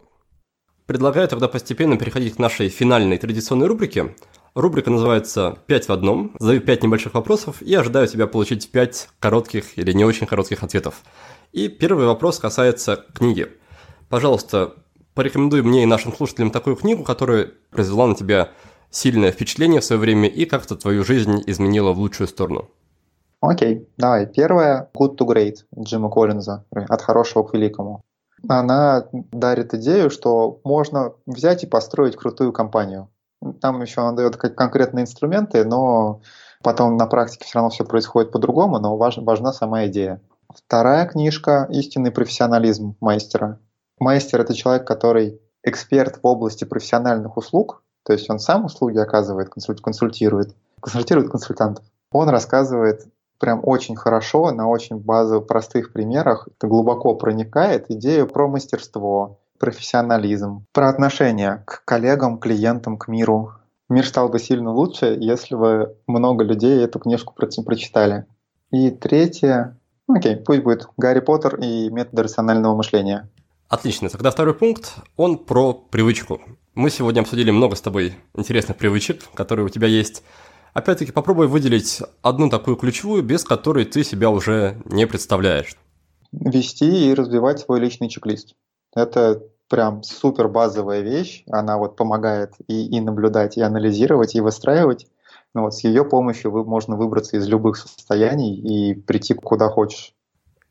Предлагаю 0.92 1.26
тогда 1.30 1.48
постепенно 1.48 1.96
переходить 1.96 2.36
к 2.36 2.38
нашей 2.38 2.68
финальной 2.68 3.18
традиционной 3.18 3.68
рубрике– 3.68 4.14
Рубрика 4.56 4.92
называется 4.92 5.60
«Пять 5.66 5.88
в 5.88 5.94
одном». 5.94 6.36
Задаю 6.38 6.60
пять 6.60 6.84
небольших 6.84 7.14
вопросов 7.14 7.62
и 7.62 7.74
ожидаю 7.74 8.10
тебя 8.10 8.28
получить 8.28 8.70
пять 8.70 9.08
коротких 9.22 9.78
или 9.78 9.94
не 9.94 10.04
очень 10.04 10.28
коротких 10.28 10.64
ответов. 10.64 11.04
И 11.54 11.70
первый 11.70 12.06
вопрос 12.06 12.40
касается 12.40 13.06
книги. 13.14 13.48
Пожалуйста, 14.10 14.74
порекомендуй 15.14 15.62
мне 15.62 15.84
и 15.84 15.86
нашим 15.86 16.12
слушателям 16.14 16.52
такую 16.52 16.76
книгу, 16.76 17.06
которая 17.06 17.52
произвела 17.70 18.08
на 18.08 18.16
тебя 18.16 18.50
сильное 18.90 19.32
впечатление 19.32 19.80
в 19.80 19.86
свое 19.86 20.02
время 20.02 20.28
и 20.28 20.44
как-то 20.44 20.76
твою 20.76 21.06
жизнь 21.06 21.42
изменила 21.48 21.94
в 21.94 22.00
лучшую 22.00 22.28
сторону. 22.28 22.68
Окей, 23.40 23.76
okay, 23.76 23.86
давай. 23.96 24.28
Первая 24.28 24.90
«Good 24.94 25.16
to 25.16 25.26
Great» 25.26 25.60
Джима 25.80 26.10
Коллинза 26.10 26.66
«От 26.70 27.02
хорошего 27.02 27.44
к 27.44 27.54
великому». 27.54 28.02
Она 28.48 29.06
дарит 29.12 29.74
идею, 29.74 30.10
что 30.10 30.60
можно 30.64 31.14
взять 31.26 31.64
и 31.64 31.68
построить 31.68 32.16
крутую 32.16 32.52
компанию. 32.54 33.10
Там 33.60 33.82
еще 33.82 34.02
он 34.02 34.16
дает 34.16 34.38
конкретные 34.38 35.04
инструменты, 35.04 35.64
но 35.66 36.22
потом 36.64 36.98
на 36.98 37.08
практике 37.08 37.46
все 37.46 37.56
равно 37.56 37.70
все 37.70 37.86
происходит 37.86 38.32
по-другому, 38.32 38.80
но 38.80 38.98
важ, 38.98 39.18
важна 39.18 39.52
сама 39.52 39.88
идея. 39.88 40.22
Вторая 40.54 41.08
книжка 41.08 41.68
«Истинный 41.70 42.12
профессионализм 42.12 42.96
мастера». 43.00 43.60
Мастер— 44.00 44.42
это 44.42 44.54
человек, 44.54 44.86
который 44.86 45.40
эксперт 45.64 46.18
в 46.22 46.28
области 46.28 46.66
профессиональных 46.66 47.38
услуг, 47.38 47.84
то 48.04 48.14
есть 48.14 48.30
он 48.30 48.40
сам 48.40 48.66
услуги 48.66 48.98
оказывает, 48.98 49.50
консультирует, 49.50 50.56
консультирует 50.80 51.30
консультантов. 51.30 51.86
Он 52.12 52.30
рассказывает 52.30 53.06
прям 53.42 53.60
очень 53.64 53.96
хорошо, 53.96 54.52
на 54.52 54.70
очень 54.70 54.98
базовых, 54.98 55.48
простых 55.48 55.92
примерах, 55.92 56.48
глубоко 56.62 57.16
проникает 57.16 57.90
идею 57.90 58.28
про 58.28 58.48
мастерство, 58.48 59.40
профессионализм, 59.60 60.66
про 60.72 60.88
отношение 60.88 61.64
к 61.66 61.84
коллегам, 61.84 62.40
клиентам, 62.40 62.98
к 62.98 63.08
миру. 63.08 63.54
Мир 63.90 64.08
стал 64.08 64.30
бы 64.30 64.40
сильно 64.40 64.72
лучше, 64.72 65.18
если 65.20 65.56
бы 65.56 65.98
много 66.08 66.44
людей 66.46 66.84
эту 66.84 67.00
книжку 67.00 67.34
прочитали. 67.36 68.26
И 68.72 68.90
третье, 68.90 69.78
окей, 70.08 70.38
пусть 70.38 70.64
будет 70.64 70.88
Гарри 70.96 71.20
Поттер 71.20 71.56
и 71.56 71.90
методы 71.90 72.24
рационального 72.24 72.76
мышления. 72.76 73.30
Отлично. 73.68 74.10
Тогда 74.10 74.32
второй 74.32 74.54
пункт, 74.54 74.96
он 75.18 75.38
про 75.38 75.74
привычку. 75.74 76.40
Мы 76.74 76.90
сегодня 76.90 77.22
обсудили 77.22 77.52
много 77.52 77.76
с 77.76 77.82
тобой 77.82 78.16
интересных 78.36 78.78
привычек, 78.78 79.24
которые 79.34 79.66
у 79.66 79.70
тебя 79.70 79.88
есть. 79.88 80.24
Опять-таки 80.74 81.12
попробуй 81.12 81.48
выделить 81.48 82.02
одну 82.22 82.50
такую 82.50 82.78
ключевую, 82.78 83.24
без 83.24 83.44
которой 83.44 83.86
ты 83.86 84.04
себя 84.04 84.30
уже 84.30 84.82
не 84.86 85.06
представляешь. 85.06 85.76
Вести 86.32 87.10
и 87.10 87.14
развивать 87.14 87.60
свой 87.60 87.80
личный 87.80 88.08
чек-лист. 88.08 88.56
Это 88.96 89.44
прям 89.68 90.04
супер 90.04 90.48
базовая 90.48 91.02
вещь. 91.02 91.44
Она 91.50 91.78
вот 91.78 91.96
помогает 91.96 92.54
и, 92.68 92.86
и 92.88 93.00
наблюдать, 93.02 93.58
и 93.58 93.62
анализировать, 93.62 94.36
и 94.36 94.42
выстраивать. 94.42 95.08
Но 95.54 95.64
вот 95.64 95.76
с 95.76 95.84
ее 95.84 96.06
помощью 96.06 96.52
вы, 96.52 96.64
можно 96.64 96.96
выбраться 96.96 97.36
из 97.36 97.48
любых 97.48 97.76
состояний 97.78 98.56
и 98.56 98.94
прийти 98.94 99.34
куда 99.34 99.70
хочешь. 99.70 100.14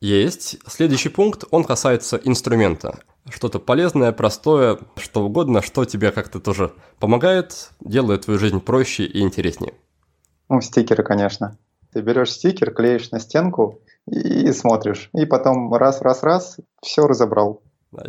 Есть. 0.01 0.57
Следующий 0.67 1.11
пункт, 1.11 1.45
он 1.51 1.65
касается 1.65 2.19
инструмента. 2.25 3.01
Что-то 3.29 3.59
полезное, 3.59 4.13
простое, 4.13 4.79
что 4.97 5.25
угодно, 5.25 5.61
что 5.61 5.85
тебе 5.85 6.11
как-то 6.11 6.41
тоже 6.41 6.73
помогает, 6.99 7.71
делает 7.81 8.23
твою 8.23 8.41
жизнь 8.41 8.61
проще 8.61 9.05
и 9.05 9.21
интереснее. 9.21 9.75
Ну, 10.51 10.61
стикеры, 10.61 11.05
конечно. 11.05 11.57
Ты 11.93 12.03
берешь 12.03 12.33
стикер, 12.33 12.75
клеишь 12.75 13.13
на 13.13 13.21
стенку 13.21 13.81
и 14.07 14.51
смотришь. 14.53 15.09
И 15.15 15.25
потом 15.25 15.73
раз-раз-раз 15.73 16.59
все 16.83 17.07
разобрал. 17.07 17.63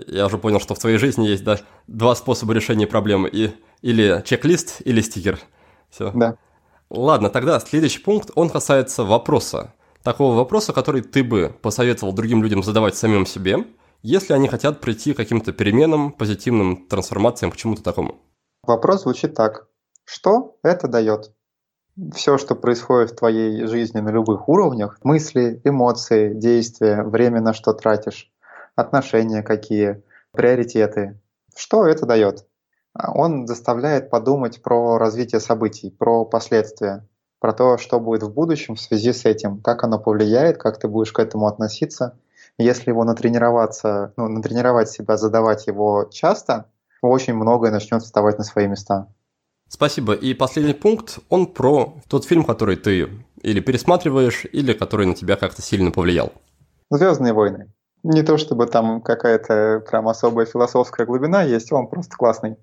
Я 0.07 0.25
уже 0.25 0.39
понял, 0.39 0.59
что 0.59 0.73
в 0.73 0.79
твоей 0.79 0.97
жизни 0.97 1.27
есть 1.27 1.43
да, 1.43 1.57
два 1.85 2.15
способа 2.15 2.53
решения 2.53 2.87
проблемы. 2.87 3.29
И, 3.31 3.51
или 3.83 4.23
чек-лист, 4.25 4.81
или 4.85 5.01
стикер. 5.01 5.39
Все. 5.91 6.11
Да. 6.15 6.35
Ладно, 6.89 7.29
тогда 7.29 7.59
следующий 7.59 7.99
пункт, 7.99 8.31
он 8.33 8.49
касается 8.49 9.03
вопроса. 9.03 9.75
Такого 10.01 10.35
вопроса, 10.35 10.73
который 10.73 11.03
ты 11.03 11.23
бы 11.23 11.55
посоветовал 11.61 12.11
другим 12.11 12.41
людям 12.41 12.63
задавать 12.63 12.95
самим 12.95 13.27
себе, 13.27 13.67
если 14.01 14.33
они 14.33 14.47
хотят 14.47 14.81
прийти 14.81 15.13
к 15.13 15.17
каким-то 15.17 15.53
переменам, 15.53 16.11
позитивным 16.11 16.87
трансформациям, 16.87 17.51
к 17.51 17.55
чему-то 17.55 17.83
такому. 17.83 18.15
Вопрос 18.63 19.03
звучит 19.03 19.35
так. 19.35 19.67
Что 20.05 20.57
это 20.63 20.87
дает? 20.87 21.31
Все, 22.13 22.37
что 22.37 22.55
происходит 22.55 23.11
в 23.11 23.15
твоей 23.17 23.65
жизни 23.67 23.99
на 23.99 24.09
любых 24.09 24.47
уровнях, 24.47 24.97
мысли, 25.03 25.61
эмоции, 25.65 26.33
действия, 26.33 27.03
время, 27.03 27.41
на 27.41 27.53
что 27.53 27.73
тратишь, 27.73 28.31
отношения 28.75 29.43
какие, 29.43 30.01
приоритеты. 30.31 31.19
Что 31.55 31.85
это 31.85 32.05
дает? 32.05 32.45
Он 32.95 33.45
заставляет 33.45 34.09
подумать 34.09 34.61
про 34.61 34.97
развитие 34.97 35.41
событий, 35.41 35.91
про 35.91 36.23
последствия, 36.25 37.07
про 37.39 37.51
то, 37.51 37.77
что 37.77 37.99
будет 37.99 38.23
в 38.23 38.33
будущем 38.33 38.75
в 38.75 38.81
связи 38.81 39.11
с 39.11 39.25
этим, 39.25 39.61
как 39.61 39.83
оно 39.83 39.99
повлияет, 39.99 40.57
как 40.57 40.79
ты 40.79 40.87
будешь 40.87 41.11
к 41.11 41.19
этому 41.19 41.47
относиться. 41.47 42.17
Если 42.57 42.91
его 42.91 43.03
натренироваться, 43.03 44.13
ну, 44.15 44.27
натренировать 44.27 44.89
себя, 44.89 45.17
задавать 45.17 45.67
его 45.67 46.05
часто, 46.11 46.65
очень 47.01 47.33
многое 47.33 47.71
начнет 47.71 48.03
вставать 48.03 48.37
на 48.37 48.43
свои 48.43 48.67
места. 48.67 49.07
Спасибо. 49.73 50.11
И 50.11 50.33
последний 50.33 50.73
пункт, 50.73 51.19
он 51.29 51.47
про 51.47 51.95
тот 52.09 52.25
фильм, 52.25 52.43
который 52.43 52.75
ты 52.75 53.07
или 53.41 53.61
пересматриваешь, 53.61 54.43
или 54.51 54.73
который 54.73 55.05
на 55.05 55.15
тебя 55.15 55.37
как-то 55.37 55.61
сильно 55.61 55.91
повлиял. 55.91 56.33
Звездные 56.89 57.31
войны. 57.31 57.71
Не 58.03 58.21
то 58.21 58.37
чтобы 58.37 58.67
там 58.67 59.01
какая-то 59.01 59.81
прям 59.89 60.09
особая 60.09 60.45
философская 60.45 61.07
глубина 61.07 61.43
есть, 61.43 61.71
он 61.71 61.87
просто 61.87 62.17
классный. 62.17 62.57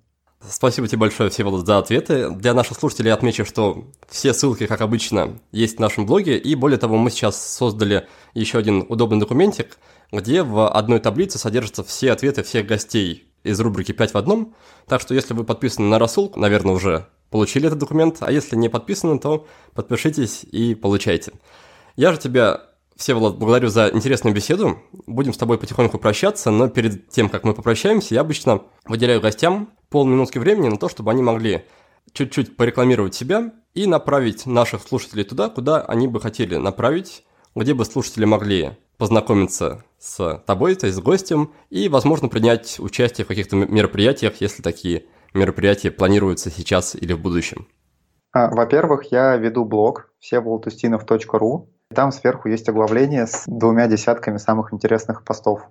Спасибо 0.46 0.86
тебе 0.86 0.98
большое, 0.98 1.30
Всеволод, 1.30 1.64
за 1.64 1.78
ответы. 1.78 2.28
Для 2.30 2.52
наших 2.52 2.78
слушателей 2.78 3.10
отмечу, 3.10 3.46
что 3.46 3.84
все 4.06 4.34
ссылки, 4.34 4.66
как 4.66 4.82
обычно, 4.82 5.38
есть 5.50 5.78
в 5.78 5.80
нашем 5.80 6.04
блоге, 6.04 6.36
и 6.36 6.54
более 6.54 6.78
того, 6.78 6.98
мы 6.98 7.10
сейчас 7.10 7.42
создали 7.42 8.06
еще 8.34 8.58
один 8.58 8.84
удобный 8.86 9.18
документик, 9.18 9.78
где 10.12 10.42
в 10.42 10.68
одной 10.68 11.00
таблице 11.00 11.38
содержатся 11.38 11.82
все 11.82 12.12
ответы 12.12 12.42
всех 12.42 12.66
гостей 12.66 13.27
из 13.48 13.60
рубрики 13.60 13.92
«5 13.92 14.12
в 14.12 14.16
одном», 14.16 14.54
так 14.86 15.00
что 15.00 15.14
если 15.14 15.34
вы 15.34 15.44
подписаны 15.44 15.88
на 15.88 15.98
рассылку, 15.98 16.38
наверное, 16.38 16.74
уже 16.74 17.06
получили 17.30 17.66
этот 17.66 17.78
документ, 17.78 18.18
а 18.20 18.32
если 18.32 18.56
не 18.56 18.68
подписаны, 18.68 19.18
то 19.18 19.46
подпишитесь 19.74 20.44
и 20.44 20.74
получайте. 20.74 21.32
Я 21.96 22.12
же 22.12 22.18
тебя 22.18 22.68
Всеволод, 22.98 23.38
благодарю 23.38 23.68
за 23.68 23.90
интересную 23.90 24.34
беседу. 24.34 24.80
Будем 25.06 25.32
с 25.32 25.36
тобой 25.36 25.56
потихоньку 25.56 25.98
прощаться, 25.98 26.50
но 26.50 26.68
перед 26.68 27.08
тем, 27.10 27.28
как 27.28 27.44
мы 27.44 27.54
попрощаемся, 27.54 28.14
я 28.14 28.22
обычно 28.22 28.62
выделяю 28.86 29.20
гостям 29.20 29.70
полминутки 29.88 30.38
времени 30.38 30.68
на 30.68 30.78
то, 30.78 30.88
чтобы 30.88 31.12
они 31.12 31.22
могли 31.22 31.64
чуть-чуть 32.12 32.56
порекламировать 32.56 33.14
себя 33.14 33.52
и 33.72 33.86
направить 33.86 34.46
наших 34.46 34.82
слушателей 34.82 35.22
туда, 35.22 35.48
куда 35.48 35.80
они 35.82 36.08
бы 36.08 36.20
хотели 36.20 36.56
направить, 36.56 37.24
где 37.54 37.72
бы 37.72 37.84
слушатели 37.84 38.24
могли 38.24 38.76
познакомиться 38.98 39.84
с 39.98 40.42
тобой, 40.46 40.74
то 40.74 40.86
есть 40.86 40.98
с 40.98 41.00
гостем, 41.00 41.52
и, 41.70 41.88
возможно, 41.88 42.28
принять 42.28 42.78
участие 42.78 43.24
в 43.24 43.28
каких-то 43.28 43.56
мероприятиях, 43.56 44.40
если 44.40 44.62
такие 44.62 45.06
мероприятия 45.32 45.90
планируются 45.90 46.50
сейчас 46.50 46.94
или 46.94 47.12
в 47.12 47.20
будущем. 47.20 47.68
А, 48.32 48.48
во-первых, 48.50 49.10
я 49.10 49.36
веду 49.36 49.64
блог 49.64 50.10
всеволодустинов.ру, 50.18 51.70
там 51.94 52.12
сверху 52.12 52.48
есть 52.48 52.68
оглавление 52.68 53.26
с 53.26 53.44
двумя 53.46 53.86
десятками 53.86 54.36
самых 54.36 54.74
интересных 54.74 55.24
постов. 55.24 55.62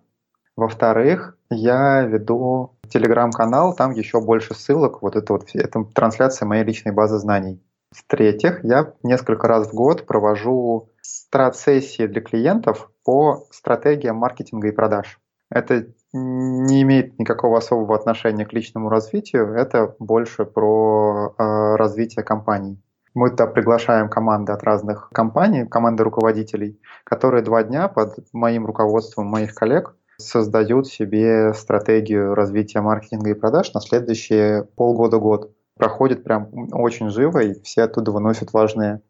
Во-вторых, 0.55 1.37
я 1.51 2.01
веду 2.01 2.77
телеграм-канал, 2.89 3.75
там 3.75 3.91
еще 3.91 4.19
больше 4.19 4.55
ссылок, 4.55 5.03
вот 5.03 5.15
это 5.15 5.33
вот 5.33 5.49
это 5.53 5.83
трансляция 5.93 6.47
моей 6.47 6.63
личной 6.63 6.93
базы 6.93 7.19
знаний. 7.19 7.61
В-третьих, 7.91 8.63
я 8.63 8.93
несколько 9.03 9.47
раз 9.47 9.67
в 9.67 9.73
год 9.73 10.07
провожу 10.07 10.89
страт-сессии 11.01 12.07
для 12.07 12.21
клиентов 12.21 12.89
по 13.07 13.47
стратегиям 13.51 14.17
маркетинга 14.17 14.67
и 14.67 14.71
продаж. 14.71 15.21
Это 15.49 15.87
не 16.11 16.81
имеет 16.81 17.17
никакого 17.17 17.57
особого 17.57 17.95
отношения 17.95 18.45
к 18.45 18.51
личному 18.51 18.89
развитию, 18.89 19.53
это 19.53 19.95
больше 19.97 20.43
про 20.43 21.33
э, 21.37 21.75
развитие 21.77 22.25
компаний. 22.25 22.83
Мы 23.13 23.29
туда 23.29 23.47
приглашаем 23.47 24.09
команды 24.09 24.51
от 24.51 24.61
разных 24.63 25.09
компаний, 25.13 25.65
команды 25.65 26.03
руководителей, 26.03 26.81
которые 27.05 27.43
два 27.43 27.63
дня 27.63 27.87
под 27.87 28.17
моим 28.33 28.65
руководством 28.65 29.27
моих 29.27 29.55
коллег 29.55 29.95
создают 30.17 30.87
себе 30.87 31.53
стратегию 31.53 32.35
развития 32.35 32.81
маркетинга 32.81 33.29
и 33.29 33.35
продаж 33.35 33.73
на 33.73 33.79
следующие 33.79 34.65
полгода-год. 34.75 35.55
Проходит 35.77 36.25
прям 36.25 36.49
очень 36.73 37.09
живо, 37.09 37.39
и 37.39 37.61
все 37.61 37.83
оттуда 37.83 38.11
выносят 38.11 38.51
важные 38.51 39.01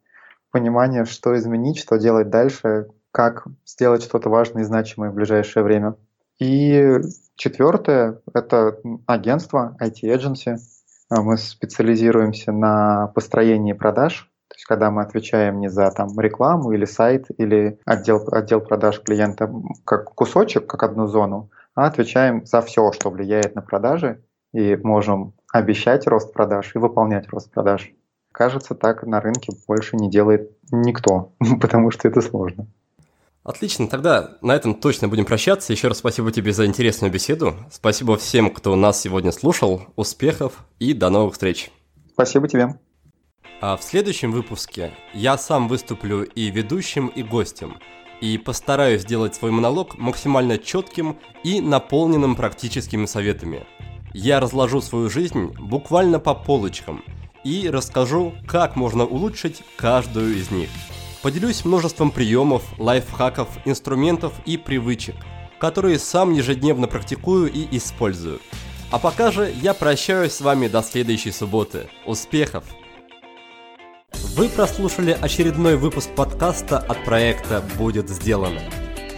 понимания, 0.51 1.05
что 1.05 1.35
изменить, 1.35 1.79
что 1.79 1.97
делать 1.97 2.29
дальше, 2.29 2.89
как 3.17 3.47
сделать 3.65 4.03
что-то 4.03 4.29
важное 4.29 4.61
и 4.61 4.65
значимое 4.65 5.09
в 5.09 5.15
ближайшее 5.15 5.63
время. 5.63 5.95
И 6.37 6.99
четвертое— 7.35 8.21
это 8.35 8.77
агентство, 9.07 9.75
IT-agency, 9.81 10.57
а, 11.09 11.23
мы 11.23 11.37
специализируемся 11.37 12.51
на 12.51 13.07
построении 13.15 13.73
продаж, 13.73 14.31
то 14.47 14.53
есть 14.55 14.65
когда 14.65 14.91
мы 14.91 15.01
отвечаем 15.01 15.59
не 15.59 15.67
за 15.67 15.89
там, 15.89 16.09
рекламу 16.19 16.73
или 16.73 16.85
сайт, 16.85 17.25
или 17.39 17.79
отдел, 17.85 18.23
отдел 18.31 18.61
продаж 18.61 19.01
клиента 19.01 19.51
как 19.83 20.13
кусочек, 20.13 20.67
как 20.67 20.83
одну 20.83 21.07
зону, 21.07 21.49
а 21.73 21.87
отвечаем 21.87 22.45
за 22.45 22.61
все, 22.61 22.91
что 22.91 23.09
влияет 23.09 23.55
на 23.55 23.63
продажи, 23.63 24.21
и 24.53 24.75
можем 24.75 25.33
обещать 25.51 26.05
рост 26.05 26.31
продаж 26.33 26.75
и 26.75 26.77
выполнять 26.77 27.27
рост 27.29 27.49
продаж. 27.49 27.91
Кажется, 28.31 28.75
так 28.75 29.01
на 29.01 29.19
рынке 29.21 29.53
больше 29.67 29.95
не 29.95 30.07
делает 30.07 30.51
никто, 30.71 31.33
потому 31.59 31.89
что 31.89 32.07
это 32.07 32.21
сложно. 32.21 32.67
Отлично, 33.47 33.87
тогда 33.87 34.37
на 34.41 34.51
этом 34.51 34.75
точно 34.75 35.07
будем 35.07 35.23
прощаться. 35.23 35.71
Еще 35.71 35.87
раз 35.87 35.99
спасибо 35.99 36.33
тебе 36.33 36.51
за 36.51 36.65
интересную 36.65 37.09
беседу. 37.09 37.55
Спасибо 37.71 38.17
всем, 38.17 38.49
кто 38.49 38.75
нас 38.75 38.99
сегодня 38.99 39.31
слушал. 39.31 39.83
Успехов 39.95 40.65
и 40.79 40.91
до 40.91 41.09
новых 41.09 41.31
встреч. 41.31 41.71
Спасибо 42.11 42.49
тебе. 42.49 42.77
А 43.61 43.77
в 43.77 43.83
следующем 43.83 44.33
выпуске 44.33 44.91
я 45.13 45.37
сам 45.37 45.69
выступлю 45.69 46.23
и 46.23 46.51
ведущим, 46.51 47.07
и 47.07 47.23
гостем. 47.23 47.77
И 48.19 48.37
постараюсь 48.37 49.03
сделать 49.03 49.33
свой 49.35 49.51
монолог 49.51 49.97
максимально 49.97 50.57
четким 50.57 51.17
и 51.45 51.61
наполненным 51.61 52.35
практическими 52.35 53.05
советами. 53.05 53.65
Я 54.13 54.41
разложу 54.41 54.81
свою 54.81 55.09
жизнь 55.09 55.55
буквально 55.57 56.19
по 56.19 56.35
полочкам 56.35 57.01
и 57.45 57.69
расскажу, 57.69 58.33
как 58.45 58.75
можно 58.75 59.05
улучшить 59.05 59.63
каждую 59.77 60.35
из 60.35 60.51
них. 60.51 60.69
Поделюсь 61.21 61.65
множеством 61.65 62.11
приемов, 62.11 62.63
лайфхаков, 62.77 63.49
инструментов 63.65 64.33
и 64.45 64.55
привычек, 64.55 65.15
которые 65.59 65.97
сам 65.97 66.31
ежедневно 66.31 66.87
практикую 66.87 67.51
и 67.51 67.67
использую. 67.75 68.39
А 68.91 68.99
пока 68.99 69.31
же 69.31 69.51
я 69.61 69.73
прощаюсь 69.73 70.33
с 70.33 70.41
вами 70.41 70.67
до 70.67 70.83
следующей 70.83 71.31
субботы. 71.31 71.89
Успехов! 72.05 72.63
Вы 74.35 74.47
прослушали 74.49 75.17
очередной 75.19 75.75
выпуск 75.75 76.11
подкаста 76.15 76.77
от 76.77 77.03
проекта 77.03 77.63
«Будет 77.77 78.09
сделано». 78.09 78.61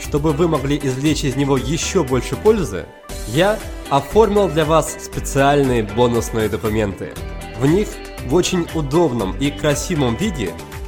Чтобы 0.02 0.32
вы 0.32 0.48
могли 0.48 0.80
извлечь 0.82 1.26
из 1.26 1.36
него 1.36 1.58
еще 1.58 2.06
больше 2.06 2.38
пользы, 2.38 2.86
я 3.28 3.60
оформил 3.90 4.48
для 4.48 4.64
вас 4.64 4.96
специальные 5.04 5.84
бонусные 5.84 6.48
документы. 6.48 7.14
В 7.60 7.66
них 7.66 7.90
в 8.26 8.34
очень 8.34 8.66
удобном 8.74 9.38
и 9.38 9.52
красивом 9.52 10.16
виде– 10.16 10.54